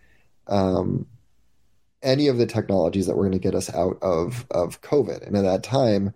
um, 0.45 1.07
any 2.03 2.27
of 2.27 2.37
the 2.37 2.45
technologies 2.45 3.07
that 3.07 3.15
were 3.15 3.23
going 3.23 3.31
to 3.31 3.39
get 3.39 3.55
us 3.55 3.73
out 3.73 3.97
of, 4.03 4.45
of 4.51 4.81
COVID. 4.81 5.25
And 5.25 5.35
at 5.35 5.43
that 5.43 5.63
time, 5.63 6.13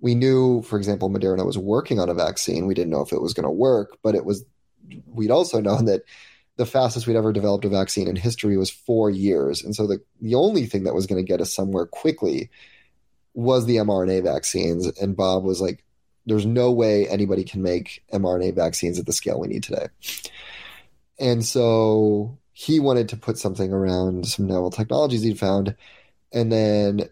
we 0.00 0.14
knew, 0.14 0.62
for 0.62 0.78
example, 0.78 1.10
Moderna 1.10 1.44
was 1.44 1.58
working 1.58 2.00
on 2.00 2.08
a 2.08 2.14
vaccine. 2.14 2.66
We 2.66 2.74
didn't 2.74 2.90
know 2.90 3.02
if 3.02 3.12
it 3.12 3.20
was 3.20 3.34
going 3.34 3.44
to 3.44 3.50
work, 3.50 3.98
but 4.02 4.14
it 4.14 4.24
was, 4.24 4.44
we'd 5.06 5.30
also 5.30 5.60
known 5.60 5.86
that 5.86 6.02
the 6.56 6.66
fastest 6.66 7.06
we'd 7.06 7.16
ever 7.16 7.32
developed 7.32 7.64
a 7.64 7.68
vaccine 7.68 8.08
in 8.08 8.16
history 8.16 8.56
was 8.56 8.70
four 8.70 9.10
years. 9.10 9.62
And 9.62 9.74
so 9.74 9.86
the, 9.86 10.00
the 10.20 10.34
only 10.34 10.66
thing 10.66 10.84
that 10.84 10.94
was 10.94 11.06
going 11.06 11.24
to 11.24 11.28
get 11.28 11.40
us 11.40 11.54
somewhere 11.54 11.86
quickly 11.86 12.50
was 13.34 13.66
the 13.66 13.76
mRNA 13.76 14.24
vaccines. 14.24 14.86
And 15.00 15.16
Bob 15.16 15.44
was 15.44 15.60
like, 15.60 15.84
there's 16.26 16.46
no 16.46 16.72
way 16.72 17.08
anybody 17.08 17.44
can 17.44 17.62
make 17.62 18.02
mRNA 18.12 18.54
vaccines 18.56 18.98
at 18.98 19.06
the 19.06 19.12
scale 19.12 19.40
we 19.40 19.48
need 19.48 19.62
today. 19.62 19.86
And 21.20 21.44
so 21.44 22.38
he 22.52 22.80
wanted 22.80 23.08
to 23.10 23.16
put 23.16 23.38
something 23.38 23.72
around 23.72 24.26
some 24.26 24.46
novel 24.46 24.70
technologies 24.70 25.22
he'd 25.22 25.38
found. 25.38 25.76
And 26.32 26.50
then 26.50 27.08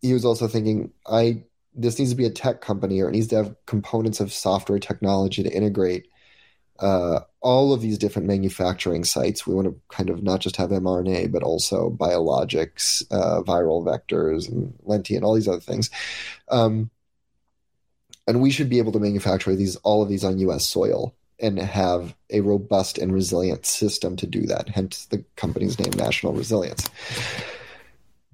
he 0.00 0.12
was 0.12 0.24
also 0.24 0.48
thinking, 0.48 0.92
I 1.06 1.44
this 1.74 1.98
needs 1.98 2.10
to 2.10 2.16
be 2.16 2.26
a 2.26 2.30
tech 2.30 2.60
company 2.60 3.00
or 3.00 3.08
it 3.08 3.12
needs 3.12 3.28
to 3.28 3.36
have 3.36 3.54
components 3.64 4.20
of 4.20 4.32
software 4.32 4.78
technology 4.78 5.42
to 5.42 5.50
integrate 5.50 6.08
uh, 6.82 7.20
all 7.40 7.72
of 7.72 7.80
these 7.80 7.96
different 7.96 8.26
manufacturing 8.26 9.04
sites. 9.04 9.46
We 9.46 9.54
want 9.54 9.68
to 9.68 9.80
kind 9.88 10.10
of 10.10 10.22
not 10.22 10.40
just 10.40 10.56
have 10.56 10.70
mRNA, 10.70 11.30
but 11.30 11.42
also 11.42 11.90
biologics, 11.90 13.04
uh, 13.10 13.42
viral 13.42 13.84
vectors, 13.84 14.48
and 14.48 14.74
lenti, 14.84 15.14
and 15.16 15.24
all 15.24 15.34
these 15.34 15.48
other 15.48 15.60
things. 15.60 15.90
Um, 16.48 16.90
and 18.26 18.42
we 18.42 18.50
should 18.50 18.68
be 18.68 18.78
able 18.78 18.92
to 18.92 19.00
manufacture 19.00 19.54
these 19.54 19.76
all 19.76 20.02
of 20.02 20.08
these 20.08 20.24
on 20.24 20.38
U.S. 20.40 20.66
soil 20.66 21.14
and 21.38 21.58
have 21.58 22.14
a 22.30 22.40
robust 22.40 22.98
and 22.98 23.12
resilient 23.12 23.64
system 23.64 24.16
to 24.16 24.26
do 24.26 24.42
that. 24.42 24.68
Hence 24.68 25.06
the 25.06 25.24
company's 25.36 25.78
name, 25.78 25.92
National 25.96 26.32
Resilience. 26.32 26.88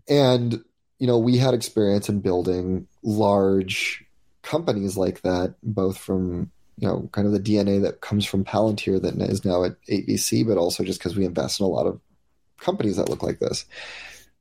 And 0.08 0.64
you 0.98 1.06
know, 1.06 1.18
we 1.18 1.36
had 1.36 1.54
experience 1.54 2.08
in 2.08 2.20
building 2.20 2.88
large 3.02 4.04
companies 4.42 4.96
like 4.96 5.20
that, 5.22 5.54
both 5.62 5.98
from 5.98 6.50
you 6.78 6.86
know, 6.86 7.08
kind 7.12 7.26
of 7.26 7.32
the 7.32 7.40
DNA 7.40 7.82
that 7.82 8.00
comes 8.00 8.24
from 8.24 8.44
Palantir 8.44 9.02
that 9.02 9.14
is 9.28 9.44
now 9.44 9.64
at 9.64 9.80
8VC, 9.86 10.46
but 10.46 10.58
also 10.58 10.84
just 10.84 11.00
because 11.00 11.16
we 11.16 11.24
invest 11.24 11.58
in 11.58 11.66
a 11.66 11.68
lot 11.68 11.86
of 11.86 12.00
companies 12.60 12.96
that 12.96 13.08
look 13.08 13.22
like 13.22 13.40
this. 13.40 13.64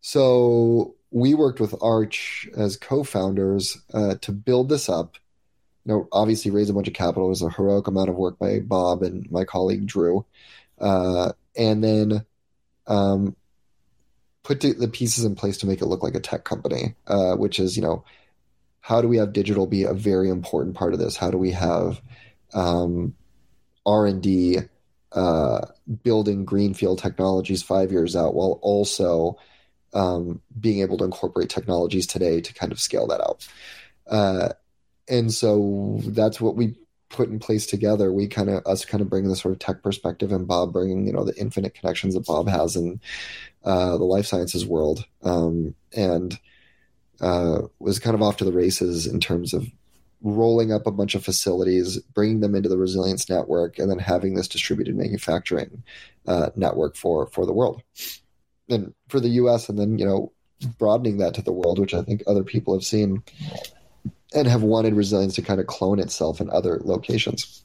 So 0.02 0.96
we 1.10 1.34
worked 1.34 1.60
with 1.60 1.76
Arch 1.82 2.48
as 2.56 2.78
co-founders 2.78 3.78
uh, 3.94 4.16
to 4.22 4.32
build 4.32 4.70
this 4.70 4.88
up. 4.88 5.16
You 5.86 5.94
know, 5.94 6.08
obviously 6.12 6.52
raise 6.52 6.70
a 6.70 6.74
bunch 6.74 6.88
of 6.88 6.94
capital. 6.94 7.26
It 7.26 7.30
was 7.30 7.42
a 7.42 7.50
heroic 7.50 7.88
amount 7.88 8.10
of 8.10 8.16
work 8.16 8.38
by 8.38 8.60
Bob 8.60 9.02
and 9.02 9.30
my 9.32 9.44
colleague 9.44 9.88
Drew, 9.88 10.26
uh, 10.80 11.32
and 11.56 11.84
then 11.84 12.26
um, 12.86 13.36
put 14.44 14.60
the 14.60 14.90
pieces 14.92 15.24
in 15.24 15.36
place 15.36 15.58
to 15.60 15.66
make 15.66 15.82
it 15.82 15.88
look 15.88 16.04
like 16.04 16.16
a 16.16 16.20
tech 16.20 16.44
company, 16.44 16.94
uh, 17.08 17.36
which 17.36 17.58
is 17.58 17.78
you 17.78 17.82
know, 17.82 18.04
how 18.82 19.02
do 19.02 19.08
we 19.08 19.18
have 19.18 19.34
digital 19.34 19.66
be 19.66 19.84
a 19.84 19.94
very 19.94 20.30
important 20.30 20.76
part 20.76 20.94
of 20.94 21.00
this? 21.00 21.16
How 21.16 21.32
do 21.32 21.38
we 21.38 21.52
have 21.52 22.02
um, 22.54 23.16
R&D 23.86 24.60
uh, 25.12 25.62
building 26.04 26.46
greenfield 26.46 27.00
technologies 27.00 27.64
five 27.64 27.92
years 27.92 28.16
out 28.16 28.36
while 28.36 28.60
also 28.62 29.38
um, 29.94 30.42
being 30.60 30.82
able 30.82 30.98
to 30.98 31.06
incorporate 31.06 31.50
technologies 31.50 32.06
today 32.06 32.42
to 32.42 32.54
kind 32.54 32.72
of 32.72 32.80
scale 32.80 33.08
that 33.08 33.22
out. 33.22 33.48
Uh, 34.06 34.50
and 35.08 35.34
so 35.34 36.00
that's 36.06 36.42
what 36.42 36.56
we 36.56 36.76
put 37.10 37.30
in 37.30 37.40
place 37.40 37.66
together. 37.66 38.12
We 38.12 38.28
kind 38.28 38.50
of 38.50 38.66
us 38.66 38.86
kind 38.86 39.02
of 39.02 39.10
bringing 39.10 39.30
the 39.30 39.36
sort 39.36 39.54
of 39.54 39.60
tech 39.60 39.82
perspective, 39.82 40.32
and 40.32 40.48
Bob 40.48 40.74
bringing 40.74 41.08
you 41.08 41.14
know 41.14 41.24
the 41.24 41.36
infinite 41.38 41.74
connections 41.74 42.14
that 42.14 42.26
Bob 42.26 42.48
has 42.50 42.76
in 42.76 43.00
uh, 43.64 43.98
the 43.98 44.04
life 44.04 44.26
sciences 44.26 44.66
world, 44.66 45.06
um, 45.24 45.74
and 45.96 46.38
uh, 47.22 47.62
was 47.80 48.00
kind 48.00 48.16
of 48.16 48.22
off 48.22 48.38
to 48.38 48.46
the 48.46 48.52
races 48.52 49.08
in 49.08 49.20
terms 49.20 49.54
of 49.54 49.68
rolling 50.22 50.72
up 50.72 50.88
a 50.88 50.92
bunch 50.92 51.16
of 51.16 51.24
facilities, 51.24 52.00
bringing 52.14 52.40
them 52.40 52.56
into 52.56 52.70
the 52.70 52.78
resilience 52.78 53.30
network, 53.30 53.78
and 53.78 53.90
then 53.90 54.00
having 54.00 54.36
this 54.36 54.48
distributed 54.48 54.96
manufacturing 54.96 55.84
uh, 56.28 56.50
network 56.56 56.96
for 56.96 57.28
for 57.28 57.46
the 57.46 57.54
world 57.54 57.82
and 58.70 58.94
for 59.08 59.20
the 59.20 59.30
U.S. 59.30 59.70
and 59.70 59.78
then 59.78 59.98
you 59.98 60.06
know 60.06 60.32
broadening 60.80 61.18
that 61.18 61.34
to 61.36 61.42
the 61.42 61.52
world, 61.52 61.80
which 61.80 61.94
I 61.94 62.02
think 62.02 62.24
other 62.26 62.44
people 62.44 62.74
have 62.74 62.84
seen 62.84 63.24
and 64.34 64.48
have 64.48 64.64
wanted 64.64 64.94
resilience 64.94 65.36
to 65.36 65.42
kind 65.42 65.60
of 65.60 65.68
clone 65.68 66.00
itself 66.00 66.42
in 66.42 66.50
other 66.50 66.82
locations. 66.84 67.64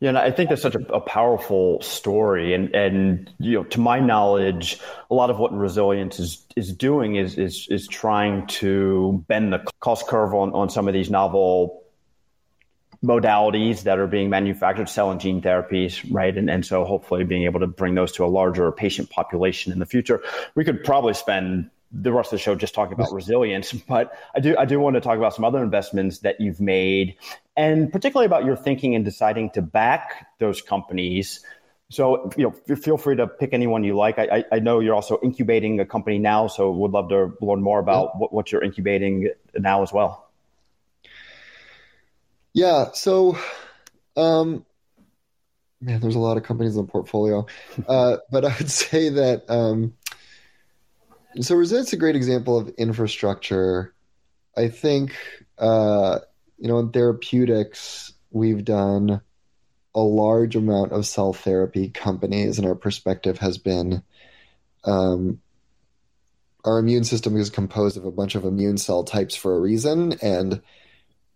Yeah, 0.00 0.10
and 0.10 0.18
I 0.18 0.30
think 0.30 0.48
that's 0.48 0.62
such 0.62 0.76
a, 0.76 0.92
a, 0.92 1.00
powerful 1.00 1.82
story, 1.82 2.54
and 2.54 2.72
and 2.72 3.28
you 3.40 3.54
know, 3.54 3.64
to 3.64 3.80
my 3.80 3.98
knowledge, 3.98 4.78
a 5.10 5.14
lot 5.14 5.28
of 5.28 5.40
what 5.40 5.52
resilience 5.52 6.20
is 6.20 6.46
is 6.54 6.72
doing 6.72 7.16
is 7.16 7.36
is 7.36 7.66
is 7.68 7.88
trying 7.88 8.46
to 8.46 9.24
bend 9.26 9.52
the 9.52 9.58
cost 9.80 10.06
curve 10.06 10.34
on 10.34 10.52
on 10.52 10.70
some 10.70 10.86
of 10.86 10.94
these 10.94 11.10
novel 11.10 11.82
modalities 13.04 13.82
that 13.84 13.98
are 13.98 14.06
being 14.06 14.30
manufactured, 14.30 14.88
cell 14.88 15.10
and 15.10 15.20
gene 15.20 15.42
therapies, 15.42 16.06
right? 16.12 16.36
And 16.36 16.48
and 16.48 16.64
so 16.64 16.84
hopefully 16.84 17.24
being 17.24 17.42
able 17.42 17.58
to 17.58 17.66
bring 17.66 17.96
those 17.96 18.12
to 18.12 18.24
a 18.24 18.26
larger 18.26 18.70
patient 18.70 19.10
population 19.10 19.72
in 19.72 19.80
the 19.80 19.86
future. 19.86 20.22
We 20.54 20.64
could 20.64 20.84
probably 20.84 21.14
spend 21.14 21.70
the 21.90 22.12
rest 22.12 22.32
of 22.32 22.38
the 22.38 22.42
show 22.42 22.54
just 22.54 22.74
talking 22.74 22.92
about 22.92 23.12
resilience, 23.12 23.72
but 23.88 24.12
I 24.34 24.40
do 24.40 24.56
I 24.56 24.64
do 24.64 24.78
want 24.80 24.94
to 24.94 25.00
talk 25.00 25.18
about 25.18 25.34
some 25.34 25.44
other 25.44 25.62
investments 25.62 26.18
that 26.18 26.40
you've 26.40 26.60
made, 26.60 27.16
and 27.56 27.90
particularly 27.92 28.26
about 28.26 28.44
your 28.44 28.56
thinking 28.56 28.94
and 28.94 29.04
deciding 29.04 29.50
to 29.50 29.62
back 29.62 30.28
those 30.38 30.62
companies. 30.62 31.44
So 31.90 32.30
you 32.36 32.44
know, 32.44 32.76
feel 32.76 32.98
free 32.98 33.16
to 33.16 33.26
pick 33.26 33.54
anyone 33.54 33.82
you 33.82 33.96
like. 33.96 34.18
I, 34.18 34.44
I 34.52 34.58
know 34.58 34.80
you're 34.80 34.94
also 34.94 35.18
incubating 35.22 35.80
a 35.80 35.86
company 35.86 36.18
now, 36.18 36.46
so 36.46 36.70
would 36.70 36.90
love 36.90 37.08
to 37.08 37.32
learn 37.40 37.62
more 37.62 37.78
about 37.78 38.10
yeah. 38.14 38.18
what, 38.18 38.32
what 38.32 38.52
you're 38.52 38.62
incubating 38.62 39.30
now 39.54 39.82
as 39.82 39.90
well. 39.90 40.28
Yeah. 42.52 42.90
So, 42.92 43.38
um, 44.16 44.66
man, 45.80 46.00
there's 46.00 46.16
a 46.16 46.18
lot 46.18 46.36
of 46.36 46.42
companies 46.42 46.76
in 46.76 46.84
the 46.84 46.90
portfolio, 46.90 47.46
uh, 47.88 48.18
but 48.30 48.44
I 48.44 48.54
would 48.58 48.70
say 48.70 49.08
that. 49.08 49.44
Um, 49.48 49.94
so 51.40 51.54
Resilient's 51.54 51.92
a 51.92 51.96
great 51.96 52.16
example 52.16 52.58
of 52.58 52.68
infrastructure. 52.70 53.94
I 54.56 54.68
think 54.68 55.14
uh, 55.58 56.20
you 56.58 56.68
know 56.68 56.78
in 56.78 56.90
therapeutics 56.90 58.12
we've 58.30 58.64
done 58.64 59.20
a 59.94 60.00
large 60.00 60.54
amount 60.56 60.92
of 60.92 61.06
cell 61.06 61.32
therapy 61.32 61.90
companies, 61.90 62.58
and 62.58 62.66
our 62.66 62.74
perspective 62.74 63.38
has 63.38 63.58
been 63.58 64.02
um, 64.84 65.40
our 66.64 66.78
immune 66.78 67.04
system 67.04 67.36
is 67.36 67.50
composed 67.50 67.96
of 67.96 68.04
a 68.04 68.10
bunch 68.10 68.34
of 68.34 68.44
immune 68.44 68.78
cell 68.78 69.04
types 69.04 69.34
for 69.34 69.56
a 69.56 69.60
reason, 69.60 70.14
and 70.22 70.60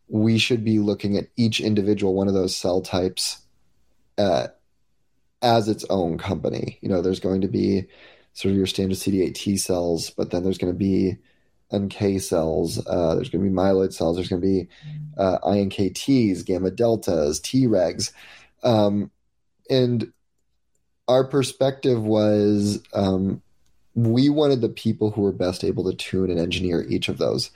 we 0.09 0.39
should 0.39 0.65
be 0.65 0.79
looking 0.79 1.17
at 1.17 1.29
each 1.37 1.61
individual 1.61 2.15
one 2.15 2.29
of 2.29 2.35
those 2.35 2.55
cell 2.55 2.83
types 2.83 3.41
uh, 4.19 4.49
as 5.41 5.69
its 5.69 5.85
own 5.89 6.19
company. 6.19 6.79
You 6.83 6.89
know, 6.89 7.03
there's 7.03 7.21
going 7.21 7.41
to 7.43 7.49
be 7.49 7.87
sort 8.35 8.53
of 8.53 8.57
your 8.57 8.67
standard 8.67 8.97
CD8 8.97 9.35
T 9.35 9.57
cells, 9.57 10.11
but 10.11 10.31
then 10.31 10.43
there's 10.43 10.59
going 10.59 10.73
to 10.73 10.79
be 10.79 11.17
NK 11.75 12.21
cells, 12.21 12.85
uh, 12.87 13.15
there's 13.15 13.31
going 13.31 13.45
to 13.45 13.51
be 13.51 13.55
myeloid 13.55 13.93
cells, 13.93 14.17
there's 14.17 14.29
going 14.29 14.43
to 14.43 14.47
be 14.47 14.69
uh, 15.17 15.39
iNKTs, 15.39 16.45
gamma 16.45 16.71
deltas, 16.71 17.41
Tregs. 17.41 18.13
Um, 18.63 19.11
and 19.71 20.13
our 21.09 21.25
perspective 21.25 22.03
was 22.03 22.81
um, 22.95 23.43
we 23.95 24.29
wanted 24.29 24.61
the 24.61 24.69
people 24.69 25.11
who 25.11 25.23
were 25.23 25.33
best 25.33 25.65
able 25.65 25.91
to 25.91 25.97
tune 25.97 26.31
and 26.31 26.39
engineer 26.39 26.85
each 26.89 27.09
of 27.09 27.19
those. 27.19 27.51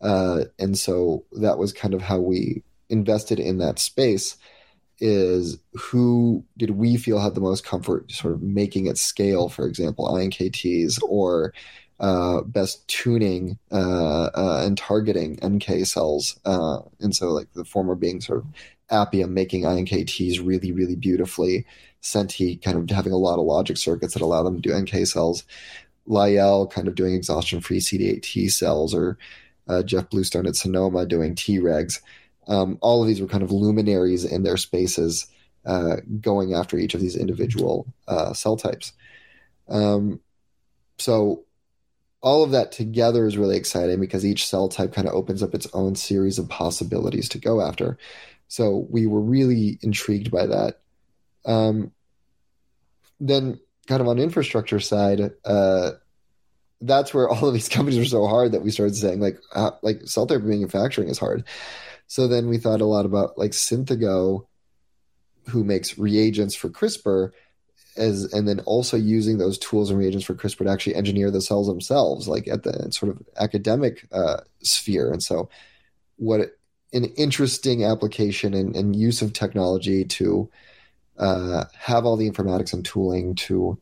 Uh, 0.00 0.44
and 0.58 0.78
so 0.78 1.24
that 1.32 1.58
was 1.58 1.72
kind 1.72 1.94
of 1.94 2.02
how 2.02 2.18
we 2.18 2.62
invested 2.88 3.38
in 3.38 3.58
that 3.58 3.78
space 3.78 4.36
is 5.02 5.58
who 5.74 6.44
did 6.56 6.70
we 6.70 6.96
feel 6.96 7.18
had 7.18 7.34
the 7.34 7.40
most 7.40 7.64
comfort 7.64 8.10
sort 8.10 8.32
of 8.32 8.40
making 8.40 8.86
it 8.86 8.96
scale, 8.96 9.48
for 9.48 9.66
example, 9.66 10.06
iNKTs 10.06 11.02
or 11.02 11.52
uh, 11.98 12.42
best 12.42 12.86
tuning 12.86 13.58
uh, 13.72 14.30
uh, 14.34 14.62
and 14.64 14.78
targeting 14.78 15.38
NK 15.44 15.86
cells. 15.86 16.38
Uh, 16.44 16.78
and 17.00 17.14
so, 17.14 17.30
like 17.30 17.52
the 17.52 17.64
former 17.64 17.96
being 17.96 18.20
sort 18.20 18.38
of 18.38 18.46
Appia 18.90 19.28
making 19.28 19.62
iNKTs 19.62 20.44
really, 20.44 20.70
really 20.70 20.96
beautifully, 20.96 21.66
Senti 22.00 22.56
kind 22.56 22.78
of 22.78 22.94
having 22.94 23.12
a 23.12 23.16
lot 23.16 23.38
of 23.38 23.44
logic 23.44 23.78
circuits 23.78 24.14
that 24.14 24.22
allow 24.22 24.44
them 24.44 24.60
to 24.60 24.68
do 24.68 24.76
NK 24.76 25.06
cells, 25.06 25.42
Lyell 26.06 26.68
kind 26.68 26.86
of 26.86 26.94
doing 26.94 27.14
exhaustion 27.14 27.60
free 27.60 27.80
CD8 27.80 28.22
T 28.22 28.48
cells, 28.48 28.94
or 28.94 29.18
uh, 29.66 29.82
Jeff 29.82 30.10
Bluestone 30.10 30.46
at 30.46 30.56
Sonoma 30.56 31.06
doing 31.06 31.34
Tregs. 31.34 32.00
Um, 32.48 32.78
all 32.80 33.02
of 33.02 33.08
these 33.08 33.20
were 33.20 33.28
kind 33.28 33.42
of 33.42 33.52
luminaries 33.52 34.24
in 34.24 34.42
their 34.42 34.56
spaces, 34.56 35.26
uh, 35.64 35.96
going 36.20 36.54
after 36.54 36.76
each 36.76 36.94
of 36.94 37.00
these 37.00 37.16
individual 37.16 37.86
cell 38.34 38.56
types. 38.56 38.92
Um, 39.68 40.20
so 40.98 41.44
all 42.22 42.44
of 42.44 42.52
that 42.52 42.72
together 42.72 43.26
is 43.26 43.36
really 43.36 43.56
exciting 43.56 44.00
because 44.00 44.24
each 44.24 44.46
cell 44.46 44.68
type 44.68 44.92
kind 44.92 45.08
of 45.08 45.14
opens 45.14 45.42
up 45.42 45.54
its 45.54 45.66
own 45.74 45.96
series 45.96 46.38
of 46.38 46.48
possibilities 46.48 47.28
to 47.30 47.38
go 47.38 47.60
after. 47.60 47.98
So 48.46 48.86
we 48.90 49.06
were 49.06 49.20
really 49.20 49.78
intrigued 49.82 50.30
by 50.30 50.46
that. 50.46 50.80
Um, 51.44 51.90
then, 53.18 53.58
kind 53.88 54.00
of 54.00 54.08
on 54.08 54.18
infrastructure 54.18 54.78
side, 54.78 55.32
uh, 55.44 55.92
that's 56.80 57.12
where 57.12 57.28
all 57.28 57.48
of 57.48 57.54
these 57.54 57.68
companies 57.70 57.98
were 57.98 58.04
so 58.04 58.26
hard 58.26 58.52
that 58.52 58.62
we 58.62 58.70
started 58.70 58.94
saying 58.94 59.20
like, 59.20 59.38
uh, 59.54 59.72
like 59.82 60.02
cell 60.04 60.26
therapy 60.26 60.46
manufacturing 60.46 61.08
is 61.08 61.18
hard. 61.18 61.44
So 62.12 62.28
then 62.28 62.50
we 62.50 62.58
thought 62.58 62.82
a 62.82 62.84
lot 62.84 63.06
about 63.06 63.38
like 63.38 63.52
Synthego, 63.52 64.44
who 65.48 65.64
makes 65.64 65.96
reagents 65.96 66.54
for 66.54 66.68
CRISPR, 66.68 67.30
as 67.96 68.30
and 68.34 68.46
then 68.46 68.60
also 68.66 68.98
using 68.98 69.38
those 69.38 69.56
tools 69.56 69.88
and 69.88 69.98
reagents 69.98 70.26
for 70.26 70.34
CRISPR 70.34 70.66
to 70.66 70.68
actually 70.68 70.94
engineer 70.94 71.30
the 71.30 71.40
cells 71.40 71.68
themselves, 71.68 72.28
like 72.28 72.46
at 72.48 72.64
the 72.64 72.92
sort 72.92 73.12
of 73.12 73.22
academic 73.38 74.06
uh, 74.12 74.42
sphere. 74.62 75.10
And 75.10 75.22
so, 75.22 75.48
what 76.16 76.54
an 76.92 77.06
interesting 77.16 77.82
application 77.82 78.52
and, 78.52 78.76
and 78.76 78.94
use 78.94 79.22
of 79.22 79.32
technology 79.32 80.04
to 80.04 80.50
uh, 81.18 81.64
have 81.78 82.04
all 82.04 82.18
the 82.18 82.30
informatics 82.30 82.74
and 82.74 82.84
tooling 82.84 83.36
to 83.36 83.78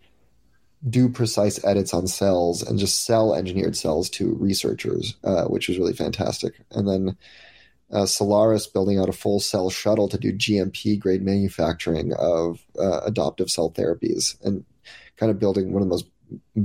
do 0.88 1.08
precise 1.08 1.64
edits 1.64 1.92
on 1.92 2.06
cells 2.06 2.62
and 2.62 2.78
just 2.78 3.04
sell 3.04 3.34
engineered 3.34 3.76
cells 3.76 4.08
to 4.10 4.36
researchers, 4.36 5.16
uh, 5.24 5.46
which 5.46 5.66
was 5.66 5.78
really 5.78 5.94
fantastic. 5.94 6.54
And 6.70 6.86
then 6.86 7.16
uh, 7.92 8.04
Cellares 8.04 8.72
building 8.72 8.98
out 8.98 9.08
a 9.08 9.12
full 9.12 9.40
cell 9.40 9.70
shuttle 9.70 10.08
to 10.08 10.18
do 10.18 10.32
GMP 10.32 10.98
grade 10.98 11.22
manufacturing 11.22 12.12
of 12.14 12.64
uh, 12.78 13.00
adoptive 13.00 13.50
cell 13.50 13.70
therapies 13.70 14.36
and 14.44 14.64
kind 15.16 15.30
of 15.30 15.38
building 15.38 15.72
one 15.72 15.82
of 15.82 15.88
the 15.88 15.94
most 15.94 16.08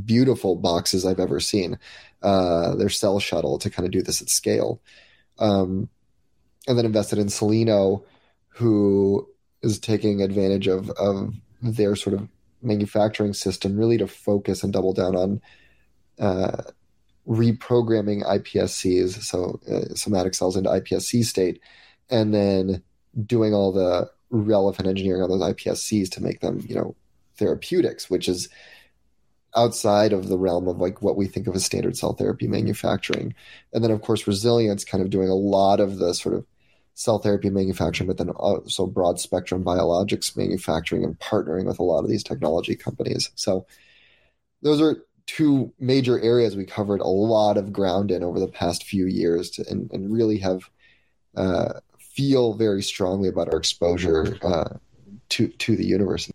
beautiful 0.05 0.55
boxes 0.55 1.05
I've 1.05 1.19
ever 1.19 1.39
seen. 1.39 1.79
Uh, 2.21 2.75
their 2.75 2.89
cell 2.89 3.19
shuttle 3.19 3.57
to 3.59 3.69
kind 3.69 3.85
of 3.85 3.91
do 3.91 4.01
this 4.01 4.21
at 4.21 4.29
scale. 4.29 4.81
Um, 5.39 5.89
and 6.67 6.77
then 6.77 6.85
invested 6.85 7.19
in 7.19 7.27
Cellino, 7.27 8.03
who 8.49 9.27
is 9.61 9.79
taking 9.79 10.21
advantage 10.21 10.67
of, 10.67 10.89
of 10.91 11.33
their 11.61 11.95
sort 11.95 12.15
of 12.15 12.27
manufacturing 12.61 13.33
system 13.33 13.77
really 13.77 13.97
to 13.97 14.07
focus 14.07 14.63
and 14.63 14.73
double 14.73 14.93
down 14.93 15.15
on 15.15 15.41
uh, 16.19 16.63
reprogramming 17.27 18.23
iPSCs, 18.23 19.21
so 19.23 19.59
uh, 19.71 19.93
somatic 19.95 20.35
cells 20.35 20.55
into 20.55 20.69
iPSC 20.69 21.23
state, 21.25 21.59
and 22.09 22.33
then 22.33 22.83
doing 23.25 23.53
all 23.53 23.71
the 23.71 24.09
relevant 24.29 24.88
engineering 24.88 25.23
on 25.23 25.29
those 25.29 25.41
iPSCs 25.41 26.09
to 26.11 26.21
make 26.21 26.41
them, 26.41 26.63
you 26.67 26.75
know, 26.75 26.95
therapeutics, 27.38 28.09
which 28.09 28.27
is 28.27 28.49
outside 29.55 30.11
of 30.13 30.27
the 30.27 30.38
realm 30.38 30.67
of 30.67 30.77
like 30.77 31.01
what 31.01 31.15
we 31.15 31.27
think 31.27 31.47
of 31.47 31.55
as 31.55 31.65
standard 31.65 31.95
cell 31.95 32.13
therapy 32.13 32.47
manufacturing. 32.47 33.33
And 33.73 33.83
then 33.83 33.91
of 33.91 34.01
course 34.01 34.27
Resilience 34.27 34.83
kind 34.83 35.03
of 35.03 35.09
doing 35.09 35.29
a 35.29 35.35
lot 35.35 35.79
of 35.79 35.97
the 35.97 36.13
sort 36.13 36.35
of 36.35 36.45
cell 36.93 37.19
therapy 37.19 37.49
manufacturing, 37.49 38.07
but 38.07 38.17
then 38.17 38.29
also 38.29 38.85
broad 38.85 39.19
spectrum 39.19 39.63
biologics 39.63 40.35
manufacturing 40.35 41.03
and 41.03 41.19
partnering 41.19 41.65
with 41.65 41.79
a 41.79 41.83
lot 41.83 42.03
of 42.03 42.09
these 42.09 42.23
technology 42.23 42.75
companies. 42.75 43.31
So 43.35 43.65
those 44.61 44.81
are 44.81 44.97
two 45.27 45.73
major 45.79 46.19
areas 46.19 46.55
we 46.55 46.65
covered 46.65 47.01
a 47.01 47.07
lot 47.07 47.57
of 47.57 47.73
ground 47.73 48.11
in 48.11 48.23
over 48.23 48.39
the 48.39 48.47
past 48.47 48.83
few 48.83 49.05
years 49.05 49.49
to, 49.51 49.65
and, 49.69 49.89
and 49.91 50.13
really 50.13 50.38
have 50.38 50.69
uh, 51.35 51.79
feel 51.99 52.53
very 52.53 52.81
strongly 52.81 53.27
about 53.27 53.51
our 53.51 53.57
exposure 53.57 54.38
uh, 54.41 54.69
to 55.29 55.47
to 55.47 55.75
the 55.75 55.85
universe. 55.85 56.31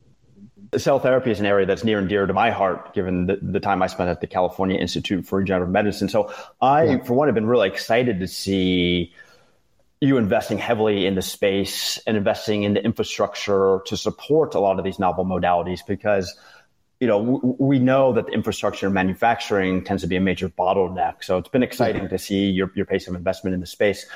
Cell 0.76 1.00
therapy 1.00 1.32
is 1.32 1.40
an 1.40 1.46
area 1.46 1.66
that's 1.66 1.82
near 1.82 1.98
and 1.98 2.08
dear 2.08 2.26
to 2.26 2.32
my 2.32 2.50
heart, 2.50 2.94
given 2.94 3.26
the, 3.26 3.38
the 3.42 3.58
time 3.58 3.82
I 3.82 3.88
spent 3.88 4.08
at 4.08 4.20
the 4.20 4.28
California 4.28 4.78
Institute 4.78 5.26
for 5.26 5.40
Regenerative 5.40 5.72
Medicine. 5.72 6.08
So 6.08 6.32
I, 6.60 6.84
yeah. 6.84 6.98
for 7.02 7.14
one, 7.14 7.26
have 7.26 7.34
been 7.34 7.46
really 7.46 7.66
excited 7.66 8.20
to 8.20 8.28
see 8.28 9.12
you 10.00 10.16
investing 10.16 10.58
heavily 10.58 11.06
in 11.06 11.14
the 11.14 11.22
space 11.22 11.98
and 12.06 12.16
investing 12.16 12.62
in 12.62 12.74
the 12.74 12.84
infrastructure 12.84 13.80
to 13.86 13.96
support 13.96 14.54
a 14.54 14.60
lot 14.60 14.78
of 14.78 14.84
these 14.84 14.98
novel 14.98 15.24
modalities 15.24 15.80
because 15.86 16.38
you 17.00 17.06
know, 17.06 17.18
w- 17.18 17.56
we 17.58 17.78
know 17.78 18.12
that 18.12 18.26
the 18.26 18.32
infrastructure 18.32 18.86
and 18.86 18.94
manufacturing 18.94 19.82
tends 19.82 20.02
to 20.02 20.06
be 20.06 20.16
a 20.16 20.20
major 20.20 20.48
bottleneck. 20.48 21.24
So 21.24 21.38
it's 21.38 21.48
been 21.48 21.62
exciting 21.62 22.08
to 22.08 22.18
see 22.18 22.50
your, 22.50 22.70
your 22.74 22.84
pace 22.84 23.08
of 23.08 23.14
investment 23.14 23.54
in 23.54 23.60
the 23.60 23.66
space. 23.66 24.06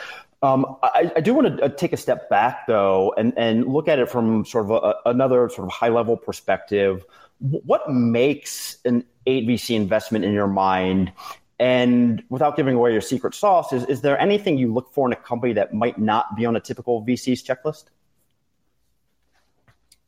Um, 0.42 0.76
I, 0.82 1.10
I, 1.16 1.20
do 1.20 1.32
want 1.32 1.56
to 1.56 1.64
uh, 1.64 1.68
take 1.70 1.94
a 1.94 1.96
step 1.96 2.28
back 2.28 2.66
though 2.66 3.14
and, 3.16 3.32
and 3.38 3.66
look 3.66 3.88
at 3.88 3.98
it 3.98 4.10
from 4.10 4.44
sort 4.44 4.66
of 4.66 4.70
a, 4.72 4.94
another 5.08 5.48
sort 5.48 5.66
of 5.66 5.72
high 5.72 5.88
level 5.88 6.18
perspective. 6.18 7.02
What 7.38 7.90
makes 7.90 8.76
an 8.84 9.04
8VC 9.26 9.74
investment 9.74 10.26
in 10.26 10.32
your 10.34 10.46
mind? 10.46 11.12
And 11.58 12.22
without 12.28 12.56
giving 12.56 12.74
away 12.74 12.92
your 12.92 13.00
secret 13.00 13.34
sauce, 13.34 13.72
is, 13.72 13.84
is 13.86 14.02
there 14.02 14.20
anything 14.20 14.58
you 14.58 14.72
look 14.72 14.92
for 14.92 15.08
in 15.08 15.12
a 15.14 15.16
company 15.16 15.54
that 15.54 15.72
might 15.72 15.98
not 15.98 16.36
be 16.36 16.44
on 16.44 16.56
a 16.56 16.60
typical 16.60 17.02
VC's 17.02 17.42
checklist? 17.42 17.84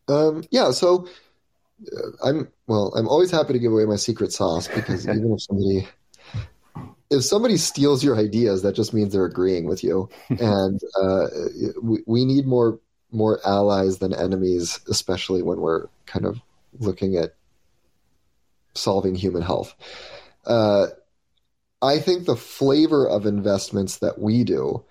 Um, 0.08 0.44
yeah, 0.50 0.70
so 0.72 1.08
I'm 2.24 2.48
well. 2.66 2.92
I'm 2.96 3.08
always 3.08 3.30
happy 3.30 3.52
to 3.52 3.58
give 3.58 3.72
away 3.72 3.84
my 3.84 3.96
secret 3.96 4.32
sauce 4.32 4.68
because 4.68 5.08
even 5.08 5.32
if 5.32 5.42
somebody 5.42 5.88
if 7.10 7.24
somebody 7.24 7.56
steals 7.56 8.02
your 8.02 8.16
ideas, 8.16 8.62
that 8.62 8.74
just 8.74 8.92
means 8.92 9.12
they're 9.12 9.24
agreeing 9.24 9.66
with 9.66 9.84
you, 9.84 10.08
and 10.28 10.80
uh, 11.00 11.26
we, 11.82 12.02
we 12.06 12.24
need 12.24 12.46
more 12.46 12.78
more 13.12 13.40
allies 13.46 13.98
than 13.98 14.14
enemies, 14.14 14.80
especially 14.88 15.42
when 15.42 15.60
we're 15.60 15.86
kind 16.06 16.26
of 16.26 16.40
looking 16.78 17.16
at 17.16 17.34
solving 18.74 19.14
human 19.14 19.42
health. 19.42 19.74
Uh, 20.44 20.86
I 21.82 21.98
think 21.98 22.24
the 22.24 22.36
flavor 22.36 23.08
of 23.08 23.26
investments 23.26 23.98
that 23.98 24.18
we 24.18 24.44
do 24.44 24.84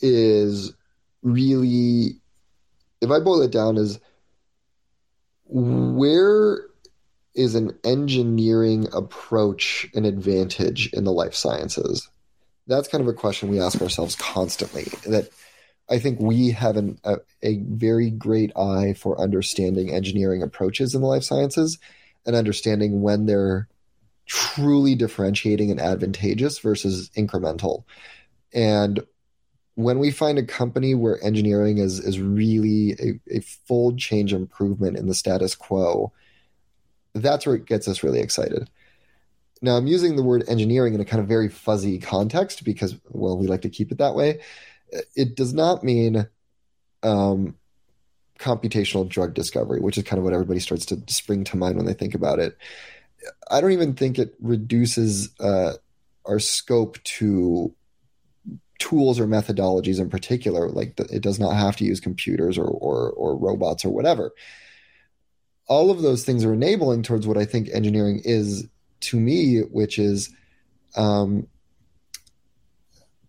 is 0.00 0.72
really, 1.22 2.20
if 3.00 3.10
I 3.10 3.20
boil 3.20 3.42
it 3.42 3.52
down, 3.52 3.76
is 3.76 4.00
where 5.50 6.66
is 7.34 7.54
an 7.54 7.78
engineering 7.84 8.88
approach 8.92 9.88
an 9.94 10.04
advantage 10.04 10.92
in 10.92 11.04
the 11.04 11.12
life 11.12 11.34
sciences? 11.34 12.08
That's 12.66 12.88
kind 12.88 13.02
of 13.02 13.08
a 13.08 13.12
question 13.12 13.48
we 13.48 13.60
ask 13.60 13.80
ourselves 13.80 14.14
constantly. 14.16 14.84
That 15.06 15.28
I 15.88 15.98
think 15.98 16.20
we 16.20 16.52
have 16.52 16.76
an, 16.76 16.98
a, 17.04 17.16
a 17.42 17.58
very 17.58 18.10
great 18.10 18.56
eye 18.56 18.94
for 18.94 19.20
understanding 19.20 19.90
engineering 19.90 20.42
approaches 20.42 20.94
in 20.94 21.00
the 21.00 21.06
life 21.08 21.24
sciences 21.24 21.78
and 22.24 22.36
understanding 22.36 23.02
when 23.02 23.26
they're 23.26 23.68
truly 24.26 24.94
differentiating 24.94 25.72
and 25.72 25.80
advantageous 25.80 26.60
versus 26.60 27.10
incremental. 27.16 27.84
And 28.52 29.04
when 29.82 29.98
we 29.98 30.10
find 30.10 30.38
a 30.38 30.44
company 30.44 30.94
where 30.94 31.22
engineering 31.24 31.78
is 31.78 31.98
is 31.98 32.20
really 32.20 32.92
a, 32.92 33.36
a 33.36 33.40
full 33.40 33.96
change 33.96 34.32
improvement 34.32 34.96
in 34.96 35.06
the 35.06 35.14
status 35.14 35.54
quo, 35.54 36.12
that's 37.14 37.46
where 37.46 37.56
it 37.56 37.66
gets 37.66 37.88
us 37.88 38.02
really 38.02 38.20
excited. 38.20 38.68
Now, 39.62 39.76
I'm 39.76 39.86
using 39.86 40.16
the 40.16 40.22
word 40.22 40.44
engineering 40.48 40.94
in 40.94 41.00
a 41.00 41.04
kind 41.04 41.20
of 41.20 41.28
very 41.28 41.48
fuzzy 41.48 41.98
context 41.98 42.64
because, 42.64 42.96
well, 43.10 43.36
we 43.36 43.46
like 43.46 43.62
to 43.62 43.68
keep 43.68 43.92
it 43.92 43.98
that 43.98 44.14
way. 44.14 44.40
It 45.14 45.34
does 45.34 45.52
not 45.52 45.84
mean 45.84 46.26
um, 47.02 47.56
computational 48.38 49.06
drug 49.06 49.34
discovery, 49.34 49.80
which 49.80 49.98
is 49.98 50.04
kind 50.04 50.18
of 50.18 50.24
what 50.24 50.32
everybody 50.32 50.60
starts 50.60 50.86
to 50.86 51.02
spring 51.08 51.44
to 51.44 51.58
mind 51.58 51.76
when 51.76 51.84
they 51.84 51.92
think 51.94 52.14
about 52.14 52.38
it. 52.38 52.56
I 53.50 53.60
don't 53.60 53.72
even 53.72 53.94
think 53.94 54.18
it 54.18 54.34
reduces 54.40 55.28
uh, 55.38 55.74
our 56.24 56.38
scope 56.38 57.02
to 57.02 57.74
tools 58.80 59.20
or 59.20 59.26
methodologies 59.26 60.00
in 60.00 60.10
particular. 60.10 60.68
Like 60.68 60.96
the, 60.96 61.04
it 61.04 61.22
does 61.22 61.38
not 61.38 61.54
have 61.54 61.76
to 61.76 61.84
use 61.84 62.00
computers 62.00 62.58
or, 62.58 62.66
or, 62.66 63.10
or 63.10 63.36
robots 63.36 63.84
or 63.84 63.90
whatever. 63.90 64.32
All 65.68 65.92
of 65.92 66.02
those 66.02 66.24
things 66.24 66.44
are 66.44 66.52
enabling 66.52 67.04
towards 67.04 67.28
what 67.28 67.36
I 67.36 67.44
think 67.44 67.68
engineering 67.72 68.22
is 68.24 68.66
to 69.02 69.20
me, 69.20 69.58
which 69.60 70.00
is 70.00 70.34
um, 70.96 71.46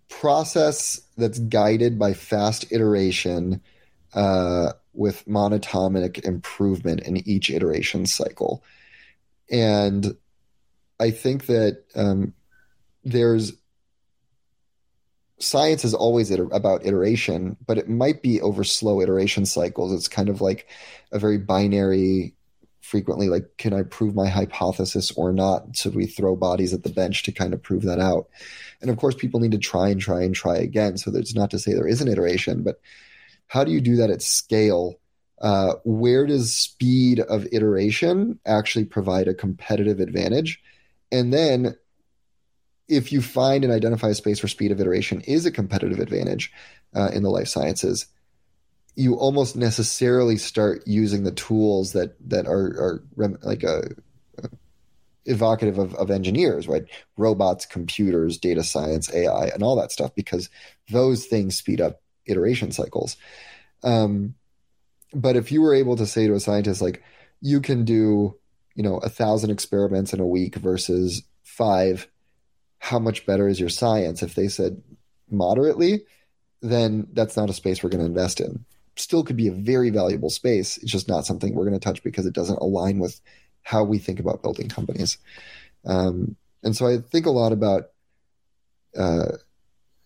process 0.09 1.01
that's 1.17 1.37
guided 1.37 1.99
by 1.99 2.13
fast 2.13 2.71
iteration 2.71 3.61
uh, 4.13 4.71
with 4.93 5.25
monotonic 5.27 6.23
improvement 6.25 7.01
in 7.01 7.17
each 7.29 7.49
iteration 7.49 8.05
cycle. 8.05 8.63
And 9.51 10.17
I 10.99 11.11
think 11.11 11.45
that 11.45 11.83
um, 11.95 12.33
there's 13.03 13.53
science 15.41 15.83
is 15.83 15.93
always 15.93 16.31
iter- 16.31 16.47
about 16.51 16.85
iteration, 16.85 17.57
but 17.65 17.77
it 17.77 17.89
might 17.89 18.21
be 18.21 18.41
over 18.41 18.63
slow 18.63 19.01
iteration 19.01 19.45
cycles. 19.45 19.93
It's 19.93 20.07
kind 20.07 20.29
of 20.29 20.41
like 20.41 20.67
a 21.11 21.19
very 21.19 21.37
binary, 21.37 22.33
frequently 22.81 23.29
like, 23.29 23.57
can 23.57 23.73
I 23.73 23.83
prove 23.83 24.15
my 24.15 24.27
hypothesis 24.27 25.11
or 25.11 25.31
not? 25.31 25.75
So 25.75 25.89
we 25.89 26.05
throw 26.05 26.35
bodies 26.35 26.73
at 26.73 26.83
the 26.83 26.89
bench 26.89 27.23
to 27.23 27.31
kind 27.31 27.53
of 27.53 27.61
prove 27.61 27.83
that 27.83 27.99
out. 27.99 28.27
And 28.81 28.89
of 28.89 28.97
course, 28.97 29.15
people 29.15 29.39
need 29.39 29.51
to 29.51 29.57
try 29.57 29.89
and 29.89 29.99
try 29.99 30.23
and 30.23 30.35
try 30.35 30.57
again. 30.57 30.97
So 30.97 31.11
there's 31.11 31.35
not 31.35 31.51
to 31.51 31.59
say 31.59 31.73
there 31.73 31.87
is 31.87 32.01
an 32.01 32.07
iteration, 32.07 32.63
but 32.63 32.79
how 33.47 33.63
do 33.63 33.71
you 33.71 33.81
do 33.81 33.97
that 33.97 34.09
at 34.09 34.21
scale? 34.21 34.99
Uh, 35.41 35.73
where 35.83 36.27
does 36.27 36.55
speed 36.55 37.19
of 37.19 37.47
iteration 37.51 38.39
actually 38.45 38.85
provide 38.85 39.27
a 39.27 39.33
competitive 39.33 39.99
advantage? 39.99 40.61
And 41.11 41.33
then 41.33 41.75
if 42.91 43.11
you 43.11 43.21
find 43.21 43.63
and 43.63 43.71
identify 43.71 44.09
a 44.09 44.13
space 44.13 44.43
where 44.43 44.49
speed 44.49 44.71
of 44.71 44.81
iteration 44.81 45.21
is 45.21 45.45
a 45.45 45.51
competitive 45.51 45.99
advantage 45.99 46.51
uh, 46.93 47.09
in 47.13 47.23
the 47.23 47.29
life 47.29 47.47
sciences, 47.47 48.05
you 48.95 49.15
almost 49.15 49.55
necessarily 49.55 50.35
start 50.35 50.83
using 50.85 51.23
the 51.23 51.31
tools 51.31 51.93
that 51.93 52.15
that 52.29 52.45
are, 52.47 52.65
are 52.65 53.03
rem- 53.15 53.37
like 53.43 53.63
a, 53.63 53.83
a 54.43 54.49
evocative 55.25 55.77
of, 55.77 55.95
of 55.95 56.11
engineers, 56.11 56.67
right? 56.67 56.83
Robots, 57.15 57.65
computers, 57.65 58.37
data 58.37 58.63
science, 58.63 59.13
AI, 59.13 59.45
and 59.45 59.63
all 59.63 59.77
that 59.77 59.93
stuff, 59.93 60.13
because 60.13 60.49
those 60.89 61.25
things 61.25 61.55
speed 61.55 61.79
up 61.79 62.01
iteration 62.25 62.71
cycles. 62.71 63.15
Um, 63.83 64.35
but 65.13 65.37
if 65.37 65.51
you 65.51 65.61
were 65.61 65.73
able 65.73 65.95
to 65.95 66.05
say 66.05 66.27
to 66.27 66.33
a 66.33 66.39
scientist, 66.39 66.81
like, 66.81 67.03
you 67.39 67.61
can 67.61 67.85
do, 67.85 68.37
you 68.75 68.83
know, 68.83 68.97
a 68.97 69.09
thousand 69.09 69.51
experiments 69.51 70.13
in 70.13 70.19
a 70.19 70.27
week 70.27 70.55
versus 70.55 71.23
five, 71.43 72.07
how 72.81 72.97
much 72.97 73.27
better 73.27 73.47
is 73.47 73.59
your 73.59 73.69
science? 73.69 74.23
If 74.23 74.33
they 74.33 74.47
said 74.47 74.81
moderately, 75.29 76.03
then 76.61 77.07
that's 77.13 77.37
not 77.37 77.49
a 77.49 77.53
space 77.53 77.81
we're 77.81 77.91
going 77.91 78.01
to 78.01 78.09
invest 78.09 78.41
in. 78.41 78.65
Still 78.95 79.23
could 79.23 79.37
be 79.37 79.47
a 79.47 79.53
very 79.53 79.91
valuable 79.91 80.31
space. 80.31 80.77
It's 80.77 80.91
just 80.91 81.07
not 81.07 81.27
something 81.27 81.53
we're 81.53 81.67
going 81.67 81.79
to 81.79 81.83
touch 81.83 82.03
because 82.03 82.25
it 82.25 82.33
doesn't 82.33 82.59
align 82.59 82.97
with 82.97 83.21
how 83.61 83.83
we 83.83 83.99
think 83.99 84.19
about 84.19 84.41
building 84.41 84.67
companies. 84.67 85.19
Um, 85.85 86.35
and 86.63 86.75
so 86.75 86.87
I 86.87 86.97
think 86.97 87.27
a 87.27 87.31
lot 87.31 87.51
about 87.51 87.91
uh, 88.97 89.33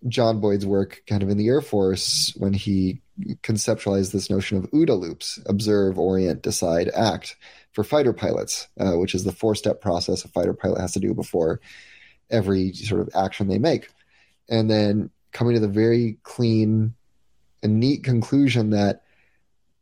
John 0.10 0.42
Boyd's 0.42 0.66
work 0.66 1.02
kind 1.08 1.24
of 1.24 1.30
in 1.30 1.38
the 1.38 1.48
Air 1.48 1.62
Force 1.62 2.34
when 2.36 2.54
he 2.54 3.02
conceptualized 3.42 4.12
this 4.12 4.30
notion 4.30 4.58
of 4.58 4.70
OODA 4.72 5.00
loops 5.00 5.40
observe, 5.46 5.98
orient, 5.98 6.42
decide, 6.42 6.90
act 6.94 7.38
for 7.72 7.86
fighter 7.86 8.12
pilots, 8.12 8.68
uh, 8.78 8.98
which 8.98 9.16
is 9.16 9.24
the 9.24 9.32
four 9.32 9.56
step 9.56 9.80
process 9.80 10.26
a 10.26 10.28
fighter 10.28 10.54
pilot 10.54 10.82
has 10.82 10.92
to 10.92 11.00
do 11.00 11.14
before 11.14 11.62
every 12.30 12.74
sort 12.74 13.02
of 13.02 13.10
action 13.16 13.48
they 13.48 13.60
make. 13.60 13.90
And 14.50 14.70
then 14.70 15.10
coming 15.32 15.56
to 15.56 15.60
the 15.60 15.68
very 15.68 16.18
clean 16.24 16.94
and 17.64 17.80
neat 17.80 18.04
conclusion 18.04 18.72
that 18.72 19.04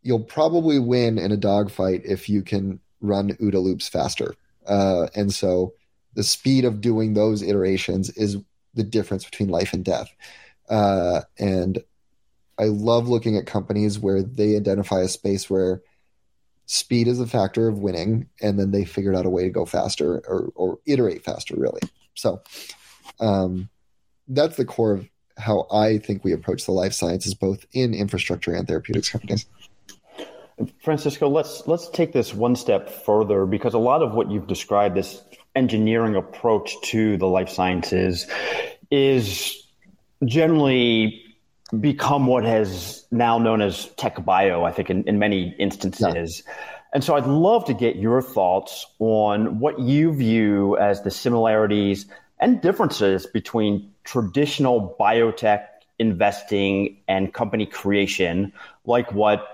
you'll 0.01 0.19
probably 0.19 0.79
win 0.79 1.17
in 1.17 1.31
a 1.31 1.37
dogfight 1.37 2.01
if 2.05 2.29
you 2.29 2.41
can 2.41 2.79
run 3.01 3.29
OODA 3.29 3.61
loops 3.61 3.87
faster. 3.87 4.35
Uh, 4.65 5.07
and 5.15 5.33
so 5.33 5.73
the 6.15 6.23
speed 6.23 6.65
of 6.65 6.81
doing 6.81 7.13
those 7.13 7.41
iterations 7.41 8.09
is 8.11 8.37
the 8.73 8.83
difference 8.83 9.25
between 9.25 9.49
life 9.49 9.73
and 9.73 9.83
death. 9.83 10.13
Uh, 10.69 11.21
and 11.37 11.83
I 12.57 12.65
love 12.65 13.07
looking 13.07 13.37
at 13.37 13.45
companies 13.45 13.99
where 13.99 14.21
they 14.21 14.55
identify 14.55 15.01
a 15.01 15.07
space 15.07 15.49
where 15.49 15.81
speed 16.65 17.07
is 17.07 17.19
a 17.19 17.27
factor 17.27 17.67
of 17.67 17.79
winning, 17.79 18.29
and 18.41 18.59
then 18.59 18.71
they 18.71 18.85
figured 18.85 19.15
out 19.15 19.25
a 19.25 19.29
way 19.29 19.43
to 19.43 19.49
go 19.49 19.65
faster 19.65 20.21
or, 20.27 20.51
or 20.55 20.79
iterate 20.85 21.23
faster, 21.23 21.55
really. 21.57 21.81
So 22.15 22.41
um, 23.19 23.69
that's 24.27 24.55
the 24.55 24.65
core 24.65 24.93
of 24.93 25.09
how 25.37 25.67
I 25.71 25.97
think 25.97 26.23
we 26.23 26.31
approach 26.31 26.65
the 26.65 26.71
life 26.71 26.93
sciences, 26.93 27.33
both 27.33 27.65
in 27.73 27.93
infrastructure 27.93 28.53
and 28.53 28.67
therapeutics 28.67 29.09
companies. 29.09 29.45
Francisco, 30.83 31.27
let's 31.27 31.65
let's 31.65 31.89
take 31.89 32.13
this 32.13 32.33
one 32.33 32.55
step 32.55 32.87
further 32.87 33.45
because 33.45 33.73
a 33.73 33.79
lot 33.79 34.03
of 34.03 34.13
what 34.13 34.29
you've 34.29 34.45
described, 34.45 34.95
this 34.95 35.21
engineering 35.55 36.15
approach 36.15 36.79
to 36.83 37.17
the 37.17 37.27
life 37.27 37.49
sciences, 37.49 38.27
is 38.91 39.67
generally 40.23 41.22
become 41.79 42.27
what 42.27 42.43
has 42.43 43.05
now 43.11 43.37
known 43.37 43.61
as 43.61 43.87
tech 43.97 44.23
bio, 44.23 44.63
I 44.63 44.71
think, 44.71 44.89
in, 44.89 45.03
in 45.05 45.19
many 45.19 45.55
instances. 45.59 46.43
Yeah. 46.45 46.53
And 46.93 47.03
so 47.03 47.15
I'd 47.15 47.25
love 47.25 47.65
to 47.65 47.73
get 47.73 47.95
your 47.95 48.21
thoughts 48.21 48.85
on 48.99 49.59
what 49.59 49.79
you 49.79 50.13
view 50.13 50.77
as 50.77 51.01
the 51.01 51.09
similarities 51.09 52.05
and 52.39 52.61
differences 52.61 53.25
between 53.25 53.91
traditional 54.03 54.95
biotech 54.99 55.65
investing 55.97 56.97
and 57.07 57.33
company 57.33 57.65
creation, 57.65 58.53
like 58.85 59.11
what 59.11 59.52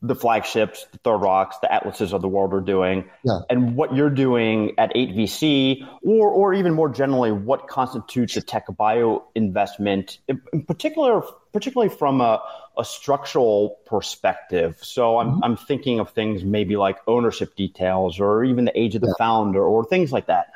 the 0.00 0.14
flagships, 0.14 0.86
the 0.92 0.98
Third 0.98 1.18
Rocks, 1.18 1.56
the 1.60 1.72
Atlases 1.72 2.12
of 2.12 2.22
the 2.22 2.28
world 2.28 2.54
are 2.54 2.60
doing, 2.60 3.08
yeah. 3.24 3.40
and 3.50 3.74
what 3.74 3.94
you're 3.94 4.10
doing 4.10 4.74
at 4.78 4.94
8VC, 4.94 5.86
or 6.02 6.30
or 6.30 6.54
even 6.54 6.74
more 6.74 6.88
generally, 6.88 7.32
what 7.32 7.66
constitutes 7.66 8.36
a 8.36 8.40
tech 8.40 8.66
bio 8.76 9.24
investment, 9.34 10.18
in, 10.28 10.40
in 10.52 10.64
particular, 10.64 11.22
particularly 11.52 11.92
from 11.92 12.20
a, 12.20 12.40
a 12.76 12.84
structural 12.84 13.78
perspective. 13.86 14.78
So 14.82 15.18
I'm 15.18 15.30
mm-hmm. 15.30 15.44
I'm 15.44 15.56
thinking 15.56 15.98
of 15.98 16.10
things 16.10 16.44
maybe 16.44 16.76
like 16.76 16.98
ownership 17.08 17.56
details, 17.56 18.20
or 18.20 18.44
even 18.44 18.66
the 18.66 18.78
age 18.78 18.94
of 18.94 19.00
the 19.00 19.08
yeah. 19.08 19.24
founder, 19.24 19.62
or 19.62 19.84
things 19.84 20.12
like 20.12 20.26
that. 20.26 20.52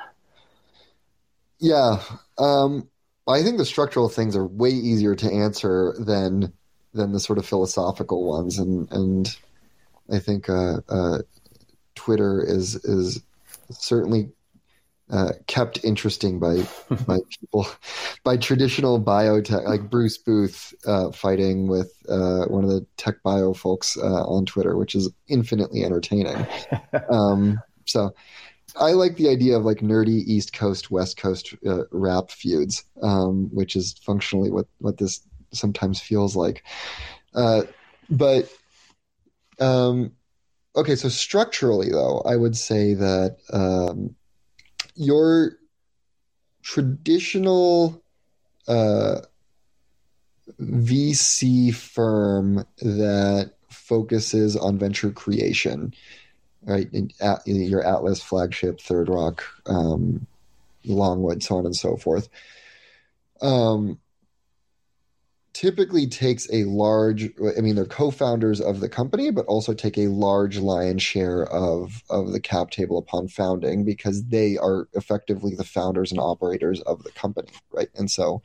Yeah, 1.59 2.01
um, 2.39 2.89
I 3.27 3.43
think 3.43 3.59
the 3.59 3.65
structural 3.65 4.09
things 4.09 4.37
are 4.37 4.47
way 4.47 4.71
easier 4.71 5.15
to 5.17 5.33
answer 5.33 5.95
than 5.99 6.53
than 6.95 7.13
the 7.13 7.21
sort 7.21 7.39
of 7.39 7.47
philosophical 7.47 8.25
ones, 8.25 8.59
and 8.59 8.91
and 8.93 9.37
I 10.11 10.19
think 10.19 10.49
uh, 10.49 10.79
uh, 10.89 11.19
Twitter 11.95 12.43
is 12.45 12.77
is 12.85 13.23
certainly 13.71 14.31
uh, 15.11 15.33
kept 15.47 15.85
interesting 15.85 16.39
by 16.39 16.67
by 17.07 17.19
people 17.41 17.67
by 18.25 18.37
traditional 18.37 19.01
biotech 19.01 19.65
like 19.67 19.91
Bruce 19.91 20.19
Booth 20.19 20.75
uh, 20.87 21.11
fighting 21.13 21.69
with 21.69 21.93
uh, 22.09 22.47
one 22.47 22.65
of 22.65 22.71
the 22.71 22.87
tech 22.97 23.23
bio 23.23 23.53
folks 23.53 23.97
uh, 23.97 24.25
on 24.25 24.47
Twitter, 24.47 24.77
which 24.77 24.95
is 24.95 25.11
infinitely 25.29 25.85
entertaining. 25.85 26.47
Um, 27.11 27.61
so 27.87 28.15
I 28.77 28.93
like 28.93 29.17
the 29.17 29.29
idea 29.29 29.57
of 29.57 29.65
like 29.65 29.79
nerdy 29.79 30.25
East 30.27 30.53
Coast 30.53 30.91
West 30.91 31.17
Coast 31.17 31.55
uh, 31.67 31.83
rap 31.91 32.31
feuds, 32.31 32.85
um, 33.03 33.51
which 33.53 33.77
is 33.77 33.95
functionally 34.05 34.51
what 34.51 34.67
what 34.79 34.99
this 34.99 35.21
sometimes 35.53 36.01
feels 36.01 36.37
like. 36.37 36.65
Uh, 37.35 37.63
but 38.11 38.49
um, 39.59 40.13
okay, 40.77 40.97
so 40.97 41.09
structurally, 41.09 41.91
though, 41.91 42.23
I 42.27 42.37
would 42.37 42.57
say 42.57 42.95
that 42.95 43.37
um, 43.53 44.15
your 44.95 45.59
traditional 46.63 48.03
uh, 48.69 49.21
VC 50.61 51.75
firm 51.75 52.67
that 52.79 53.53
focuses 53.69 54.57
on 54.57 54.79
venture 54.79 55.11
creation, 55.11 55.95
right? 56.65 56.89
In, 56.93 57.11
at, 57.21 57.47
in 57.47 57.63
your 57.63 57.85
Atlas 57.85 58.23
flagship, 58.23 58.81
Third 58.81 59.09
Rock, 59.09 59.45
um, 59.67 60.27
Longwood, 60.85 61.43
so 61.43 61.57
on 61.57 61.67
and 61.67 61.77
so 61.77 61.97
forth. 61.97 62.29
Um, 63.41 63.99
typically 65.63 66.09
takes 66.09 66.53
a 66.53 66.65
large 66.65 67.31
i 67.57 67.61
mean 67.61 67.77
they're 67.77 67.85
co-founders 67.85 68.61
of 68.61 68.81
the 68.81 68.89
company 68.89 69.31
but 69.31 69.47
also 69.47 69.73
take 69.73 69.97
a 69.97 70.09
large 70.09 70.59
lion's 70.59 71.05
share 71.05 71.45
of 71.53 72.03
of 72.11 72.33
the 72.33 72.41
cap 72.41 72.71
table 72.71 72.99
upon 72.99 73.29
founding 73.29 73.85
because 73.85 74.25
they 74.25 74.59
are 74.59 74.89
effectively 74.95 75.55
the 75.55 75.63
founders 75.63 76.11
and 76.11 76.21
operators 76.21 76.81
of 76.81 77.05
the 77.05 77.13
company 77.13 77.53
right? 77.71 77.91
And 77.95 78.11
so 78.11 78.43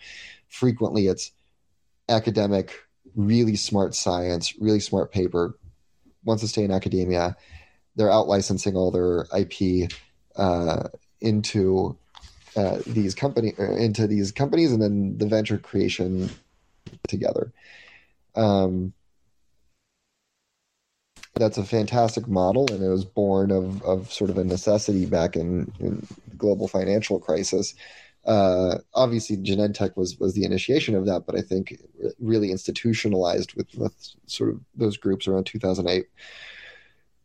frequently 0.47 1.07
it's 1.07 1.31
academic 2.07 2.83
really 3.15 3.55
smart 3.55 3.95
science 3.95 4.53
really 4.59 4.79
smart 4.79 5.11
paper 5.11 5.57
wants 6.23 6.43
to 6.43 6.47
stay 6.47 6.63
in 6.63 6.71
academia. 6.71 7.35
They're 7.95 8.11
out 8.11 8.27
licensing 8.27 8.75
all 8.75 8.91
their 8.91 9.25
ip 9.35 9.89
uh, 10.35 10.89
into 11.19 11.97
uh, 12.55 12.77
these 12.85 13.15
company 13.15 13.55
uh, 13.57 13.71
into 13.71 14.05
these 14.05 14.31
companies 14.31 14.71
and 14.71 14.79
then 14.79 15.17
the 15.17 15.25
venture 15.25 15.57
creation 15.57 16.29
together. 17.07 17.51
Um, 18.35 18.93
that's 21.35 21.57
a 21.57 21.63
fantastic 21.63 22.27
model, 22.27 22.71
and 22.71 22.83
it 22.83 22.89
was 22.89 23.05
born 23.05 23.51
of, 23.51 23.81
of 23.83 24.11
sort 24.11 24.29
of 24.29 24.37
a 24.37 24.43
necessity 24.43 25.05
back 25.05 25.35
in, 25.35 25.71
in 25.79 26.07
the 26.27 26.35
global 26.35 26.67
financial 26.67 27.19
crisis. 27.19 27.75
Uh, 28.25 28.79
obviously, 28.93 29.37
Genentech 29.37 29.95
was 29.95 30.17
was 30.19 30.33
the 30.33 30.43
initiation 30.43 30.95
of 30.95 31.05
that, 31.05 31.25
but 31.25 31.37
I 31.37 31.41
think 31.41 31.79
really 32.19 32.51
institutionalized 32.51 33.53
with, 33.53 33.73
with 33.75 33.93
sort 34.25 34.49
of 34.49 34.59
those 34.75 34.97
groups 34.97 35.27
around 35.27 35.45
2008. 35.45 36.07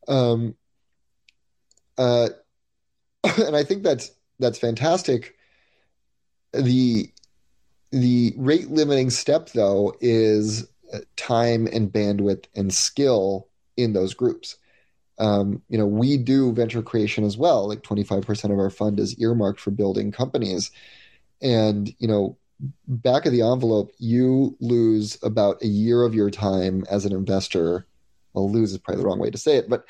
Um, 0.07 0.55
uh, 1.99 2.29
and 3.25 3.57
I 3.57 3.65
think 3.65 3.83
that's 3.83 4.13
that's 4.39 4.59
fantastic. 4.59 5.35
The 6.53 7.12
the 7.93 8.35
rate 8.37 8.71
limiting 8.71 9.11
step 9.11 9.51
though 9.51 9.95
is 10.01 10.67
time 11.17 11.69
and 11.73 11.93
bandwidth 11.93 12.47
and 12.55 12.73
skill 12.73 13.49
in 13.77 13.93
those 13.93 14.15
groups. 14.15 14.57
Um, 15.19 15.63
you 15.69 15.79
know, 15.79 15.87
we 15.87 16.17
do 16.17 16.53
venture 16.53 16.83
creation 16.83 17.25
as 17.25 17.37
well. 17.37 17.69
Like 17.69 17.83
25% 17.83 18.45
of 18.45 18.59
our 18.59 18.71
fund 18.71 18.99
is 18.99 19.19
earmarked 19.21 19.61
for 19.61 19.71
building 19.71 20.11
companies. 20.11 20.71
And, 21.41 21.95
you 21.99 22.09
know, 22.09 22.37
back 22.89 23.27
of 23.27 23.33
the 23.33 23.43
envelope, 23.43 23.93
you 23.99 24.57
lose 24.61 25.19
about 25.23 25.63
a 25.63 25.67
year 25.67 26.03
of 26.03 26.15
your 26.15 26.31
time 26.31 26.85
as 26.91 27.05
an 27.05 27.13
investor. 27.13 27.87
Well, 28.33 28.51
lose 28.51 28.73
is 28.73 28.79
probably 28.79 29.03
the 29.03 29.09
wrong 29.09 29.19
way 29.19 29.31
to 29.31 29.39
say 29.39 29.57
it, 29.57 29.69
but 29.69 29.85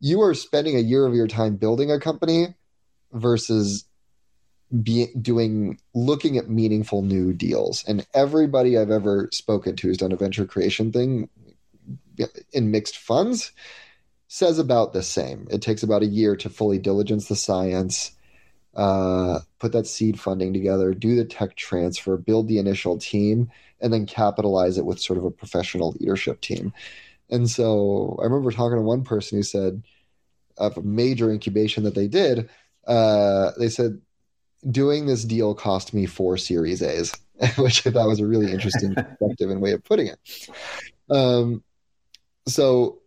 you 0.00 0.20
are 0.22 0.34
spending 0.34 0.76
a 0.76 0.80
year 0.80 1.06
of 1.06 1.14
your 1.14 1.28
time 1.28 1.56
building 1.56 1.90
a 1.90 2.00
company 2.00 2.54
versus 3.12 3.84
be 4.82 5.08
doing 5.20 5.78
looking 5.94 6.38
at 6.38 6.48
meaningful 6.48 7.02
new 7.02 7.32
deals. 7.32 7.84
And 7.86 8.06
everybody 8.14 8.78
I've 8.78 8.90
ever 8.90 9.28
spoken 9.32 9.76
to 9.76 9.88
who's 9.88 9.98
done 9.98 10.12
a 10.12 10.16
venture 10.16 10.46
creation 10.46 10.92
thing 10.92 11.28
in 12.52 12.70
mixed 12.70 12.96
funds 12.96 13.52
says 14.28 14.58
about 14.58 14.92
the 14.92 15.02
same. 15.02 15.46
It 15.50 15.60
takes 15.60 15.82
about 15.82 16.02
a 16.02 16.06
year 16.06 16.36
to 16.36 16.48
fully 16.48 16.78
diligence 16.78 17.28
the 17.28 17.36
science, 17.36 18.12
uh, 18.74 19.40
put 19.58 19.72
that 19.72 19.86
seed 19.86 20.18
funding 20.18 20.54
together, 20.54 20.94
do 20.94 21.16
the 21.16 21.24
tech 21.26 21.54
transfer, 21.54 22.16
build 22.16 22.48
the 22.48 22.58
initial 22.58 22.96
team, 22.96 23.50
and 23.80 23.92
then 23.92 24.06
capitalize 24.06 24.78
it 24.78 24.86
with 24.86 25.00
sort 25.00 25.18
of 25.18 25.24
a 25.24 25.30
professional 25.30 25.92
leadership 26.00 26.40
team. 26.40 26.72
And 27.28 27.50
so 27.50 28.16
I 28.20 28.24
remember 28.24 28.50
talking 28.50 28.76
to 28.76 28.82
one 28.82 29.04
person 29.04 29.38
who 29.38 29.42
said, 29.42 29.82
of 30.58 30.76
a 30.76 30.82
major 30.82 31.30
incubation 31.30 31.84
that 31.84 31.94
they 31.94 32.08
did, 32.08 32.48
uh, 32.86 33.52
they 33.58 33.68
said 33.68 34.00
doing 34.68 35.06
this 35.06 35.24
deal 35.24 35.54
cost 35.54 35.92
me 35.92 36.06
four 36.06 36.36
Series 36.36 36.82
A's, 36.82 37.12
which 37.58 37.86
I 37.86 37.90
thought 37.90 38.08
was 38.08 38.20
a 38.20 38.26
really 38.26 38.52
interesting 38.52 38.94
perspective 38.94 39.50
and 39.50 39.60
way 39.60 39.72
of 39.72 39.84
putting 39.84 40.08
it. 40.08 40.18
Um, 41.10 41.62
so 42.46 43.00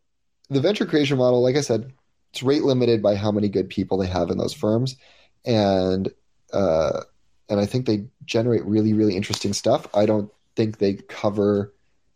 the 0.50 0.62
venture 0.62 0.86
creation 0.86 1.18
model, 1.18 1.42
like 1.42 1.56
I 1.56 1.62
said, 1.62 1.92
it's 2.32 2.44
rate 2.44 2.64
limited 2.64 3.02
by 3.02 3.16
how 3.16 3.32
many 3.32 3.50
good 3.50 3.70
people 3.70 3.98
they 3.98 4.08
have 4.08 4.30
in 4.30 4.38
those 4.38 4.54
firms, 4.54 4.98
and 5.46 6.12
uh, 6.52 7.02
and 7.50 7.60
I 7.60 7.66
think 7.66 7.86
they 7.86 8.08
generate 8.26 8.66
really 8.66 8.94
really 8.94 9.16
interesting 9.16 9.54
stuff. 9.54 9.88
I 9.94 10.06
don't 10.06 10.30
think 10.56 10.78
they 10.78 10.96
cover 10.96 11.74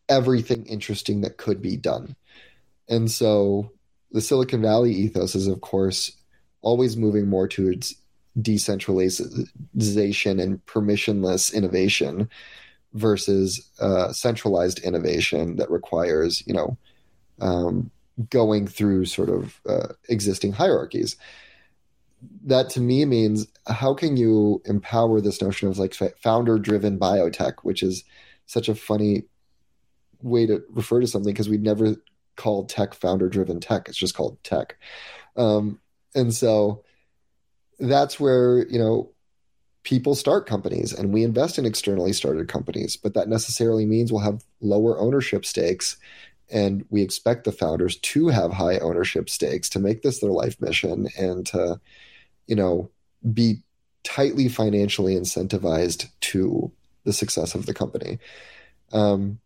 everything 0.09 0.65
interesting 0.65 1.21
that 1.21 1.37
could 1.37 1.61
be 1.61 1.77
done, 1.77 2.17
and 2.89 3.09
so 3.09 3.71
the 4.11 4.21
Silicon 4.21 4.61
Valley 4.61 4.91
ethos 4.91 5.35
is, 5.35 5.47
of 5.47 5.61
course, 5.61 6.11
always 6.61 6.97
moving 6.97 7.27
more 7.27 7.47
towards 7.47 7.95
decentralization 8.41 10.39
and 10.39 10.65
permissionless 10.65 11.53
innovation 11.53 12.29
versus 12.93 13.69
uh, 13.79 14.11
centralized 14.11 14.79
innovation 14.79 15.57
that 15.57 15.69
requires, 15.69 16.43
you 16.47 16.53
know, 16.53 16.77
um, 17.41 17.91
going 18.29 18.67
through 18.67 19.05
sort 19.05 19.29
of 19.29 19.61
uh, 19.67 19.87
existing 20.09 20.51
hierarchies. 20.51 21.15
That 22.45 22.69
to 22.71 22.81
me 22.81 23.05
means 23.05 23.47
how 23.67 23.93
can 23.93 24.17
you 24.17 24.61
empower 24.65 25.21
this 25.21 25.41
notion 25.41 25.69
of 25.69 25.77
like 25.77 25.93
founder 26.21 26.59
driven 26.59 26.99
biotech, 26.99 27.59
which 27.63 27.81
is 27.81 28.03
such 28.45 28.67
a 28.67 28.75
funny 28.75 29.23
way 30.21 30.45
to 30.45 30.61
refer 30.69 30.99
to 30.99 31.07
something 31.07 31.31
because 31.31 31.47
we'd 31.47 31.63
never 31.63 31.95
called 32.35 32.69
tech 32.69 32.93
founder 32.93 33.29
driven 33.29 33.59
tech. 33.59 33.87
It's 33.87 33.97
just 33.97 34.15
called 34.15 34.41
tech. 34.43 34.77
Um, 35.37 35.79
and 36.15 36.33
so 36.33 36.83
that's 37.79 38.19
where 38.19 38.67
you 38.67 38.79
know 38.79 39.09
people 39.83 40.13
start 40.13 40.45
companies 40.45 40.93
and 40.93 41.13
we 41.13 41.23
invest 41.23 41.57
in 41.57 41.65
externally 41.65 42.13
started 42.13 42.47
companies 42.47 42.97
but 42.97 43.13
that 43.13 43.29
necessarily 43.29 43.85
means 43.85 44.11
we'll 44.11 44.21
have 44.21 44.43
lower 44.61 44.99
ownership 44.99 45.45
stakes 45.45 45.97
and 46.51 46.85
we 46.89 47.01
expect 47.01 47.43
the 47.43 47.51
founders 47.51 47.97
to 47.97 48.27
have 48.27 48.51
high 48.51 48.77
ownership 48.79 49.29
stakes 49.29 49.69
to 49.69 49.79
make 49.79 50.01
this 50.01 50.19
their 50.19 50.31
life 50.31 50.59
mission 50.61 51.07
and 51.17 51.45
to 51.45 51.79
you 52.47 52.55
know 52.55 52.89
be 53.33 53.61
tightly 54.03 54.47
financially 54.47 55.15
incentivized 55.15 56.09
to 56.21 56.71
the 57.03 57.13
success 57.13 57.55
of 57.55 57.65
the 57.65 57.73
company. 57.73 58.19
Um, 58.91 59.39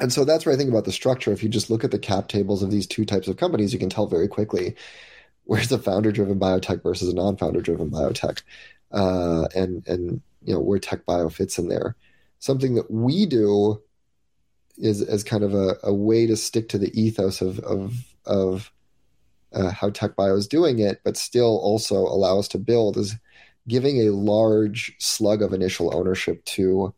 and 0.00 0.12
so 0.12 0.24
that's 0.24 0.46
where 0.46 0.54
i 0.54 0.58
think 0.58 0.70
about 0.70 0.84
the 0.84 0.92
structure. 0.92 1.32
If 1.32 1.42
you 1.42 1.48
just 1.48 1.70
look 1.70 1.84
at 1.84 1.90
the 1.90 1.98
cap 1.98 2.28
tables 2.28 2.62
of 2.62 2.70
these 2.70 2.86
two 2.86 3.04
types 3.04 3.28
of 3.28 3.36
companies 3.36 3.72
you 3.72 3.78
can 3.78 3.90
tell 3.90 4.06
very 4.06 4.28
quickly 4.28 4.74
where's 5.48 5.72
a 5.72 5.78
founder 5.78 6.12
driven 6.12 6.38
biotech 6.38 6.82
versus 6.82 7.08
a 7.08 7.14
non-founder 7.14 7.62
driven 7.62 7.90
biotech 7.90 8.42
uh, 8.92 9.48
and 9.54 9.86
and 9.88 10.20
you 10.44 10.52
know 10.52 10.60
where 10.60 10.78
tech 10.78 11.06
bio 11.06 11.30
fits 11.30 11.58
in 11.58 11.68
there. 11.68 11.96
Something 12.38 12.74
that 12.74 12.90
we 12.90 13.24
do 13.24 13.80
is 14.76 15.00
as 15.02 15.24
kind 15.24 15.42
of 15.42 15.54
a, 15.54 15.76
a 15.82 15.92
way 15.92 16.26
to 16.26 16.36
stick 16.36 16.68
to 16.68 16.78
the 16.78 16.92
ethos 17.00 17.40
of 17.40 17.58
of 17.60 18.14
of 18.26 18.70
uh, 19.54 19.70
how 19.70 19.88
tech 19.88 20.14
bio 20.16 20.36
is 20.36 20.46
doing 20.46 20.78
it 20.78 21.00
but 21.02 21.16
still 21.16 21.58
also 21.58 21.96
allow 21.96 22.38
us 22.38 22.48
to 22.48 22.58
build 22.58 22.98
is 22.98 23.16
giving 23.66 24.06
a 24.06 24.12
large 24.12 24.94
slug 24.98 25.40
of 25.40 25.54
initial 25.54 25.96
ownership 25.96 26.44
to 26.44 26.94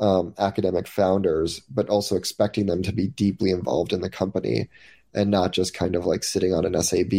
um, 0.00 0.34
academic 0.38 0.88
founders 0.88 1.60
but 1.70 1.90
also 1.90 2.16
expecting 2.16 2.64
them 2.64 2.82
to 2.82 2.92
be 2.92 3.08
deeply 3.08 3.50
involved 3.50 3.92
in 3.92 4.00
the 4.00 4.08
company 4.08 4.70
and 5.12 5.30
not 5.30 5.52
just 5.52 5.74
kind 5.74 5.94
of 5.94 6.06
like 6.06 6.24
sitting 6.24 6.54
on 6.54 6.64
an 6.64 6.82
sab 6.82 7.12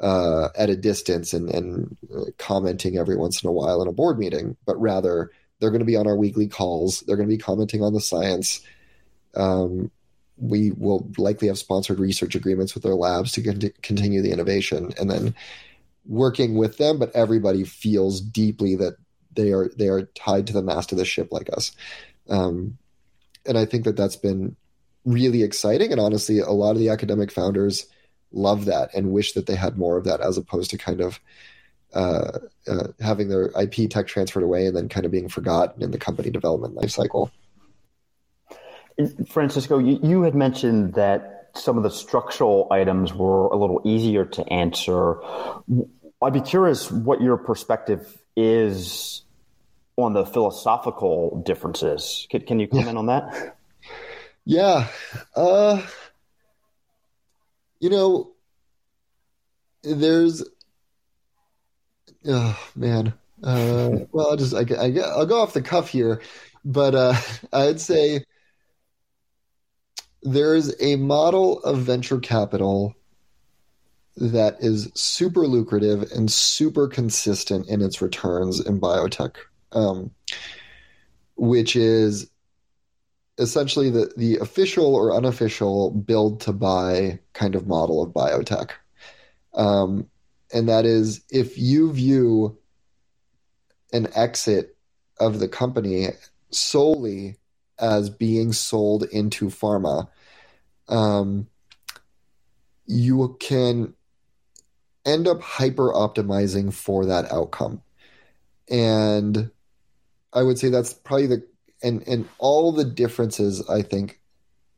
uh, 0.00 0.48
at 0.56 0.70
a 0.70 0.76
distance 0.76 1.32
and, 1.32 1.50
and 1.50 1.96
uh, 2.14 2.24
commenting 2.38 2.98
every 2.98 3.16
once 3.16 3.42
in 3.42 3.48
a 3.48 3.52
while 3.52 3.80
in 3.80 3.88
a 3.88 3.92
board 3.92 4.18
meeting, 4.18 4.56
but 4.66 4.80
rather 4.80 5.30
they're 5.60 5.70
going 5.70 5.80
to 5.80 5.86
be 5.86 5.96
on 5.96 6.06
our 6.06 6.16
weekly 6.16 6.48
calls. 6.48 7.00
They're 7.00 7.16
going 7.16 7.28
to 7.28 7.34
be 7.34 7.40
commenting 7.40 7.82
on 7.82 7.92
the 7.92 8.00
science. 8.00 8.60
Um, 9.34 9.90
we 10.36 10.72
will 10.72 11.08
likely 11.16 11.48
have 11.48 11.58
sponsored 11.58 12.00
research 12.00 12.34
agreements 12.34 12.74
with 12.74 12.82
their 12.82 12.94
labs 12.94 13.32
to 13.32 13.42
con- 13.42 13.72
continue 13.82 14.20
the 14.20 14.32
innovation, 14.32 14.92
and 14.98 15.08
then 15.08 15.34
working 16.06 16.56
with 16.56 16.76
them. 16.76 16.98
But 16.98 17.14
everybody 17.14 17.64
feels 17.64 18.20
deeply 18.20 18.74
that 18.76 18.96
they 19.34 19.52
are 19.52 19.70
they 19.76 19.88
are 19.88 20.02
tied 20.14 20.48
to 20.48 20.52
the 20.52 20.62
mast 20.62 20.92
of 20.92 20.98
the 20.98 21.04
ship 21.04 21.28
like 21.30 21.50
us, 21.56 21.72
um, 22.28 22.78
and 23.46 23.56
I 23.56 23.64
think 23.64 23.84
that 23.84 23.96
that's 23.96 24.16
been 24.16 24.56
really 25.04 25.44
exciting. 25.44 25.92
And 25.92 26.00
honestly, 26.00 26.40
a 26.40 26.50
lot 26.50 26.72
of 26.72 26.78
the 26.78 26.88
academic 26.88 27.30
founders 27.30 27.86
love 28.34 28.66
that 28.66 28.94
and 28.94 29.12
wish 29.12 29.32
that 29.32 29.46
they 29.46 29.54
had 29.54 29.78
more 29.78 29.96
of 29.96 30.04
that 30.04 30.20
as 30.20 30.36
opposed 30.36 30.70
to 30.70 30.78
kind 30.78 31.00
of 31.00 31.20
uh, 31.94 32.38
uh, 32.66 32.88
having 33.00 33.28
their 33.28 33.50
IP 33.60 33.88
tech 33.88 34.06
transferred 34.06 34.42
away 34.42 34.66
and 34.66 34.76
then 34.76 34.88
kind 34.88 35.06
of 35.06 35.12
being 35.12 35.28
forgotten 35.28 35.82
in 35.82 35.90
the 35.90 35.98
company 35.98 36.30
development 36.30 36.74
lifecycle. 36.74 37.30
Francisco, 39.28 39.78
you, 39.78 39.98
you 40.02 40.22
had 40.22 40.34
mentioned 40.34 40.94
that 40.94 41.50
some 41.54 41.76
of 41.76 41.82
the 41.82 41.90
structural 41.90 42.68
items 42.70 43.14
were 43.14 43.46
a 43.46 43.56
little 43.56 43.80
easier 43.84 44.24
to 44.24 44.52
answer. 44.52 45.16
I'd 46.20 46.32
be 46.32 46.40
curious 46.40 46.90
what 46.90 47.20
your 47.20 47.36
perspective 47.36 48.22
is 48.36 49.22
on 49.96 50.12
the 50.12 50.26
philosophical 50.26 51.42
differences. 51.46 52.26
Can, 52.30 52.42
can 52.42 52.60
you 52.60 52.66
comment 52.66 52.94
yeah. 52.94 52.98
on 52.98 53.06
that? 53.06 53.56
Yeah. 54.44 54.88
Uh, 55.34 55.82
you 57.84 57.90
know, 57.90 58.32
there's, 59.82 60.42
oh 62.26 62.70
man. 62.74 63.12
Uh, 63.42 64.06
well, 64.10 64.30
I'll 64.30 64.36
just 64.38 64.54
I, 64.54 64.64
I, 64.74 64.98
I'll 65.00 65.26
go 65.26 65.42
off 65.42 65.52
the 65.52 65.60
cuff 65.60 65.90
here, 65.90 66.22
but 66.64 66.94
uh, 66.94 67.12
I'd 67.52 67.82
say 67.82 68.24
there's 70.22 70.80
a 70.80 70.96
model 70.96 71.58
of 71.62 71.80
venture 71.80 72.20
capital 72.20 72.94
that 74.16 74.56
is 74.60 74.90
super 74.94 75.46
lucrative 75.46 76.10
and 76.10 76.32
super 76.32 76.88
consistent 76.88 77.68
in 77.68 77.82
its 77.82 78.00
returns 78.00 78.60
in 78.60 78.80
biotech, 78.80 79.36
um, 79.72 80.10
which 81.36 81.76
is 81.76 82.30
essentially 83.38 83.90
the, 83.90 84.12
the 84.16 84.36
official 84.38 84.94
or 84.94 85.14
unofficial 85.14 85.90
build 85.90 86.40
to 86.40 86.52
buy 86.52 87.18
kind 87.32 87.54
of 87.54 87.66
model 87.66 88.02
of 88.02 88.12
biotech. 88.12 88.70
Um, 89.54 90.08
and 90.52 90.68
that 90.68 90.84
is 90.84 91.22
if 91.30 91.58
you 91.58 91.92
view 91.92 92.58
an 93.92 94.08
exit 94.14 94.76
of 95.18 95.38
the 95.38 95.48
company 95.48 96.08
solely 96.50 97.36
as 97.78 98.10
being 98.10 98.52
sold 98.52 99.04
into 99.04 99.46
pharma, 99.46 100.08
um, 100.88 101.48
you 102.86 103.36
can 103.40 103.94
end 105.04 105.26
up 105.26 105.40
hyper 105.40 105.92
optimizing 105.92 106.72
for 106.72 107.06
that 107.06 107.30
outcome. 107.32 107.82
And 108.70 109.50
I 110.32 110.42
would 110.42 110.58
say 110.58 110.68
that's 110.68 110.92
probably 110.92 111.26
the 111.26 111.46
and 111.84 112.02
and 112.08 112.28
all 112.38 112.72
the 112.72 112.84
differences 112.84 113.68
I 113.68 113.82
think 113.82 114.20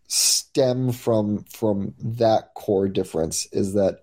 stem 0.09 0.92
from 0.92 1.44
from 1.44 1.94
that 1.98 2.54
core 2.54 2.88
difference 2.88 3.46
is 3.52 3.74
that 3.74 4.00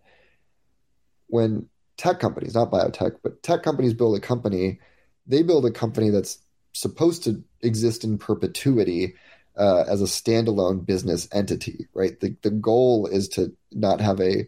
when 1.27 1.67
tech 1.97 2.19
companies, 2.19 2.55
not 2.55 2.71
biotech, 2.71 3.17
but 3.23 3.41
tech 3.43 3.63
companies 3.63 3.93
build 3.93 4.17
a 4.17 4.19
company. 4.19 4.79
They 5.25 5.41
build 5.41 5.65
a 5.65 5.71
company 5.71 6.09
that's 6.09 6.39
supposed 6.73 7.23
to 7.23 7.43
exist 7.61 8.03
in 8.03 8.17
perpetuity 8.17 9.15
uh, 9.57 9.85
as 9.87 10.01
a 10.01 10.05
standalone 10.05 10.85
business 10.85 11.27
entity, 11.31 11.87
right? 11.93 12.19
The 12.19 12.35
the 12.41 12.51
goal 12.51 13.07
is 13.07 13.29
to 13.29 13.55
not 13.71 14.01
have 14.01 14.19
a, 14.19 14.47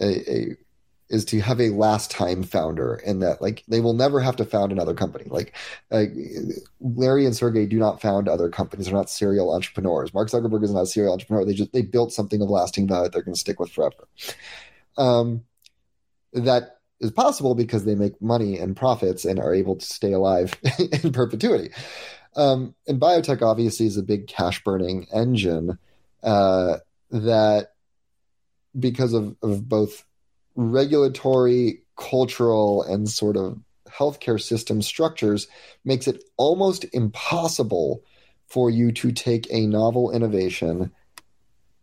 a, 0.00 0.32
a 0.32 0.56
is 1.10 1.24
to 1.26 1.40
have 1.40 1.60
a 1.60 1.70
last 1.70 2.10
time 2.10 2.42
founder 2.44 2.94
and 2.94 3.20
that 3.20 3.42
like 3.42 3.64
they 3.66 3.80
will 3.80 3.92
never 3.92 4.20
have 4.20 4.36
to 4.36 4.44
found 4.44 4.70
another 4.70 4.94
company. 4.94 5.24
Like 5.28 5.54
uh, 5.90 6.04
larry 6.80 7.26
and 7.26 7.36
sergey 7.36 7.66
do 7.66 7.78
not 7.78 8.00
found 8.00 8.28
other 8.28 8.48
companies. 8.48 8.86
They're 8.86 8.94
not 8.94 9.10
serial 9.10 9.52
entrepreneurs. 9.52 10.14
Mark 10.14 10.30
zuckerberg 10.30 10.62
is 10.62 10.72
not 10.72 10.82
a 10.82 10.86
serial 10.86 11.12
entrepreneur. 11.12 11.44
They 11.44 11.52
just 11.52 11.72
they 11.72 11.82
built 11.82 12.12
something 12.12 12.40
of 12.40 12.48
lasting 12.48 12.86
value 12.86 13.04
that 13.04 13.12
they're 13.12 13.22
going 13.22 13.34
to 13.34 13.40
stick 13.40 13.58
with 13.58 13.72
forever. 13.72 14.08
Um, 14.96 15.42
that 16.32 16.78
is 17.00 17.10
possible 17.10 17.56
because 17.56 17.84
they 17.84 17.96
make 17.96 18.22
money 18.22 18.58
and 18.58 18.76
profits 18.76 19.24
and 19.24 19.40
are 19.40 19.54
able 19.54 19.76
to 19.76 19.84
stay 19.84 20.12
alive 20.12 20.54
in 21.02 21.12
perpetuity. 21.12 21.70
Um, 22.36 22.76
and 22.86 23.00
biotech 23.00 23.42
obviously 23.42 23.86
is 23.86 23.96
a 23.96 24.02
big 24.02 24.28
cash 24.28 24.62
burning 24.62 25.08
engine 25.12 25.78
uh, 26.22 26.76
that 27.10 27.72
because 28.78 29.12
of, 29.14 29.36
of 29.42 29.68
both 29.68 30.04
regulatory, 30.56 31.82
cultural, 31.96 32.82
and 32.82 33.08
sort 33.08 33.36
of 33.36 33.58
healthcare 33.88 34.40
system 34.40 34.82
structures 34.82 35.48
makes 35.84 36.06
it 36.06 36.22
almost 36.36 36.84
impossible 36.92 38.02
for 38.46 38.70
you 38.70 38.92
to 38.92 39.12
take 39.12 39.46
a 39.50 39.66
novel 39.66 40.10
innovation 40.10 40.92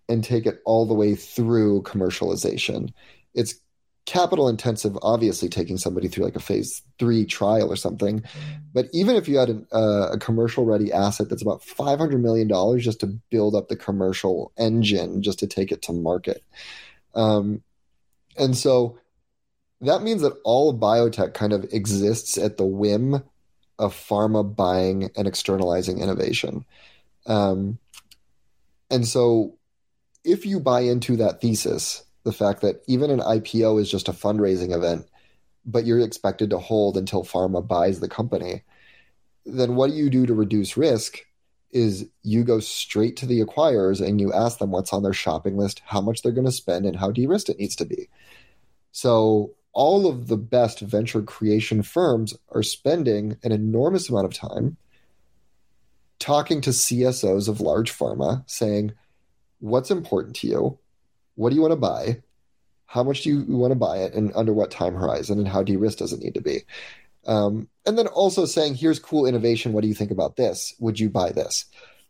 and 0.09 0.23
take 0.23 0.45
it 0.45 0.61
all 0.65 0.85
the 0.85 0.93
way 0.93 1.15
through 1.15 1.81
commercialization. 1.83 2.93
It's 3.33 3.55
capital 4.05 4.47
intensive, 4.47 4.97
obviously, 5.01 5.49
taking 5.49 5.77
somebody 5.77 6.07
through 6.07 6.23
like 6.23 6.35
a 6.35 6.41
phase 6.41 6.81
three 6.97 7.25
trial 7.25 7.71
or 7.71 7.75
something. 7.75 8.23
But 8.73 8.87
even 8.93 9.15
if 9.15 9.27
you 9.27 9.37
had 9.37 9.49
an, 9.49 9.67
uh, 9.71 10.09
a 10.13 10.17
commercial 10.17 10.65
ready 10.65 10.91
asset 10.91 11.29
that's 11.29 11.41
about 11.41 11.61
$500 11.61 12.19
million 12.19 12.79
just 12.79 13.01
to 13.01 13.07
build 13.29 13.53
up 13.53 13.67
the 13.67 13.75
commercial 13.75 14.51
engine, 14.57 15.21
just 15.21 15.39
to 15.39 15.47
take 15.47 15.71
it 15.71 15.81
to 15.83 15.93
market. 15.93 16.41
Um, 17.15 17.61
and 18.37 18.55
so 18.55 18.99
that 19.81 20.01
means 20.01 20.21
that 20.21 20.33
all 20.43 20.69
of 20.69 20.77
biotech 20.77 21.33
kind 21.33 21.53
of 21.53 21.65
exists 21.71 22.37
at 22.37 22.57
the 22.57 22.65
whim 22.65 23.23
of 23.79 23.93
pharma 23.93 24.55
buying 24.55 25.11
and 25.15 25.27
externalizing 25.27 25.99
innovation. 25.99 26.65
Um, 27.27 27.77
and 28.89 29.07
so 29.07 29.57
if 30.23 30.45
you 30.45 30.59
buy 30.59 30.81
into 30.81 31.17
that 31.17 31.41
thesis, 31.41 32.03
the 32.23 32.33
fact 32.33 32.61
that 32.61 32.81
even 32.87 33.11
an 33.11 33.19
IPO 33.19 33.79
is 33.79 33.89
just 33.89 34.09
a 34.09 34.13
fundraising 34.13 34.75
event, 34.75 35.07
but 35.65 35.85
you're 35.85 35.99
expected 35.99 36.49
to 36.49 36.57
hold 36.57 36.97
until 36.97 37.23
pharma 37.23 37.65
buys 37.65 37.99
the 37.99 38.09
company, 38.09 38.63
then 39.45 39.75
what 39.75 39.91
do 39.91 39.95
you 39.95 40.09
do 40.09 40.25
to 40.25 40.33
reduce 40.33 40.75
risk? 40.75 41.19
Is 41.71 42.07
you 42.23 42.43
go 42.43 42.59
straight 42.59 43.17
to 43.17 43.25
the 43.25 43.43
acquirers 43.43 44.05
and 44.05 44.21
you 44.21 44.31
ask 44.33 44.59
them 44.59 44.71
what's 44.71 44.93
on 44.93 45.03
their 45.03 45.13
shopping 45.13 45.57
list, 45.57 45.81
how 45.85 46.01
much 46.01 46.21
they're 46.21 46.31
going 46.31 46.45
to 46.45 46.51
spend, 46.51 46.85
and 46.85 46.95
how 46.95 47.11
de 47.11 47.27
risked 47.27 47.49
it 47.49 47.59
needs 47.59 47.75
to 47.77 47.85
be. 47.85 48.09
So, 48.91 49.51
all 49.73 50.07
of 50.07 50.27
the 50.27 50.37
best 50.37 50.79
venture 50.79 51.21
creation 51.21 51.83
firms 51.83 52.33
are 52.49 52.63
spending 52.63 53.37
an 53.43 53.51
enormous 53.51 54.09
amount 54.09 54.25
of 54.25 54.33
time 54.33 54.77
talking 56.19 56.61
to 56.61 56.71
CSOs 56.71 57.47
of 57.47 57.61
large 57.61 57.91
pharma 57.91 58.43
saying, 58.49 58.93
What's 59.59 59.91
important 59.91 60.35
to 60.37 60.47
you? 60.47 60.79
what 61.37 61.51
do 61.51 61.55
you 61.55 61.61
want 61.61 61.71
to 61.71 61.77
buy? 61.77 62.21
How 62.87 63.03
much 63.03 63.21
do 63.21 63.29
you 63.29 63.57
want 63.57 63.71
to 63.71 63.75
buy 63.75 63.99
it, 63.99 64.13
and 64.13 64.31
under 64.35 64.53
what 64.53 64.71
time 64.71 64.95
horizon, 64.95 65.39
and 65.39 65.47
how 65.47 65.63
de-risked 65.63 65.99
does 65.99 66.13
it 66.13 66.19
need 66.19 66.33
to 66.33 66.41
be? 66.41 66.63
Um, 67.25 67.67
and 67.85 67.97
then 67.97 68.07
also 68.07 68.45
saying, 68.45 68.75
here's 68.75 68.99
cool 68.99 69.25
innovation. 69.25 69.73
What 69.73 69.81
do 69.81 69.87
you 69.87 69.93
think 69.93 70.11
about 70.11 70.35
this? 70.35 70.73
Would 70.79 70.99
you 70.99 71.09
buy 71.09 71.31
this? 71.31 71.65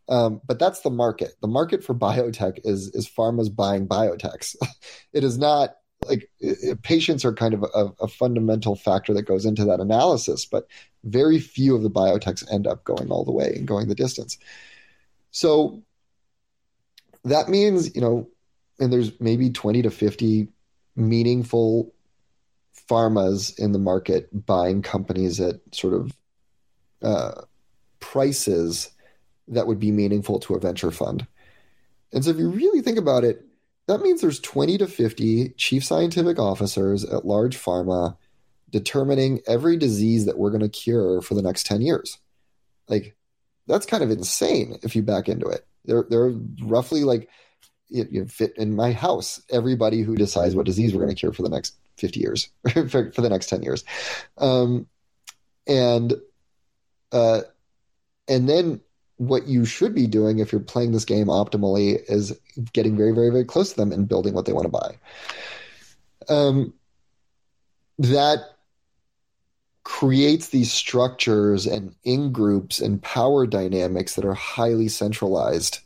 Um, 0.10 0.42
but 0.46 0.60
that's 0.60 0.82
the 0.82 0.90
market. 0.90 1.34
The 1.42 1.48
market 1.48 1.84
for 1.84 1.94
biotech 2.08 2.60
is 2.64 2.94
is 2.94 3.08
pharma's 3.08 3.50
buying 3.50 3.88
biotechs. 3.88 4.56
it 5.14 5.24
is 5.24 5.38
not 5.38 5.76
like 6.06 6.30
patients 6.84 7.26
are 7.26 7.34
kind 7.34 7.54
of 7.54 7.64
a, 7.64 7.92
a, 8.00 8.08
fundamental 8.08 8.76
factor 8.76 9.16
that 9.16 9.24
goes 9.24 9.46
into 9.46 9.66
that 9.66 9.80
analysis, 9.80 10.46
but 10.46 10.68
very 11.04 11.40
few 11.40 11.76
of 11.76 11.82
the 11.82 11.90
biotechs 11.90 12.50
end 12.54 12.68
up 12.68 12.84
going 12.84 13.10
all 13.10 13.26
the 13.26 13.32
way 13.32 13.54
and 13.56 13.68
going 13.68 13.88
the 13.88 13.96
distance. 13.96 14.38
So 15.32 15.82
that 17.24 17.50
means, 17.50 17.96
you 17.96 18.02
know, 18.02 18.30
and 18.80 18.94
there's 18.94 19.20
maybe 19.20 19.50
20 19.50 19.82
to 19.82 19.90
50 19.90 20.50
meaningful 20.96 21.94
pharmas 22.90 23.58
in 23.58 23.72
the 23.72 23.80
market 23.80 24.30
buying 24.46 24.82
companies 24.82 25.40
at 25.40 25.56
sort 25.74 25.94
of 25.94 26.12
uh, 27.02 27.42
prices 28.00 28.92
that 29.48 29.68
would 29.68 29.80
be 29.80 29.92
meaningful 29.92 30.40
to 30.40 30.56
a 30.56 30.60
venture 30.60 30.92
fund. 30.92 31.26
And 32.14 32.24
so 32.24 32.32
if 32.32 32.38
you 32.38 32.50
really 32.50 32.82
think 32.82 32.98
about 32.98 33.24
it, 33.24 33.46
that 33.88 34.02
means 34.02 34.22
there's 34.22 34.40
20 34.40 34.78
to 34.80 34.88
50 34.88 35.50
chief 35.58 35.84
scientific 35.84 36.40
officers 36.40 37.06
at 37.06 37.26
large 37.26 37.58
pharma 37.58 38.18
determining 38.70 39.40
every 39.48 39.78
disease 39.78 40.26
that 40.26 40.38
we're 40.38 40.50
going 40.50 40.62
to 40.62 40.70
cure 40.70 41.22
for 41.22 41.36
the 41.36 41.42
next 41.42 41.66
10 41.66 41.82
years. 41.82 42.18
Like 42.90 43.16
that's 43.66 43.86
kind 43.86 44.04
of 44.04 44.12
insane 44.12 44.78
if 44.84 44.96
you 44.96 45.04
back 45.04 45.30
into 45.30 45.48
it. 45.48 45.66
There 45.86 46.06
are 46.12 46.34
roughly 46.64 47.06
like 47.06 47.30
it 47.90 48.30
fit 48.30 48.58
in 48.58 48.76
my 48.76 48.92
house. 48.92 49.42
Everybody 49.50 50.02
who 50.02 50.16
decides 50.16 50.54
what 50.54 50.66
disease 50.66 50.94
we're 50.94 51.04
going 51.04 51.16
to 51.16 51.20
cure 51.20 51.32
for 51.32 51.44
the 51.44 51.50
next 51.50 51.78
50 51.98 52.20
years, 52.20 52.50
for, 52.72 53.12
for, 53.12 53.22
the 53.22 53.30
next 53.30 53.48
10 53.48 53.64
years. 53.64 53.84
Um, 54.38 54.88
and, 55.68 56.14
uh, 57.12 57.42
and 58.28 58.48
then 58.48 58.82
what 59.18 59.48
you 59.48 59.66
should 59.66 59.96
be 59.96 60.08
doing 60.08 60.40
if 60.40 60.52
you're 60.52 60.62
playing 60.62 60.92
this 60.92 61.06
game 61.06 61.28
optimally 61.28 62.00
is 62.08 62.40
getting 62.74 62.96
very, 62.96 63.14
very, 63.14 63.30
very 63.30 63.46
close 63.46 63.72
to 63.72 63.76
them 63.76 63.92
and 63.92 64.08
building 64.08 64.34
what 64.34 64.46
they 64.46 64.54
want 64.54 64.66
to 64.66 64.70
buy. 64.70 64.98
Um, 66.30 66.74
that 68.00 68.40
creates 69.84 70.50
these 70.50 70.72
structures 70.72 71.66
and 71.66 71.96
in 72.04 72.32
groups 72.32 72.80
and 72.80 73.02
power 73.02 73.48
dynamics 73.48 74.16
that 74.16 74.26
are 74.26 74.34
highly 74.34 74.90
centralized 74.90 75.80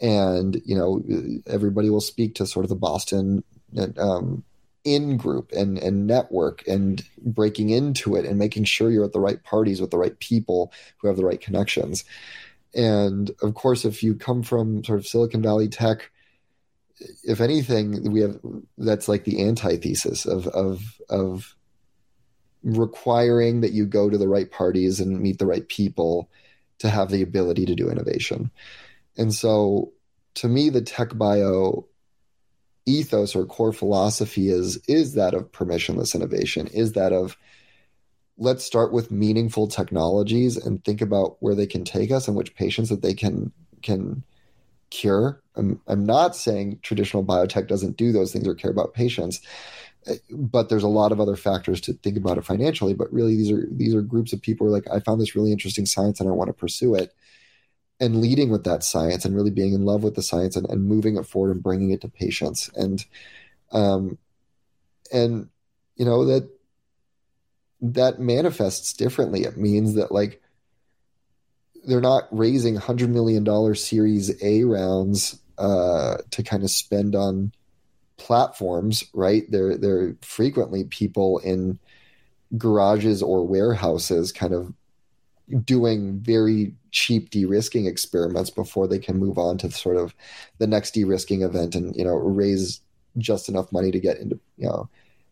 and 0.00 0.60
you 0.64 0.76
know 0.76 1.02
everybody 1.46 1.88
will 1.88 2.00
speak 2.00 2.34
to 2.34 2.46
sort 2.46 2.64
of 2.64 2.68
the 2.68 2.76
Boston 2.76 3.42
um, 3.96 4.44
in 4.86 5.16
group 5.16 5.50
and 5.52 5.76
and 5.78 6.06
network 6.06 6.66
and 6.68 7.04
breaking 7.18 7.70
into 7.70 8.14
it 8.14 8.24
and 8.24 8.38
making 8.38 8.64
sure 8.64 8.88
you're 8.90 9.04
at 9.04 9.12
the 9.12 9.20
right 9.20 9.42
parties 9.42 9.80
with 9.80 9.90
the 9.90 9.98
right 9.98 10.18
people 10.20 10.72
who 10.98 11.08
have 11.08 11.16
the 11.16 11.24
right 11.24 11.40
connections. 11.40 12.04
And 12.72 13.30
of 13.42 13.54
course, 13.54 13.84
if 13.84 14.02
you 14.02 14.14
come 14.14 14.44
from 14.44 14.84
sort 14.84 15.00
of 15.00 15.06
Silicon 15.06 15.42
Valley 15.42 15.68
tech, 15.68 16.10
if 17.24 17.40
anything, 17.40 18.12
we 18.12 18.20
have 18.20 18.38
that's 18.78 19.08
like 19.08 19.24
the 19.24 19.42
antithesis 19.42 20.24
of 20.24 20.46
of 20.46 21.00
of 21.10 21.56
requiring 22.62 23.62
that 23.62 23.72
you 23.72 23.86
go 23.86 24.08
to 24.08 24.18
the 24.18 24.28
right 24.28 24.50
parties 24.50 25.00
and 25.00 25.20
meet 25.20 25.38
the 25.38 25.46
right 25.46 25.68
people 25.68 26.30
to 26.78 26.88
have 26.88 27.10
the 27.10 27.22
ability 27.22 27.66
to 27.66 27.74
do 27.74 27.90
innovation. 27.90 28.50
And 29.18 29.34
so 29.34 29.92
to 30.34 30.48
me, 30.48 30.68
the 30.70 30.82
tech 30.82 31.16
bio 31.16 31.88
ethos 32.86 33.34
or 33.34 33.44
core 33.44 33.72
philosophy 33.72 34.48
is 34.48 34.78
is 34.88 35.14
that 35.14 35.34
of 35.34 35.50
permissionless 35.52 36.14
innovation, 36.14 36.68
is 36.68 36.92
that 36.92 37.12
of 37.12 37.36
let's 38.38 38.64
start 38.64 38.92
with 38.92 39.10
meaningful 39.10 39.66
technologies 39.66 40.56
and 40.56 40.84
think 40.84 41.00
about 41.00 41.36
where 41.40 41.54
they 41.54 41.66
can 41.66 41.84
take 41.84 42.10
us 42.10 42.28
and 42.28 42.36
which 42.36 42.54
patients 42.54 42.88
that 42.88 43.02
they 43.02 43.14
can 43.14 43.52
can 43.82 44.22
cure. 44.90 45.42
I'm 45.56 45.80
I'm 45.86 46.06
not 46.06 46.36
saying 46.36 46.80
traditional 46.82 47.24
biotech 47.24 47.66
doesn't 47.66 47.96
do 47.96 48.12
those 48.12 48.32
things 48.32 48.46
or 48.46 48.54
care 48.54 48.70
about 48.70 48.94
patients, 48.94 49.40
but 50.30 50.68
there's 50.68 50.82
a 50.82 50.88
lot 50.88 51.12
of 51.12 51.20
other 51.20 51.36
factors 51.36 51.80
to 51.82 51.94
think 51.94 52.16
about 52.16 52.38
it 52.38 52.44
financially. 52.44 52.94
But 52.94 53.12
really, 53.12 53.36
these 53.36 53.50
are 53.50 53.66
these 53.70 53.94
are 53.94 54.02
groups 54.02 54.32
of 54.32 54.42
people 54.42 54.66
who 54.66 54.72
are 54.72 54.76
like, 54.76 54.88
I 54.92 55.00
found 55.00 55.20
this 55.20 55.34
really 55.34 55.52
interesting 55.52 55.86
science 55.86 56.20
and 56.20 56.28
I 56.28 56.32
want 56.32 56.48
to 56.48 56.54
pursue 56.54 56.94
it 56.94 57.12
and 58.00 58.20
leading 58.20 58.50
with 58.50 58.64
that 58.64 58.82
science 58.82 59.24
and 59.24 59.34
really 59.34 59.50
being 59.50 59.72
in 59.72 59.84
love 59.84 60.02
with 60.02 60.14
the 60.14 60.22
science 60.22 60.56
and, 60.56 60.68
and 60.68 60.84
moving 60.84 61.16
it 61.16 61.26
forward 61.26 61.50
and 61.52 61.62
bringing 61.62 61.90
it 61.90 62.00
to 62.02 62.08
patients. 62.08 62.70
And 62.74 63.04
um 63.72 64.18
and 65.12 65.48
you 65.96 66.04
know 66.04 66.24
that 66.26 66.48
that 67.80 68.18
manifests 68.18 68.92
differently. 68.92 69.44
It 69.44 69.56
means 69.56 69.94
that 69.94 70.12
like 70.12 70.42
they're 71.86 72.00
not 72.00 72.24
raising 72.30 72.74
100 72.74 73.10
million 73.10 73.44
dollar 73.44 73.74
series 73.74 74.42
a 74.42 74.64
rounds 74.64 75.40
uh 75.58 76.18
to 76.30 76.42
kind 76.42 76.64
of 76.64 76.70
spend 76.70 77.14
on 77.14 77.52
platforms 78.18 79.04
right? 79.14 79.44
They're 79.50 79.76
they're 79.76 80.16
frequently 80.20 80.84
people 80.84 81.38
in 81.38 81.78
garages 82.56 83.22
or 83.22 83.46
warehouses 83.46 84.32
kind 84.32 84.52
of 84.52 84.72
doing 85.64 86.18
very 86.18 86.74
cheap 86.90 87.30
de-risking 87.30 87.86
experiments 87.86 88.50
before 88.50 88.88
they 88.88 88.98
can 88.98 89.18
move 89.18 89.38
on 89.38 89.58
to 89.58 89.70
sort 89.70 89.96
of 89.96 90.14
the 90.58 90.66
next 90.66 90.92
de-risking 90.92 91.42
event 91.42 91.74
and 91.74 91.94
you 91.96 92.04
know 92.04 92.14
raise 92.14 92.80
just 93.18 93.48
enough 93.48 93.70
money 93.72 93.90
to 93.90 94.00
get 94.00 94.18
into 94.18 94.38
you 94.56 94.66
know 94.66 94.88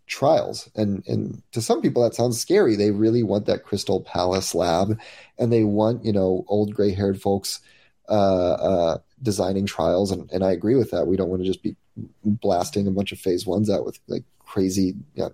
trials. 0.06 0.70
And 0.74 1.02
and 1.06 1.42
to 1.52 1.62
some 1.62 1.80
people 1.80 2.02
that 2.02 2.14
sounds 2.14 2.40
scary. 2.40 2.76
They 2.76 2.90
really 2.90 3.22
want 3.22 3.46
that 3.46 3.64
Crystal 3.64 4.00
Palace 4.00 4.54
lab, 4.54 4.98
and 5.38 5.52
they 5.52 5.64
want 5.64 6.04
you 6.04 6.12
know 6.12 6.44
old 6.48 6.74
gray 6.74 6.92
haired 6.92 7.20
folks 7.20 7.60
uh, 8.08 8.52
uh, 8.52 8.98
designing 9.22 9.66
trials. 9.66 10.10
And 10.10 10.30
and 10.32 10.44
I 10.44 10.52
agree 10.52 10.76
with 10.76 10.90
that. 10.90 11.06
We 11.06 11.16
don't 11.16 11.30
want 11.30 11.42
to 11.42 11.48
just 11.48 11.62
be 11.62 11.76
blasting 12.24 12.86
a 12.86 12.90
bunch 12.90 13.12
of 13.12 13.18
phase 13.18 13.46
ones 13.46 13.70
out 13.70 13.84
with 13.84 13.98
like 14.08 14.24
crazy 14.40 14.94
you 15.14 15.22
know, 15.22 15.32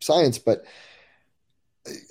science, 0.00 0.38
but. 0.38 0.64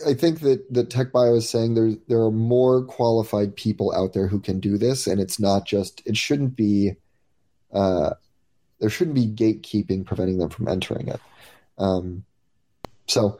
I 0.06 0.14
think 0.14 0.42
that 0.42 0.74
that 0.74 0.90
TechBio 0.90 1.38
is 1.38 1.50
saying 1.50 1.74
there 1.74 1.92
there 2.08 2.22
are 2.22 2.32
more 2.32 2.84
qualified 2.84 3.56
people 3.56 3.94
out 3.94 4.14
there 4.14 4.28
who 4.28 4.40
can 4.40 4.60
do 4.60 4.78
this, 4.78 5.08
and 5.08 5.20
it's 5.20 5.40
not 5.40 5.66
just 5.66 6.02
it 6.06 6.18
shouldn't 6.18 6.56
be 6.56 6.96
uh, 7.74 8.12
there 8.80 8.90
shouldn't 8.90 9.16
be 9.16 9.28
gatekeeping 9.28 10.06
preventing 10.06 10.38
them 10.38 10.50
from 10.50 10.68
entering 10.68 11.08
it. 11.08 11.20
Um, 11.78 12.24
so 13.08 13.40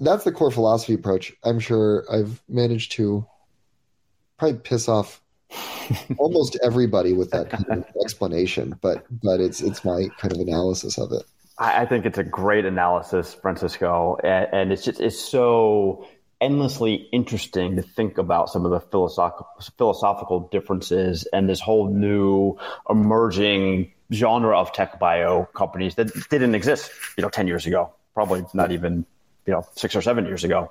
that's 0.00 0.24
the 0.24 0.32
core 0.32 0.50
philosophy 0.50 0.94
approach. 0.94 1.32
I'm 1.44 1.58
sure 1.58 2.04
I've 2.10 2.42
managed 2.48 2.92
to 2.92 3.26
probably 4.38 4.58
piss 4.58 4.88
off 4.88 5.22
almost 6.18 6.58
everybody 6.62 7.12
with 7.12 7.30
that 7.30 7.50
kind 7.50 7.66
of 7.70 7.86
explanation, 8.02 8.78
but 8.80 9.06
but 9.22 9.40
it's 9.40 9.60
it's 9.60 9.84
my 9.84 10.08
kind 10.18 10.34
of 10.34 10.40
analysis 10.40 10.98
of 10.98 11.12
it. 11.12 11.22
I, 11.58 11.86
think 11.86 12.04
it's 12.04 12.18
a 12.18 12.24
great 12.24 12.66
analysis, 12.66 13.34
Francisco, 13.34 14.18
and, 14.22 14.48
and 14.52 14.72
it's 14.72 14.84
just 14.84 15.00
it's 15.00 15.18
so 15.18 16.06
endlessly 16.40 17.08
interesting 17.12 17.76
to 17.76 17.82
think 17.82 18.18
about 18.18 18.50
some 18.50 18.66
of 18.66 18.70
the 18.70 18.80
philosophical 18.80 19.48
philosophical 19.78 20.40
differences 20.40 21.26
and 21.32 21.48
this 21.48 21.60
whole 21.60 21.88
new 21.88 22.58
emerging 22.90 23.90
genre 24.12 24.58
of 24.58 24.72
tech 24.72 24.98
bio 24.98 25.44
companies 25.54 25.94
that 25.96 26.10
didn't 26.28 26.54
exist, 26.54 26.90
you 27.16 27.22
know, 27.22 27.30
10 27.30 27.46
years 27.46 27.66
ago, 27.66 27.92
probably 28.14 28.44
not 28.54 28.70
even, 28.70 29.06
you 29.46 29.52
know, 29.52 29.66
six 29.74 29.96
or 29.96 30.02
seven 30.02 30.26
years 30.26 30.44
ago. 30.44 30.70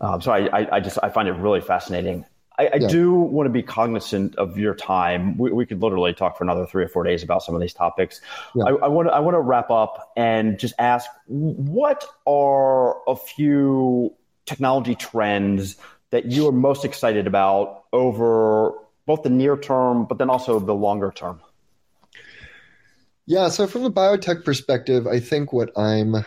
Um, 0.00 0.20
so 0.20 0.32
I, 0.32 0.46
I, 0.46 0.76
I, 0.76 0.80
just, 0.80 0.98
I 1.02 1.10
find 1.10 1.28
it 1.28 1.32
really 1.32 1.60
fascinating. 1.60 2.24
I, 2.58 2.66
I 2.66 2.76
yeah. 2.76 2.88
do 2.88 3.12
want 3.12 3.46
to 3.46 3.50
be 3.50 3.62
cognizant 3.62 4.36
of 4.36 4.56
your 4.56 4.74
time. 4.74 5.36
We, 5.36 5.50
we, 5.50 5.66
could 5.66 5.82
literally 5.82 6.14
talk 6.14 6.38
for 6.38 6.44
another 6.44 6.66
three 6.66 6.84
or 6.84 6.88
four 6.88 7.02
days 7.02 7.22
about 7.22 7.42
some 7.42 7.54
of 7.54 7.60
these 7.60 7.74
topics. 7.74 8.20
Yeah. 8.54 8.64
I, 8.64 8.68
I, 8.84 8.88
want 8.88 9.08
to, 9.08 9.14
I 9.14 9.18
want 9.18 9.34
to 9.34 9.40
wrap 9.40 9.70
up 9.70 10.12
and 10.16 10.58
just 10.58 10.74
ask, 10.78 11.08
what 11.26 12.04
are 12.26 12.96
a 13.08 13.16
few 13.16 14.14
technology 14.46 14.94
trends 14.94 15.76
that 16.10 16.26
you 16.26 16.46
are 16.48 16.52
most 16.52 16.84
excited 16.84 17.26
about 17.26 17.84
over 17.92 18.72
both 19.06 19.24
the 19.24 19.30
near 19.30 19.56
term, 19.56 20.04
but 20.04 20.18
then 20.18 20.30
also 20.30 20.60
the 20.60 20.74
longer 20.74 21.12
term? 21.14 21.40
Yeah, 23.26 23.48
so 23.48 23.66
from 23.66 23.84
a 23.84 23.90
biotech 23.90 24.44
perspective, 24.44 25.06
I 25.06 25.18
think 25.18 25.52
what 25.52 25.76
I'm 25.76 26.24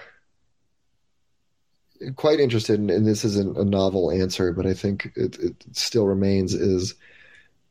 quite 2.15 2.39
interested 2.39 2.79
in, 2.79 2.89
and 2.89 3.05
this 3.05 3.23
isn't 3.25 3.57
a 3.57 3.65
novel 3.65 4.11
answer, 4.11 4.53
but 4.53 4.65
I 4.65 4.73
think 4.73 5.11
it, 5.15 5.37
it 5.39 5.55
still 5.73 6.05
remains, 6.05 6.53
is 6.53 6.95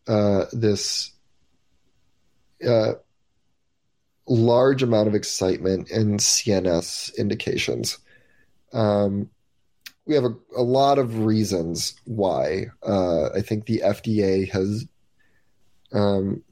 uh, 0.08 0.46
this 0.52 1.12
uh, 2.66 2.94
large 4.26 4.82
amount 4.82 5.08
of 5.08 5.14
excitement 5.14 5.90
in 5.90 6.18
CNS 6.18 7.16
indications. 7.16 7.98
Um, 8.72 9.30
we 10.06 10.14
have 10.14 10.24
a, 10.24 10.34
a, 10.56 10.62
lot 10.62 10.98
of 10.98 11.24
reasons 11.24 11.94
why. 12.04 12.66
Uh, 12.82 13.30
I 13.30 13.40
think 13.40 13.66
the 13.66 13.82
FDA 13.84 14.48
has 14.50 14.86
um, 15.92 16.44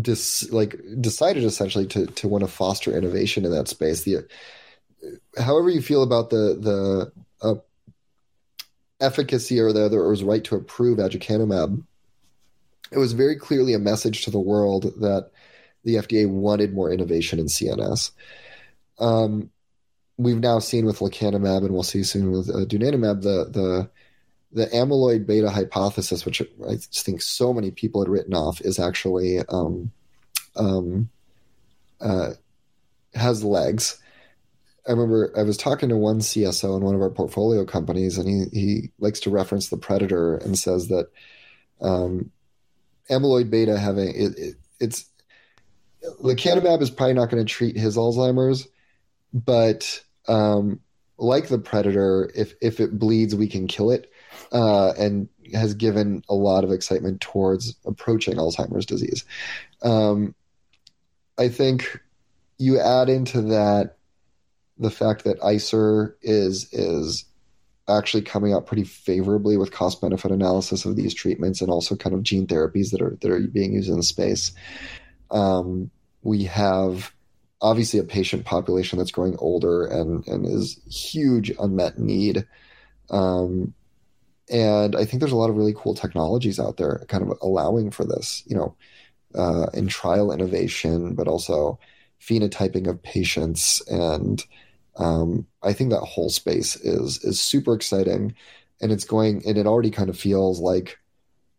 dis, 0.00 0.50
like 0.50 0.76
decided 1.00 1.44
essentially 1.44 1.86
to 1.86 2.06
to 2.06 2.28
want 2.28 2.44
to 2.44 2.48
foster 2.48 2.96
innovation 2.96 3.44
in 3.44 3.50
that 3.50 3.68
space. 3.68 4.02
The 4.02 4.26
however 5.38 5.70
you 5.70 5.82
feel 5.82 6.02
about 6.02 6.30
the 6.30 6.56
the 7.40 7.46
uh, 7.46 7.54
efficacy 9.00 9.60
or 9.60 9.72
the 9.72 9.90
or 9.92 10.08
was 10.08 10.24
right 10.24 10.44
to 10.44 10.56
approve 10.56 10.98
aducanumab, 10.98 11.82
it 12.90 12.98
was 12.98 13.12
very 13.12 13.36
clearly 13.36 13.74
a 13.74 13.78
message 13.78 14.24
to 14.24 14.30
the 14.30 14.40
world 14.40 14.84
that 15.00 15.30
the 15.84 15.96
FDA 15.96 16.28
wanted 16.28 16.74
more 16.74 16.92
innovation 16.92 17.38
in 17.38 17.46
CNS. 17.46 18.10
Um, 18.98 19.50
we've 20.16 20.40
now 20.40 20.58
seen 20.58 20.86
with 20.86 20.98
lecanemab, 21.00 21.64
and 21.64 21.72
we'll 21.72 21.82
see 21.82 22.02
soon 22.02 22.32
with 22.32 22.50
uh, 22.50 22.60
the 22.60 23.46
the 23.50 23.90
the 24.52 24.66
amyloid 24.66 25.26
beta 25.26 25.50
hypothesis, 25.50 26.24
which 26.24 26.40
I 26.66 26.76
think 26.76 27.20
so 27.20 27.52
many 27.52 27.70
people 27.70 28.00
had 28.00 28.08
written 28.08 28.34
off, 28.34 28.60
is 28.60 28.78
actually 28.78 29.40
um, 29.48 29.90
um, 30.56 31.10
uh, 32.00 32.32
has 33.14 33.44
legs. 33.44 34.00
I 34.86 34.92
remember 34.92 35.32
I 35.36 35.42
was 35.42 35.56
talking 35.56 35.88
to 35.88 35.96
one 35.96 36.20
CSO 36.20 36.76
in 36.76 36.84
one 36.84 36.94
of 36.94 37.00
our 37.00 37.10
portfolio 37.10 37.64
companies, 37.64 38.18
and 38.18 38.28
he 38.28 38.44
he 38.52 38.90
likes 38.98 39.20
to 39.20 39.30
reference 39.30 39.68
the 39.68 39.76
predator 39.76 40.36
and 40.36 40.58
says 40.58 40.88
that 40.88 41.08
um, 41.80 42.30
amyloid 43.10 43.50
beta 43.50 43.78
having 43.78 44.08
it, 44.08 44.38
it, 44.38 44.54
it's 44.80 45.06
lecanemab 46.22 46.82
is 46.82 46.90
probably 46.90 47.14
not 47.14 47.30
going 47.30 47.44
to 47.44 47.52
treat 47.52 47.76
his 47.76 47.96
Alzheimer's, 47.96 48.68
but 49.32 50.02
um, 50.28 50.80
like 51.18 51.48
the 51.48 51.58
predator, 51.58 52.30
if 52.34 52.54
if 52.60 52.80
it 52.80 52.98
bleeds, 52.98 53.34
we 53.34 53.48
can 53.48 53.66
kill 53.66 53.90
it 53.90 54.10
uh, 54.52 54.92
and 54.98 55.28
has 55.52 55.74
given 55.74 56.22
a 56.28 56.34
lot 56.34 56.64
of 56.64 56.72
excitement 56.72 57.20
towards 57.20 57.76
approaching 57.84 58.36
Alzheimer's 58.36 58.86
disease. 58.86 59.24
Um, 59.82 60.34
I 61.38 61.48
think 61.48 62.00
you 62.58 62.80
add 62.80 63.08
into 63.08 63.42
that 63.42 63.96
the 64.78 64.90
fact 64.90 65.24
that 65.24 65.40
ICER 65.40 66.14
is 66.22 66.72
is 66.72 67.24
actually 67.88 68.22
coming 68.22 68.52
out 68.52 68.66
pretty 68.66 68.84
favorably 68.84 69.56
with 69.56 69.70
cost 69.72 70.00
benefit 70.00 70.32
analysis 70.32 70.84
of 70.84 70.96
these 70.96 71.14
treatments 71.14 71.60
and 71.60 71.70
also 71.70 71.94
kind 71.94 72.14
of 72.14 72.22
gene 72.22 72.46
therapies 72.46 72.90
that 72.90 73.00
are 73.00 73.16
that 73.20 73.30
are 73.30 73.40
being 73.40 73.72
used 73.72 73.88
in 73.88 73.96
the 73.96 74.02
space. 74.02 74.52
Um, 75.30 75.90
we 76.22 76.44
have 76.44 77.12
obviously 77.60 77.98
a 78.00 78.04
patient 78.04 78.44
population 78.44 78.98
that's 78.98 79.10
growing 79.10 79.36
older 79.38 79.86
and 79.86 80.26
and 80.26 80.44
is 80.46 80.80
huge 80.90 81.52
unmet 81.58 81.98
need. 81.98 82.46
Um, 83.10 83.74
and 84.50 84.94
I 84.94 85.04
think 85.04 85.20
there's 85.20 85.32
a 85.32 85.36
lot 85.36 85.50
of 85.50 85.56
really 85.56 85.74
cool 85.76 85.94
technologies 85.94 86.60
out 86.60 86.76
there 86.76 87.04
kind 87.08 87.22
of 87.22 87.36
allowing 87.42 87.90
for 87.90 88.04
this, 88.04 88.44
you 88.46 88.56
know, 88.56 88.76
uh, 89.34 89.66
in 89.74 89.88
trial 89.88 90.32
innovation, 90.32 91.14
but 91.14 91.26
also 91.28 91.78
phenotyping 92.20 92.86
of 92.86 93.02
patients. 93.02 93.82
And 93.88 94.44
um, 94.98 95.46
I 95.62 95.72
think 95.72 95.90
that 95.90 96.00
whole 96.00 96.30
space 96.30 96.76
is 96.76 97.22
is 97.24 97.40
super 97.40 97.74
exciting. 97.74 98.34
And 98.80 98.92
it's 98.92 99.04
going 99.04 99.42
and 99.46 99.56
it 99.56 99.66
already 99.66 99.90
kind 99.90 100.10
of 100.10 100.18
feels 100.18 100.60
like 100.60 100.98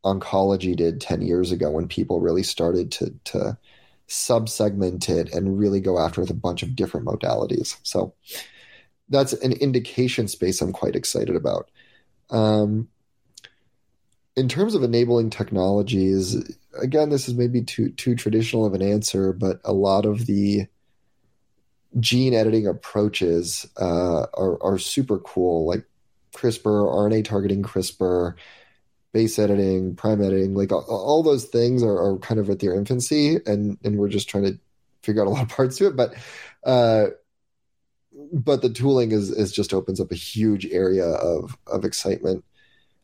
oncology 0.06 0.76
did 0.76 1.02
10 1.02 1.22
years 1.22 1.52
ago 1.52 1.72
when 1.72 1.88
people 1.88 2.20
really 2.20 2.44
started 2.44 2.92
to 2.94 3.14
to 3.26 3.58
subsegment 4.08 5.10
it 5.10 5.34
and 5.34 5.60
really 5.60 5.82
go 5.82 6.00
after 6.00 6.22
with 6.22 6.30
a 6.30 6.36
bunch 6.36 6.64
of 6.64 6.76
different 6.76 7.06
modalities. 7.06 7.78
So 7.84 8.14
that's 9.10 9.34
an 9.34 9.54
indication 9.54 10.28
space 10.28 10.62
I'm 10.62 10.72
quite 10.72 10.96
excited 10.96 11.36
about. 11.36 11.70
Um, 12.30 12.88
in 14.36 14.48
terms 14.48 14.76
of 14.76 14.84
enabling 14.84 15.32
technologies, 15.32 16.36
again, 16.80 17.10
this 17.10 17.28
is 17.28 17.34
maybe 17.34 17.64
too 17.64 17.90
too 17.90 18.16
traditional 18.16 18.66
of 18.66 18.74
an 18.74 18.82
answer, 18.82 19.34
but 19.34 19.60
a 19.66 19.74
lot 19.74 20.06
of 20.06 20.26
the 20.26 20.68
gene 22.00 22.34
editing 22.34 22.68
approaches 22.68 23.68
uh, 23.78 24.26
are 24.34 24.62
are 24.64 24.78
super 24.78 25.20
cool, 25.20 25.66
like 25.68 25.86
CRISPR, 26.36 26.64
RNA 26.64 27.26
targeting 27.26 27.64
CRISPR, 27.64 28.36
base 29.14 29.40
editing, 29.40 29.96
prime 29.96 30.22
editing, 30.22 30.54
like 30.54 30.72
all, 30.72 30.86
all 30.88 31.24
those 31.24 31.46
things 31.46 31.84
are, 31.84 31.98
are, 31.98 32.18
kind 32.20 32.40
of 32.40 32.50
at 32.50 32.60
their 32.60 32.76
infancy, 32.76 33.38
and 33.46 33.78
and 33.84 33.98
we're 33.98 34.10
just 34.10 34.30
trying 34.30 34.44
to 34.44 34.60
figure 35.02 35.22
out 35.22 35.28
a 35.28 35.32
lot 35.32 35.44
of 35.44 35.50
parts 35.50 35.78
to 35.78 35.88
it, 35.88 35.96
but. 35.96 36.14
Uh, 36.64 37.08
but 38.34 38.64
the 38.64 38.70
tooling 38.70 39.12
is, 39.12 39.30
is 39.30 39.52
just 39.52 39.74
opens 39.74 40.02
up 40.02 40.12
a 40.12 40.16
huge 40.16 40.66
area 40.66 41.06
of 41.06 41.56
of 41.68 41.86
excitement. 41.86 42.44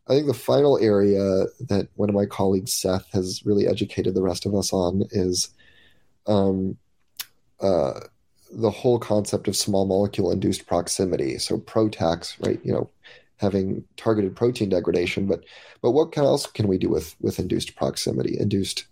I 0.07 0.13
think 0.13 0.27
the 0.27 0.33
final 0.33 0.77
area 0.79 1.45
that 1.61 1.87
one 1.95 2.09
of 2.09 2.15
my 2.15 2.25
colleagues, 2.25 2.73
Seth, 2.73 3.09
has 3.13 3.45
really 3.45 3.67
educated 3.67 4.15
the 4.15 4.21
rest 4.21 4.45
of 4.45 4.53
us 4.53 4.73
on 4.73 5.03
is 5.11 5.49
um, 6.27 6.77
uh, 7.61 8.01
the 8.55 8.69
whole 8.69 8.99
concept 8.99 9.47
of 9.47 9.55
small 9.55 9.85
molecule 9.85 10.31
induced 10.31 10.67
proximity. 10.67 11.37
So 11.37 11.57
PROTACs, 11.57 12.35
right? 12.45 12.59
You 12.63 12.73
know, 12.73 12.89
having 13.37 13.83
targeted 13.97 14.35
protein 14.35 14.69
degradation, 14.69 15.25
but 15.25 15.43
but 15.81 15.91
what 15.91 16.17
else 16.17 16.45
can 16.45 16.67
we 16.67 16.77
do 16.77 16.89
with 16.89 17.15
with 17.19 17.39
induced 17.39 17.75
proximity, 17.75 18.37
induced 18.39 18.85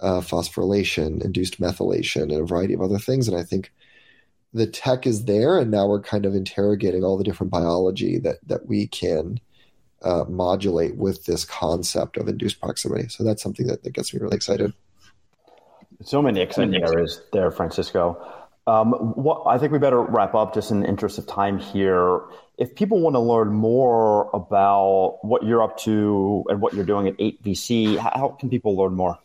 uh, 0.00 0.20
phosphorylation, 0.20 1.24
induced 1.24 1.60
methylation, 1.60 2.22
and 2.22 2.32
a 2.32 2.44
variety 2.44 2.74
of 2.74 2.80
other 2.80 2.98
things? 2.98 3.28
And 3.28 3.36
I 3.36 3.42
think 3.42 3.72
the 4.54 4.66
tech 4.66 5.06
is 5.06 5.24
there, 5.26 5.58
and 5.58 5.70
now 5.70 5.86
we're 5.86 6.00
kind 6.00 6.26
of 6.26 6.34
interrogating 6.34 7.04
all 7.04 7.16
the 7.16 7.24
different 7.24 7.52
biology 7.52 8.18
that 8.18 8.38
that 8.46 8.66
we 8.66 8.86
can 8.86 9.40
uh, 10.02 10.24
modulate 10.28 10.96
with 10.96 11.26
this 11.26 11.44
concept 11.44 12.16
of 12.16 12.28
induced 12.28 12.60
proximity. 12.60 13.08
So 13.08 13.24
that's 13.24 13.42
something 13.42 13.66
that, 13.66 13.84
that 13.84 13.92
gets 13.92 14.12
me 14.12 14.20
really 14.20 14.36
excited. 14.36 14.72
So 16.02 16.20
many 16.20 16.40
exciting 16.40 16.82
areas 16.82 17.22
there, 17.32 17.50
Francisco. 17.52 18.41
Um, 18.66 18.92
what, 18.92 19.44
I 19.46 19.58
think 19.58 19.72
we 19.72 19.78
better 19.78 20.00
wrap 20.00 20.34
up 20.34 20.54
just 20.54 20.70
in 20.70 20.80
the 20.80 20.88
interest 20.88 21.18
of 21.18 21.26
time 21.26 21.58
here. 21.58 22.20
If 22.58 22.74
people 22.76 23.00
want 23.00 23.14
to 23.14 23.20
learn 23.20 23.52
more 23.52 24.30
about 24.32 25.18
what 25.22 25.44
you're 25.44 25.62
up 25.62 25.78
to 25.78 26.44
and 26.48 26.60
what 26.60 26.72
you're 26.74 26.84
doing 26.84 27.08
at 27.08 27.16
8VC, 27.18 27.98
how 27.98 28.36
can 28.38 28.50
people 28.50 28.76
learn 28.76 28.94
more? 28.94 29.18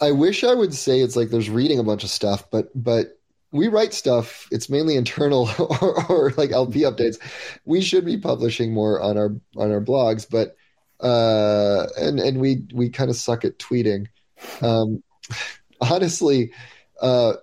I 0.00 0.10
wish 0.10 0.42
I 0.42 0.54
would 0.54 0.74
say 0.74 1.00
it's 1.00 1.14
like 1.14 1.30
there's 1.30 1.48
reading 1.48 1.78
a 1.78 1.84
bunch 1.84 2.02
of 2.02 2.10
stuff, 2.10 2.50
but 2.50 2.68
but 2.74 3.18
we 3.52 3.68
write 3.68 3.94
stuff. 3.94 4.48
It's 4.50 4.68
mainly 4.68 4.96
internal 4.96 5.48
or, 5.58 6.10
or 6.10 6.30
like 6.36 6.50
LP 6.50 6.80
updates. 6.80 7.18
We 7.64 7.80
should 7.80 8.04
be 8.04 8.18
publishing 8.18 8.74
more 8.74 9.00
on 9.00 9.16
our 9.16 9.30
on 9.56 9.70
our 9.70 9.80
blogs, 9.80 10.26
but 10.28 10.56
uh, 11.00 11.86
and 11.96 12.18
and 12.18 12.40
we 12.40 12.66
we 12.74 12.90
kind 12.90 13.10
of 13.10 13.16
suck 13.16 13.44
at 13.44 13.58
tweeting. 13.58 14.08
Um, 14.60 15.02
honestly, 15.80 16.52
uh, 17.00 17.34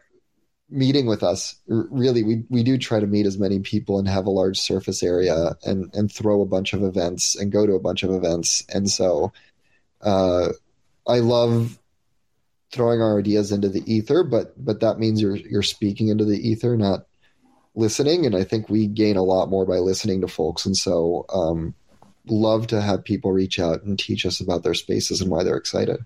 meeting 0.71 1.05
with 1.05 1.21
us 1.21 1.55
really 1.67 2.23
we 2.23 2.43
we 2.49 2.63
do 2.63 2.77
try 2.77 2.99
to 2.99 3.07
meet 3.07 3.25
as 3.25 3.37
many 3.37 3.59
people 3.59 3.99
and 3.99 4.07
have 4.07 4.25
a 4.25 4.31
large 4.31 4.59
surface 4.59 5.03
area 5.03 5.55
and 5.65 5.93
and 5.93 6.11
throw 6.11 6.41
a 6.41 6.45
bunch 6.45 6.73
of 6.73 6.83
events 6.83 7.35
and 7.35 7.51
go 7.51 7.65
to 7.65 7.73
a 7.73 7.79
bunch 7.79 8.03
of 8.03 8.11
events. 8.11 8.65
And 8.73 8.89
so 8.89 9.33
uh, 10.01 10.49
I 11.07 11.19
love 11.19 11.77
throwing 12.71 13.01
our 13.01 13.19
ideas 13.19 13.51
into 13.51 13.67
the 13.67 13.83
ether 13.91 14.23
but 14.23 14.53
but 14.63 14.79
that 14.79 14.97
means 14.97 15.21
you're 15.21 15.35
you're 15.35 15.61
speaking 15.61 16.07
into 16.07 16.25
the 16.25 16.49
ether 16.49 16.77
not 16.77 17.05
listening. 17.75 18.25
And 18.25 18.35
I 18.35 18.43
think 18.43 18.69
we 18.69 18.87
gain 18.87 19.17
a 19.17 19.23
lot 19.23 19.49
more 19.49 19.65
by 19.65 19.77
listening 19.77 20.21
to 20.21 20.27
folks. 20.27 20.65
And 20.65 20.75
so 20.75 21.25
um, 21.33 21.73
love 22.27 22.67
to 22.67 22.81
have 22.81 23.03
people 23.03 23.31
reach 23.31 23.59
out 23.59 23.83
and 23.83 23.97
teach 23.97 24.25
us 24.25 24.41
about 24.41 24.63
their 24.63 24.73
spaces 24.73 25.21
and 25.21 25.29
why 25.29 25.43
they're 25.43 25.57
excited. 25.57 26.05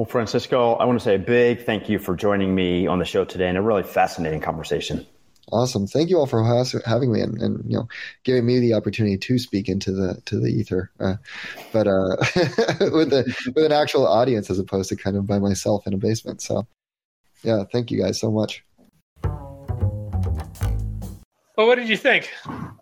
Well, 0.00 0.06
Francisco, 0.06 0.76
I 0.76 0.86
want 0.86 0.98
to 0.98 1.04
say 1.04 1.16
a 1.16 1.18
big 1.18 1.66
thank 1.66 1.90
you 1.90 1.98
for 1.98 2.16
joining 2.16 2.54
me 2.54 2.86
on 2.86 3.00
the 3.00 3.04
show 3.04 3.26
today 3.26 3.50
and 3.50 3.58
a 3.58 3.60
really 3.60 3.82
fascinating 3.82 4.40
conversation. 4.40 5.06
Awesome. 5.52 5.86
Thank 5.86 6.08
you 6.08 6.16
all 6.16 6.24
for 6.24 6.42
having 6.86 7.12
me 7.12 7.20
and, 7.20 7.38
and 7.42 7.70
you 7.70 7.76
know 7.76 7.86
giving 8.24 8.46
me 8.46 8.60
the 8.60 8.72
opportunity 8.72 9.18
to 9.18 9.38
speak 9.38 9.68
into 9.68 9.92
the 9.92 10.18
to 10.24 10.40
the 10.40 10.46
ether, 10.46 10.90
uh, 11.00 11.16
but 11.70 11.86
uh, 11.86 12.16
with 12.94 13.10
the 13.10 13.30
with 13.54 13.62
an 13.62 13.72
actual 13.72 14.06
audience 14.06 14.48
as 14.48 14.58
opposed 14.58 14.88
to 14.88 14.96
kind 14.96 15.18
of 15.18 15.26
by 15.26 15.38
myself 15.38 15.86
in 15.86 15.92
a 15.92 15.98
basement. 15.98 16.40
So, 16.40 16.66
yeah, 17.42 17.64
thank 17.70 17.90
you 17.90 18.00
guys 18.00 18.18
so 18.18 18.30
much. 18.30 18.64
Well, 21.60 21.66
what 21.66 21.74
did 21.74 21.90
you 21.90 21.96
think? 21.98 22.32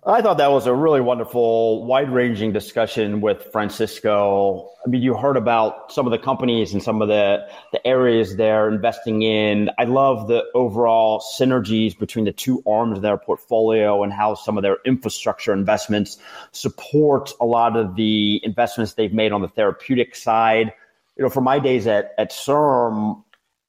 I 0.07 0.22
thought 0.22 0.39
that 0.39 0.53
was 0.53 0.68
a 0.68 0.72
really 0.72 1.01
wonderful, 1.01 1.85
wide 1.85 2.12
ranging 2.12 2.53
discussion 2.53 3.20
with 3.20 3.43
Francisco. 3.51 4.70
I 4.87 4.89
mean, 4.89 5.03
you 5.03 5.16
heard 5.16 5.37
about 5.37 5.91
some 5.91 6.07
of 6.07 6.12
the 6.12 6.18
companies 6.18 6.72
and 6.72 6.81
some 6.81 7.03
of 7.03 7.09
the, 7.09 7.45
the 7.72 7.85
areas 7.85 8.37
they're 8.37 8.68
investing 8.68 9.22
in. 9.22 9.68
I 9.81 9.83
love 9.83 10.29
the 10.29 10.45
overall 10.55 11.20
synergies 11.41 11.99
between 11.99 12.24
the 12.24 12.31
two 12.31 12.62
arms 12.68 12.99
of 12.99 13.03
their 13.03 13.16
portfolio 13.16 14.05
and 14.05 14.12
how 14.12 14.37
some 14.37 14.57
of 14.57 14.62
their 14.62 14.76
infrastructure 14.87 15.53
investments 15.53 16.16
support 16.53 17.33
a 17.41 17.47
lot 17.47 17.76
of 17.76 17.97
the 17.97 18.41
investments 18.45 18.93
they've 18.93 19.12
made 19.12 19.33
on 19.33 19.43
the 19.43 19.49
therapeutic 19.49 20.14
side. 20.14 20.72
You 21.16 21.24
know, 21.24 21.31
for 21.31 21.41
my 21.41 21.59
days 21.59 21.89
at, 21.89 22.12
at 22.16 22.31
CIRM, 22.31 23.24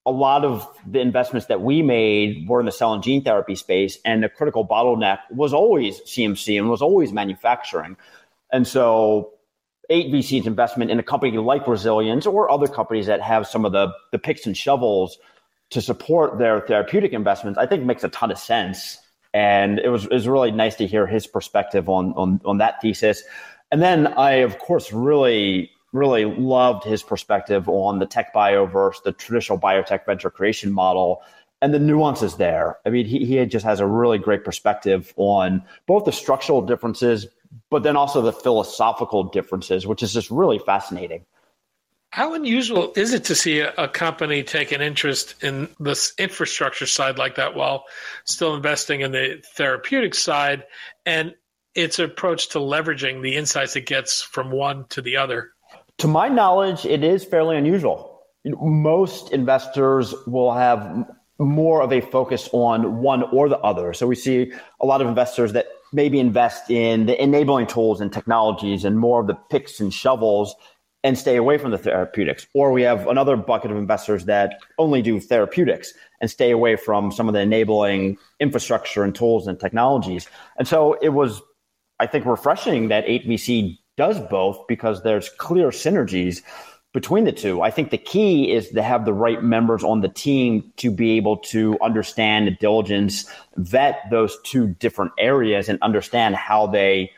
a 0.05 0.11
lot 0.11 0.45
of 0.45 0.67
the 0.87 0.99
investments 0.99 1.47
that 1.47 1.61
we 1.61 1.81
made 1.81 2.47
were 2.47 2.59
in 2.59 2.65
the 2.65 2.71
cell 2.71 2.93
and 2.93 3.03
gene 3.03 3.23
therapy 3.23 3.55
space, 3.55 3.97
and 4.05 4.23
the 4.23 4.29
critical 4.29 4.67
bottleneck 4.67 5.19
was 5.29 5.53
always 5.53 5.99
CMC 6.01 6.57
and 6.57 6.69
was 6.69 6.81
always 6.81 7.11
manufacturing. 7.11 7.97
And 8.51 8.67
so, 8.67 9.33
8VC's 9.91 10.45
investment 10.45 10.91
in 10.91 10.99
a 10.99 11.03
company 11.03 11.37
like 11.37 11.67
Resilience 11.67 12.25
or 12.25 12.49
other 12.49 12.67
companies 12.67 13.07
that 13.07 13.21
have 13.21 13.47
some 13.47 13.65
of 13.65 13.71
the, 13.71 13.91
the 14.11 14.19
picks 14.19 14.45
and 14.45 14.55
shovels 14.55 15.17
to 15.71 15.81
support 15.81 16.37
their 16.37 16.61
therapeutic 16.61 17.13
investments, 17.13 17.57
I 17.57 17.65
think 17.65 17.83
makes 17.83 18.03
a 18.03 18.09
ton 18.09 18.31
of 18.31 18.37
sense. 18.37 18.99
And 19.33 19.79
it 19.79 19.89
was, 19.89 20.05
it 20.05 20.11
was 20.11 20.27
really 20.27 20.51
nice 20.51 20.75
to 20.75 20.87
hear 20.87 21.05
his 21.05 21.27
perspective 21.27 21.89
on, 21.89 22.13
on, 22.13 22.41
on 22.45 22.57
that 22.59 22.81
thesis. 22.81 23.23
And 23.71 23.81
then 23.81 24.07
I, 24.07 24.31
of 24.37 24.57
course, 24.57 24.91
really 24.91 25.71
really 25.91 26.25
loved 26.25 26.83
his 26.83 27.03
perspective 27.03 27.67
on 27.67 27.99
the 27.99 28.05
tech 28.05 28.33
bio 28.33 28.65
versus 28.65 29.01
the 29.03 29.11
traditional 29.11 29.57
biotech 29.57 30.05
venture 30.05 30.29
creation 30.29 30.71
model 30.71 31.21
and 31.61 31.73
the 31.73 31.79
nuances 31.79 32.35
there. 32.37 32.77
I 32.85 32.89
mean, 32.89 33.05
he, 33.05 33.25
he 33.25 33.45
just 33.45 33.65
has 33.65 33.79
a 33.79 33.85
really 33.85 34.17
great 34.17 34.45
perspective 34.45 35.13
on 35.17 35.63
both 35.87 36.05
the 36.05 36.11
structural 36.11 36.61
differences, 36.61 37.27
but 37.69 37.83
then 37.83 37.97
also 37.97 38.21
the 38.21 38.31
philosophical 38.33 39.23
differences, 39.23 39.85
which 39.85 40.03
is 40.03 40.13
just 40.13 40.31
really 40.31 40.59
fascinating. 40.59 41.25
How 42.11 42.33
unusual 42.33 42.91
is 42.95 43.13
it 43.13 43.25
to 43.25 43.35
see 43.35 43.59
a, 43.59 43.71
a, 43.77 43.87
company 43.87 44.41
take 44.41 44.71
an 44.71 44.81
interest 44.81 45.43
in 45.43 45.69
this 45.79 46.13
infrastructure 46.17 46.87
side 46.87 47.19
like 47.19 47.35
that 47.35 47.53
while 47.53 47.85
still 48.23 48.55
investing 48.55 49.01
in 49.01 49.11
the 49.11 49.43
therapeutic 49.53 50.15
side 50.15 50.63
and 51.05 51.35
its 51.75 51.99
approach 51.99 52.49
to 52.49 52.59
leveraging 52.59 53.21
the 53.21 53.35
insights 53.35 53.75
it 53.75 53.85
gets 53.85 54.23
from 54.23 54.49
one 54.49 54.85
to 54.89 55.03
the 55.03 55.17
other? 55.17 55.51
To 55.99 56.07
my 56.07 56.29
knowledge, 56.29 56.85
it 56.85 57.03
is 57.03 57.25
fairly 57.25 57.57
unusual. 57.57 58.21
Most 58.45 59.33
investors 59.33 60.15
will 60.25 60.53
have 60.53 61.05
more 61.39 61.81
of 61.81 61.91
a 61.91 61.99
focus 61.99 62.49
on 62.53 63.01
one 63.01 63.23
or 63.23 63.49
the 63.49 63.57
other. 63.59 63.91
So 63.91 64.07
we 64.07 64.15
see 64.15 64.53
a 64.79 64.85
lot 64.85 65.01
of 65.01 65.09
investors 65.09 65.51
that 65.53 65.67
maybe 65.91 66.19
invest 66.19 66.71
in 66.71 67.05
the 67.05 67.21
enabling 67.21 67.67
tools 67.67 67.99
and 67.99 68.13
technologies 68.13 68.85
and 68.85 68.97
more 68.97 69.19
of 69.19 69.27
the 69.27 69.35
picks 69.49 69.81
and 69.81 69.93
shovels 69.93 70.55
and 71.03 71.17
stay 71.17 71.35
away 71.35 71.57
from 71.57 71.71
the 71.71 71.77
therapeutics. 71.77 72.47
Or 72.53 72.71
we 72.71 72.81
have 72.83 73.05
another 73.07 73.35
bucket 73.35 73.69
of 73.69 73.75
investors 73.75 74.23
that 74.25 74.61
only 74.77 75.01
do 75.01 75.19
therapeutics 75.19 75.93
and 76.21 76.31
stay 76.31 76.51
away 76.51 76.77
from 76.77 77.11
some 77.11 77.27
of 77.27 77.33
the 77.33 77.41
enabling 77.41 78.17
infrastructure 78.39 79.03
and 79.03 79.13
tools 79.13 79.47
and 79.47 79.59
technologies. 79.59 80.29
And 80.57 80.65
so 80.65 80.93
it 81.01 81.09
was, 81.09 81.41
I 81.99 82.07
think, 82.07 82.25
refreshing 82.25 82.87
that 82.87 83.05
8VC 83.05 83.78
does 83.99 84.19
both 84.19 84.65
because 84.67 85.03
there's 85.03 85.27
clear 85.27 85.67
synergies 85.67 86.41
between 86.93 87.25
the 87.25 87.33
two. 87.33 87.61
I 87.61 87.69
think 87.69 87.91
the 87.91 87.97
key 87.97 88.51
is 88.51 88.69
to 88.69 88.81
have 88.81 89.03
the 89.03 89.13
right 89.13 89.43
members 89.43 89.83
on 89.83 89.99
the 89.99 90.07
team 90.07 90.71
to 90.77 90.89
be 90.89 91.17
able 91.17 91.35
to 91.53 91.77
understand 91.81 92.47
the 92.47 92.51
diligence, 92.51 93.29
vet 93.57 93.99
those 94.09 94.37
two 94.43 94.69
different 94.79 95.11
areas, 95.19 95.67
and 95.67 95.77
understand 95.81 96.35
how 96.35 96.65
they 96.65 97.11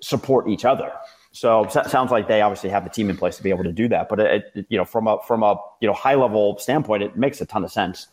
support 0.00 0.48
each 0.48 0.64
other. 0.64 0.92
So 1.30 1.64
it 1.64 1.72
sounds 1.72 2.10
like 2.10 2.26
they 2.26 2.42
obviously 2.42 2.70
have 2.70 2.82
the 2.82 2.90
team 2.90 3.08
in 3.10 3.16
place 3.16 3.36
to 3.36 3.42
be 3.42 3.50
able 3.50 3.64
to 3.64 3.72
do 3.72 3.88
that. 3.88 4.08
But 4.08 4.18
it, 4.20 4.66
you 4.68 4.76
know, 4.76 4.84
from 4.84 5.06
a 5.06 5.18
from 5.26 5.44
a 5.44 5.56
you 5.80 5.86
know 5.86 5.94
high 5.94 6.16
level 6.16 6.58
standpoint, 6.58 7.04
it 7.04 7.16
makes 7.16 7.40
a 7.40 7.46
ton 7.46 7.64
of 7.64 7.70
sense. 7.70 8.08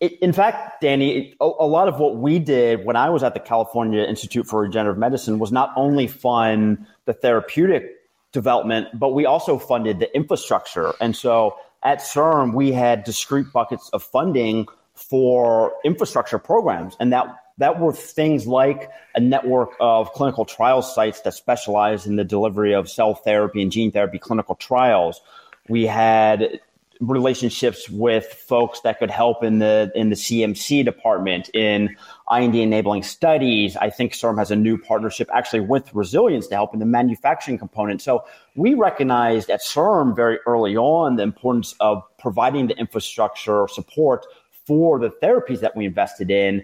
It, 0.00 0.18
in 0.20 0.32
fact, 0.32 0.80
Danny, 0.80 1.34
a, 1.40 1.44
a, 1.44 1.66
lot 1.66 1.86
of 1.86 1.98
what 1.98 2.16
we 2.16 2.38
did 2.38 2.84
when 2.86 2.96
I 2.96 3.10
was 3.10 3.22
at 3.22 3.34
the 3.34 3.40
California 3.40 4.02
Institute 4.02 4.46
for 4.46 4.62
Regenerative 4.62 4.98
Medicine 4.98 5.38
was 5.38 5.52
not 5.52 5.72
only 5.76 6.06
fund 6.06 6.86
the 7.04 7.12
therapeutic 7.12 7.96
development, 8.32 8.88
but 8.98 9.10
we 9.10 9.26
also 9.26 9.58
funded 9.58 9.98
the 9.98 10.14
infrastructure. 10.16 10.94
And 11.00 11.14
so 11.14 11.56
at 11.82 11.98
CIRM, 11.98 12.54
we 12.54 12.72
had 12.72 13.04
discrete 13.04 13.52
buckets 13.52 13.90
of 13.90 14.02
funding 14.02 14.66
for 14.94 15.72
infrastructure 15.84 16.38
programs. 16.38 16.96
And 16.98 17.12
that, 17.12 17.26
that 17.58 17.78
were 17.78 17.92
things 17.92 18.46
like 18.46 18.90
a 19.14 19.20
network 19.20 19.72
of 19.80 20.12
clinical 20.12 20.46
trial 20.46 20.80
sites 20.80 21.20
that 21.22 21.34
specialize 21.34 22.06
in 22.06 22.16
the 22.16 22.24
delivery 22.24 22.74
of 22.74 22.88
cell 22.88 23.14
therapy 23.14 23.60
and 23.62 23.70
gene 23.70 23.92
therapy 23.92 24.18
clinical 24.18 24.54
trials. 24.54 25.20
We 25.68 25.86
had 25.86 26.60
relationships 27.00 27.88
with 27.88 28.26
folks 28.26 28.80
that 28.80 28.98
could 28.98 29.10
help 29.10 29.42
in 29.42 29.58
the 29.58 29.90
in 29.94 30.10
the 30.10 30.16
CMC 30.16 30.84
department 30.84 31.48
in 31.54 31.96
IND 32.30 32.54
enabling 32.54 33.02
studies. 33.02 33.76
I 33.76 33.88
think 33.88 34.12
CIRM 34.12 34.38
has 34.38 34.50
a 34.50 34.56
new 34.56 34.76
partnership 34.76 35.28
actually 35.32 35.60
with 35.60 35.94
Resilience 35.94 36.46
to 36.48 36.54
help 36.54 36.74
in 36.74 36.80
the 36.80 36.86
manufacturing 36.86 37.58
component. 37.58 38.02
So 38.02 38.24
we 38.54 38.74
recognized 38.74 39.48
at 39.48 39.62
CIRM 39.62 40.14
very 40.14 40.38
early 40.46 40.76
on 40.76 41.16
the 41.16 41.22
importance 41.22 41.74
of 41.80 42.02
providing 42.18 42.66
the 42.66 42.76
infrastructure 42.76 43.66
support 43.68 44.26
for 44.66 44.98
the 44.98 45.10
therapies 45.22 45.60
that 45.60 45.74
we 45.74 45.86
invested 45.86 46.30
in. 46.30 46.62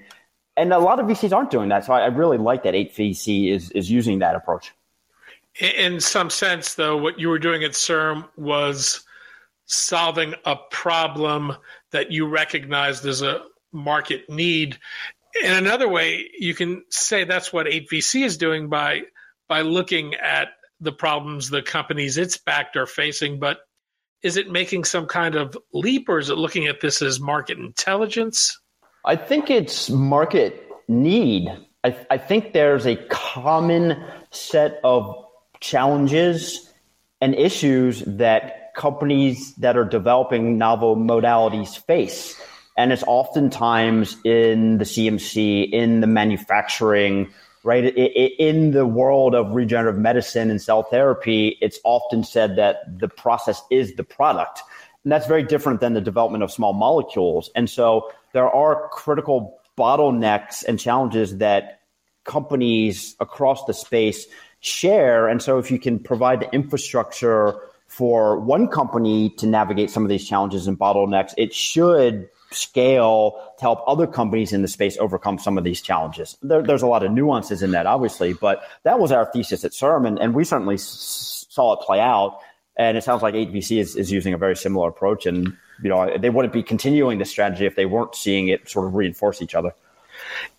And 0.59 0.72
a 0.72 0.78
lot 0.78 1.01
of 1.01 1.07
VCs 1.07 1.32
aren't 1.32 1.51
doing 1.51 1.70
that. 1.70 1.87
So 1.87 1.95
I, 1.95 2.07
really 2.07 2.39
like 2.39 2.62
that 2.64 2.74
8VC 2.74 3.51
is 3.51 3.70
is 3.70 3.91
using 3.91 4.18
that 4.18 4.37
approach. 4.37 4.72
In 5.59 6.01
some 6.01 6.28
sense, 6.28 6.74
though, 6.74 6.99
what 6.99 7.18
you 7.18 7.30
were 7.30 7.39
doing 7.39 7.64
at 7.64 7.70
CIRM 7.70 8.28
was 8.37 9.05
solving 9.66 10.34
a 10.44 10.56
problem 10.70 11.56
that 11.92 12.10
you 12.10 12.26
recognized 12.26 13.04
as 13.04 13.22
a 13.22 13.42
market 13.72 14.28
need. 14.30 14.78
In 15.42 15.52
another 15.52 15.88
way, 15.88 16.30
you 16.38 16.54
can 16.54 16.84
say 16.88 17.24
that's 17.24 17.52
what 17.52 17.66
8VC 17.66 18.24
is 18.24 18.36
doing 18.36 18.68
by 18.68 19.02
by 19.48 19.60
looking 19.60 20.14
at 20.14 20.48
the 20.80 20.92
problems 20.92 21.50
the 21.50 21.62
companies 21.62 22.18
it's 22.18 22.36
backed 22.36 22.76
are 22.76 22.86
facing, 22.86 23.38
but 23.38 23.58
is 24.22 24.36
it 24.36 24.50
making 24.50 24.84
some 24.84 25.06
kind 25.06 25.34
of 25.34 25.56
leap 25.72 26.08
or 26.08 26.18
is 26.18 26.30
it 26.30 26.36
looking 26.36 26.66
at 26.66 26.80
this 26.80 27.00
as 27.02 27.20
market 27.20 27.58
intelligence? 27.58 28.58
I 29.04 29.16
think 29.16 29.50
it's 29.50 29.88
market 29.88 30.68
need. 30.88 31.48
I, 31.84 31.96
I 32.10 32.18
think 32.18 32.52
there's 32.52 32.86
a 32.86 32.96
common 33.08 34.02
set 34.32 34.80
of 34.82 35.24
challenges 35.60 36.72
and 37.20 37.34
issues 37.34 38.02
that 38.06 38.65
companies 38.77 39.55
that 39.55 39.77
are 39.77 39.85
developing 39.85 40.57
novel 40.59 40.97
modalities 40.97 41.77
face. 41.87 42.41
And 42.77 42.93
it's 42.93 43.03
oftentimes 43.07 44.16
in 44.22 44.79
the 44.79 44.85
CMC, 44.85 45.70
in 45.72 46.03
the 46.03 46.07
manufacturing, 46.07 47.33
right? 47.64 47.85
In 47.85 48.72
the 48.72 48.87
world 48.87 49.35
of 49.35 49.51
regenerative 49.51 49.99
medicine 49.99 50.51
and 50.51 50.61
cell 50.61 50.85
therapy, 50.85 51.57
it's 51.61 51.81
often 51.85 52.22
said 52.22 52.57
that 52.57 52.99
the 52.99 53.09
process 53.09 53.62
is 53.70 53.95
the 53.95 54.05
product. 54.05 54.62
And 55.03 55.11
that's 55.11 55.27
very 55.27 55.43
different 55.43 55.81
than 55.81 55.95
the 55.95 56.01
development 56.01 56.45
of 56.45 56.53
small 56.53 56.74
molecules. 56.74 57.51
And 57.57 57.70
so 57.70 58.12
there 58.33 58.49
are 58.49 58.89
critical 58.91 59.59
bottlenecks 59.79 60.64
and 60.64 60.79
challenges 60.79 61.39
that 61.39 61.81
companies 62.24 63.16
across 63.20 63.64
the 63.64 63.72
space 63.72 64.27
share. 64.61 65.29
And 65.29 65.41
so 65.41 65.59
if 65.59 65.70
you 65.70 65.79
can 65.79 65.99
provide 65.99 66.41
the 66.41 66.53
infrastructure 66.53 67.59
for 67.97 68.38
one 68.38 68.68
company 68.68 69.30
to 69.30 69.47
navigate 69.47 69.90
some 69.90 70.03
of 70.03 70.11
these 70.11 70.28
challenges 70.28 70.66
and 70.66 70.78
bottlenecks, 70.78 71.32
it 71.38 71.55
should 71.55 72.28
scale 72.51 73.40
to 73.57 73.62
help 73.62 73.82
other 73.86 74.07
companies 74.07 74.53
in 74.53 74.61
the 74.61 74.68
space 74.68 74.99
overcome 74.99 75.38
some 75.38 75.57
of 75.57 75.64
these 75.64 75.80
challenges. 75.80 76.36
There, 76.42 76.62
there's 76.62 76.82
a 76.82 76.86
lot 76.86 77.03
of 77.03 77.11
nuances 77.11 77.62
in 77.62 77.70
that, 77.70 77.86
obviously, 77.86 78.34
but 78.34 78.62
that 78.82 78.99
was 78.99 79.12
our 79.12 79.24
thesis 79.24 79.64
at 79.64 79.72
CIRM, 79.72 80.07
and, 80.07 80.18
and 80.18 80.34
we 80.34 80.44
certainly 80.44 80.74
s- 80.74 81.47
saw 81.49 81.72
it 81.72 81.86
play 81.86 81.99
out. 81.99 82.38
And 82.76 82.99
it 82.99 83.05
sounds 83.05 83.22
like 83.22 83.32
8VC 83.32 83.78
is, 83.78 83.97
is 83.97 84.12
using 84.12 84.34
a 84.34 84.36
very 84.36 84.57
similar 84.57 84.90
approach, 84.90 85.24
and 85.24 85.57
you 85.82 85.88
know 85.88 86.18
they 86.18 86.28
wouldn't 86.28 86.53
be 86.53 86.62
continuing 86.62 87.16
the 87.16 87.24
strategy 87.24 87.64
if 87.64 87.76
they 87.76 87.86
weren't 87.86 88.14
seeing 88.14 88.49
it 88.49 88.68
sort 88.68 88.88
of 88.88 88.94
reinforce 88.94 89.40
each 89.40 89.55
other. 89.55 89.72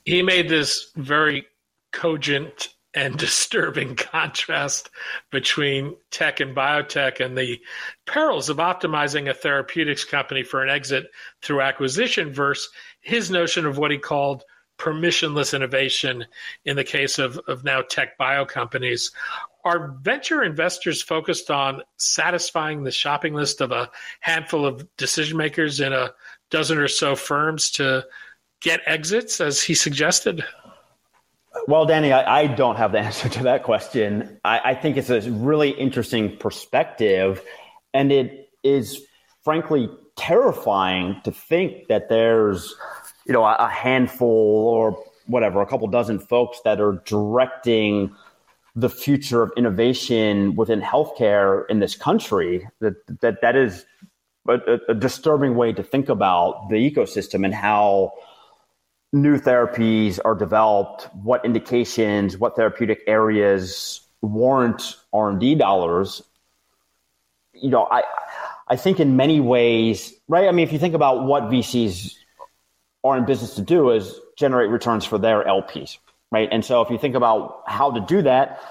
He 0.05 0.23
made 0.23 0.49
this 0.49 0.89
very 0.95 1.45
cogent 1.91 2.69
and 2.93 3.17
disturbing 3.17 3.95
contrast 3.95 4.89
between 5.31 5.95
tech 6.11 6.39
and 6.39 6.55
biotech 6.55 7.23
and 7.23 7.37
the 7.37 7.59
perils 8.05 8.49
of 8.49 8.57
optimizing 8.57 9.29
a 9.29 9.33
therapeutics 9.33 10.03
company 10.03 10.43
for 10.43 10.63
an 10.63 10.69
exit 10.69 11.07
through 11.41 11.61
acquisition 11.61 12.33
versus 12.33 12.69
his 13.01 13.29
notion 13.31 13.65
of 13.65 13.77
what 13.77 13.91
he 13.91 13.97
called 13.97 14.43
permissionless 14.77 15.55
innovation 15.55 16.25
in 16.65 16.75
the 16.75 16.83
case 16.83 17.17
of, 17.19 17.39
of 17.47 17.63
now 17.63 17.81
tech 17.81 18.17
bio 18.17 18.45
companies. 18.45 19.11
Are 19.65 19.97
venture 20.01 20.43
investors 20.43 21.01
focused 21.01 21.51
on 21.51 21.81
satisfying 21.97 22.83
the 22.83 22.91
shopping 22.91 23.33
list 23.33 23.59
of 23.59 23.71
a 23.71 23.89
handful 24.19 24.65
of 24.65 24.87
decision 24.95 25.37
makers 25.37 25.79
in 25.79 25.93
a 25.93 26.13
dozen 26.51 26.77
or 26.77 26.87
so 26.87 27.15
firms 27.15 27.71
to 27.71 28.05
get 28.61 28.81
exits, 28.85 29.41
as 29.41 29.61
he 29.61 29.73
suggested? 29.73 30.43
Well, 31.67 31.85
Danny, 31.85 32.11
I, 32.11 32.41
I, 32.41 32.47
don't 32.47 32.75
have 32.75 32.91
the 32.91 32.99
answer 33.07 33.29
to 33.29 33.43
that 33.43 33.63
question. 33.63 34.39
I, 34.43 34.71
I, 34.71 34.75
think 34.75 34.97
it's 34.97 35.09
a 35.09 35.21
really 35.31 35.71
interesting 35.71 36.37
perspective, 36.37 37.41
and 37.93 38.11
it 38.11 38.49
is 38.63 39.01
frankly 39.43 39.89
terrifying 40.15 41.21
to 41.23 41.31
think 41.31 41.87
that 41.87 42.09
there's, 42.09 42.75
you 43.25 43.33
know, 43.33 43.43
a, 43.43 43.55
a 43.59 43.69
handful 43.69 44.27
or 44.27 45.03
whatever, 45.27 45.61
a 45.61 45.65
couple 45.65 45.87
dozen 45.87 46.19
folks 46.19 46.59
that 46.63 46.81
are 46.81 47.01
directing 47.05 48.15
the 48.75 48.89
future 48.89 49.41
of 49.41 49.51
innovation 49.57 50.55
within 50.55 50.81
healthcare 50.81 51.63
in 51.69 51.79
this 51.79 51.95
country. 51.95 52.67
That 52.79 52.95
that 53.21 53.41
that 53.41 53.55
is 53.55 53.85
a, 54.47 54.79
a 54.89 54.93
disturbing 54.93 55.55
way 55.55 55.73
to 55.73 55.83
think 55.83 56.09
about 56.09 56.69
the 56.69 56.75
ecosystem 56.75 57.43
and 57.43 57.53
how 57.53 58.13
new 59.13 59.37
therapies 59.37 60.19
are 60.23 60.35
developed, 60.35 61.09
what 61.15 61.45
indications, 61.45 62.37
what 62.37 62.55
therapeutic 62.55 63.01
areas 63.07 64.01
warrant 64.21 64.95
R&D 65.13 65.55
dollars, 65.55 66.21
you 67.53 67.69
know, 67.69 67.87
I 67.89 68.03
I 68.67 68.75
think 68.75 68.99
in 68.99 69.15
many 69.15 69.39
ways, 69.39 70.13
right? 70.27 70.47
I 70.47 70.51
mean, 70.51 70.67
if 70.67 70.73
you 70.73 70.79
think 70.79 70.93
about 70.93 71.23
what 71.23 71.43
VCs 71.43 72.15
are 73.03 73.17
in 73.17 73.25
business 73.25 73.55
to 73.55 73.61
do 73.61 73.91
is 73.91 74.19
generate 74.37 74.69
returns 74.69 75.05
for 75.05 75.17
their 75.17 75.43
LPs, 75.43 75.97
right? 76.31 76.49
And 76.51 76.65
so 76.65 76.81
if 76.81 76.89
you 76.89 76.97
think 76.97 77.15
about 77.15 77.63
how 77.65 77.91
to 77.91 78.01
do 78.01 78.21
that, 78.23 78.61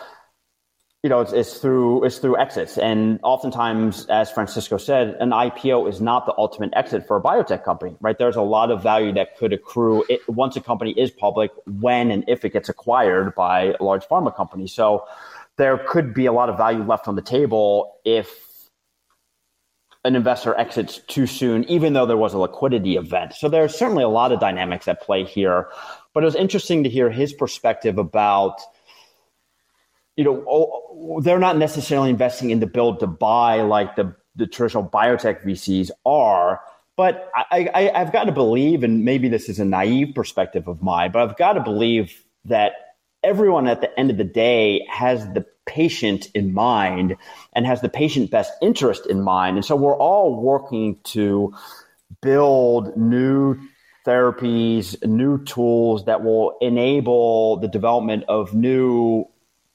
you 1.07 1.11
know, 1.11 1.21
it's, 1.21 1.33
it's, 1.33 1.59
through 1.59 2.03
it's 2.03 2.19
through 2.19 2.37
exits, 2.37 2.77
and 2.77 3.21
oftentimes, 3.23 4.07
as 4.07 4.29
Francisco 4.29 4.77
said, 4.77 5.17
an 5.21 5.31
IPO 5.31 5.89
is 5.89 6.01
not 6.01 6.27
the 6.27 6.35
ultimate 6.37 6.71
exit 6.73 7.07
for 7.07 7.17
a 7.17 7.23
biotech 7.23 7.63
company, 7.63 7.95
right? 8.01 8.19
There's 8.19 8.35
a 8.35 8.43
lot 8.43 8.73
of 8.73 8.83
value 8.83 9.13
that 9.13 9.37
could 9.37 9.53
accrue 9.53 10.05
it, 10.09 10.29
once 10.29 10.57
a 10.57 10.61
company 10.61 10.91
is 10.99 11.13
public, 11.13 11.53
when 11.65 12.11
and 12.11 12.25
if 12.27 12.45
it 12.45 12.53
gets 12.53 12.69
acquired 12.69 13.37
by 13.37 13.77
a 13.79 13.85
large 13.85 14.05
pharma 14.07 14.35
company. 14.35 14.67
So 14.67 15.07
there 15.59 15.79
could 15.79 16.13
be 16.13 16.27
a 16.27 16.33
lot 16.33 16.49
of 16.49 16.57
value 16.57 16.83
left 16.83 17.07
on 17.07 17.15
the 17.15 17.23
table 17.23 18.01
if 18.05 18.69
an 20.05 20.17
investor 20.17 20.59
exits 20.59 21.01
too 21.07 21.29
soon, 21.29 21.63
even 21.71 21.93
though 21.93 22.07
there 22.07 22.17
was 22.17 22.35
a 22.35 22.39
liquidity 22.39 22.97
event. 22.97 23.35
So 23.35 23.49
there's 23.49 23.79
certainly 23.79 24.03
a 24.03 24.09
lot 24.09 24.33
of 24.33 24.41
dynamics 24.41 24.89
at 24.89 25.01
play 25.01 25.23
here. 25.23 25.69
But 26.13 26.25
it 26.25 26.27
was 26.27 26.35
interesting 26.35 26.83
to 26.83 26.91
hear 26.91 27.11
his 27.11 27.33
perspective 27.33 27.97
about 27.97 28.61
you 30.17 30.25
know, 30.25 31.21
they're 31.23 31.39
not 31.39 31.59
necessarily 31.59 32.11
investing 32.11 32.51
in 32.51 32.61
the 32.61 32.67
build 32.67 33.01
to 33.01 33.07
buy 33.07 33.62
like 33.62 33.97
the, 33.97 34.14
the 34.35 34.47
traditional 34.47 34.89
biotech 34.89 35.45
VCs 35.45 35.91
are. 36.05 36.61
But 36.97 37.31
I, 37.35 37.69
I, 37.75 37.91
I've 37.91 38.12
got 38.12 38.25
to 38.25 38.33
believe, 38.33 38.83
and 38.83 39.05
maybe 39.05 39.29
this 39.29 39.51
is 39.51 39.61
a 39.61 39.64
naive 39.64 40.14
perspective 40.14 40.67
of 40.67 40.83
mine, 40.83 41.12
but 41.12 41.23
I've 41.23 41.37
got 41.37 41.53
to 41.53 41.61
believe 41.61 42.25
that 42.47 42.73
everyone 43.23 43.67
at 43.67 43.83
the 43.83 43.99
end 43.99 44.11
of 44.11 44.17
the 44.17 44.25
day 44.25 44.87
has 44.89 45.27
the 45.35 45.45
patient 45.67 46.29
in 46.35 46.55
mind 46.55 47.17
and 47.53 47.67
has 47.67 47.83
the 47.83 47.89
patient 47.89 48.31
best 48.31 48.53
interest 48.62 49.05
in 49.07 49.21
mind. 49.21 49.57
And 49.57 49.64
so 49.64 49.77
we're 49.77 49.97
all 49.97 50.41
working 50.41 50.99
to 51.05 51.53
build 52.23 52.97
new 52.97 53.59
therapies, 54.07 55.05
new 55.05 55.45
tools 55.45 56.05
that 56.07 56.23
will 56.23 56.57
enable 56.61 57.57
the 57.59 57.69
development 57.69 58.25
of 58.29 58.55
new 58.55 59.27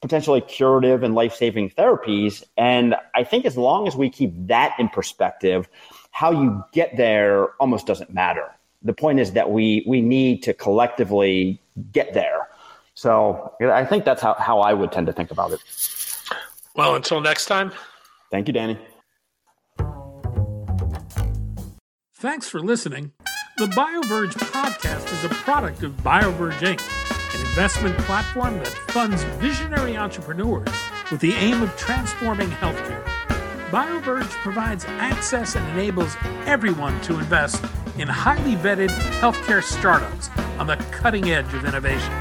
potentially 0.02 0.42
curative 0.42 1.04
and 1.04 1.14
life 1.14 1.34
saving 1.36 1.70
therapies. 1.70 2.44
And 2.58 2.96
I 3.16 3.24
think 3.24 3.46
as 3.46 3.56
long 3.56 3.88
as 3.88 3.96
we 3.96 4.10
keep 4.10 4.34
that 4.48 4.76
in 4.80 4.90
perspective, 4.90 5.70
how 6.12 6.32
you 6.32 6.64
get 6.74 6.98
there 6.98 7.50
almost 7.60 7.86
doesn't 7.86 8.14
matter. 8.14 8.52
The 8.82 8.94
point 8.94 9.20
is 9.20 9.34
that 9.34 9.52
we, 9.52 9.86
we 9.88 10.02
need 10.02 10.42
to 10.44 10.54
collectively 10.54 11.62
get 11.92 12.14
there. 12.14 12.48
So 12.96 13.54
I 13.62 13.86
think 13.86 14.04
that's 14.06 14.22
how, 14.22 14.34
how 14.34 14.60
I 14.60 14.74
would 14.74 14.92
tend 14.92 15.08
to 15.08 15.14
think 15.14 15.32
about 15.32 15.52
it. 15.52 15.60
Well, 16.76 16.96
until 16.96 17.22
next 17.22 17.46
time. 17.46 17.72
Thank 18.32 18.48
you, 18.48 18.54
Danny. 18.54 18.78
Thanks 22.16 22.48
for 22.48 22.60
listening. 22.60 23.12
The 23.58 23.68
BioVerge 23.68 24.34
podcast 24.34 25.12
is 25.14 25.24
a 25.26 25.30
product 25.30 25.84
of 25.84 25.92
BioVerge 25.98 26.60
Inc 26.60 27.01
an 27.01 27.01
investment 27.52 27.98
platform 28.00 28.58
that 28.60 28.70
funds 28.70 29.24
visionary 29.42 29.98
entrepreneurs 29.98 30.70
with 31.12 31.20
the 31.20 31.34
aim 31.34 31.62
of 31.62 31.76
transforming 31.76 32.48
healthcare. 32.48 33.04
BioVerge 33.70 34.30
provides 34.42 34.86
access 34.86 35.56
and 35.58 35.68
enables 35.78 36.16
everyone 36.46 37.00
to 37.02 37.20
invest 37.20 37.62
in 37.98 38.08
highly 38.08 38.56
vetted 38.56 38.88
healthcare 39.20 39.62
startups 39.62 40.30
on 40.60 40.68
the 40.68 40.78
cutting 40.92 41.30
edge 41.30 41.54
of 41.54 41.66
innovation. 41.66 42.14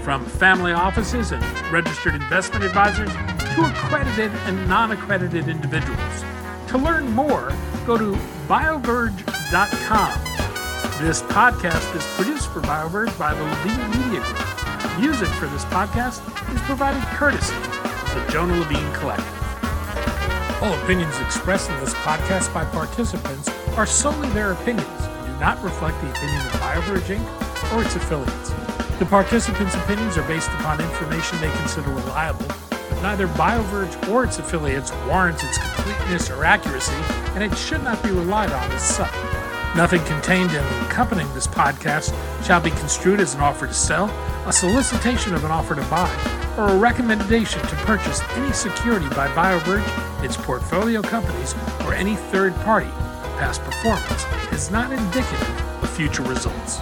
From 0.00 0.24
family 0.24 0.72
offices 0.72 1.32
and 1.32 1.44
registered 1.70 2.14
investment 2.14 2.64
advisors 2.64 3.12
to 3.12 3.66
accredited 3.66 4.30
and 4.46 4.68
non 4.70 4.92
accredited 4.92 5.48
individuals. 5.48 6.24
To 6.68 6.78
learn 6.78 7.12
more, 7.12 7.52
go 7.84 7.98
to 7.98 8.12
bioverge.com. 8.48 10.12
This 11.04 11.20
podcast 11.22 11.94
is 11.94 12.06
produced 12.16 12.48
for 12.48 12.60
BioVerge 12.60 13.18
by 13.18 13.34
the 13.34 13.42
Levine 13.42 13.90
Media 13.90 14.20
Group. 14.22 14.67
Music 14.98 15.28
for 15.28 15.46
this 15.46 15.64
podcast 15.66 16.26
is 16.52 16.60
provided 16.62 17.00
courtesy 17.16 17.54
of 17.54 18.14
the 18.14 18.32
Jonah 18.32 18.56
Levine 18.56 18.92
Collective. 18.94 19.32
All 20.60 20.74
opinions 20.82 21.16
expressed 21.20 21.70
in 21.70 21.78
this 21.78 21.94
podcast 21.94 22.52
by 22.52 22.64
participants 22.64 23.48
are 23.76 23.86
solely 23.86 24.28
their 24.30 24.50
opinions 24.50 24.88
and 24.88 25.26
do 25.26 25.38
not 25.38 25.62
reflect 25.62 26.00
the 26.00 26.10
opinion 26.10 26.40
of 26.40 26.52
BioVerge 26.54 27.16
Inc. 27.16 27.76
or 27.76 27.84
its 27.84 27.94
affiliates. 27.94 28.50
The 28.98 29.06
participants' 29.06 29.76
opinions 29.76 30.18
are 30.18 30.26
based 30.26 30.50
upon 30.54 30.80
information 30.80 31.40
they 31.40 31.52
consider 31.58 31.90
reliable, 31.90 32.48
but 32.68 33.00
neither 33.00 33.28
BioVerge 33.28 34.08
or 34.08 34.24
its 34.24 34.40
affiliates 34.40 34.92
warrants 35.06 35.44
its 35.44 35.58
completeness 35.58 36.28
or 36.28 36.44
accuracy, 36.44 37.00
and 37.36 37.44
it 37.44 37.56
should 37.56 37.84
not 37.84 38.02
be 38.02 38.10
relied 38.10 38.50
on 38.50 38.72
as 38.72 38.82
such. 38.82 39.37
Nothing 39.78 40.02
contained 40.06 40.50
in 40.50 40.64
accompanying 40.86 41.32
this 41.34 41.46
podcast 41.46 42.12
shall 42.44 42.60
be 42.60 42.70
construed 42.70 43.20
as 43.20 43.36
an 43.36 43.40
offer 43.40 43.68
to 43.68 43.72
sell, 43.72 44.06
a 44.44 44.52
solicitation 44.52 45.34
of 45.34 45.44
an 45.44 45.52
offer 45.52 45.76
to 45.76 45.82
buy, 45.82 46.12
or 46.58 46.70
a 46.70 46.76
recommendation 46.76 47.62
to 47.62 47.76
purchase 47.86 48.20
any 48.30 48.52
security 48.52 49.08
by 49.10 49.28
BioVerge, 49.28 50.24
its 50.24 50.36
portfolio 50.36 51.00
companies, 51.00 51.54
or 51.84 51.94
any 51.94 52.16
third 52.16 52.56
party. 52.62 52.90
Past 53.38 53.62
performance 53.62 54.24
is 54.52 54.68
not 54.72 54.90
indicative 54.90 55.80
of 55.80 55.88
future 55.88 56.24
results. 56.24 56.80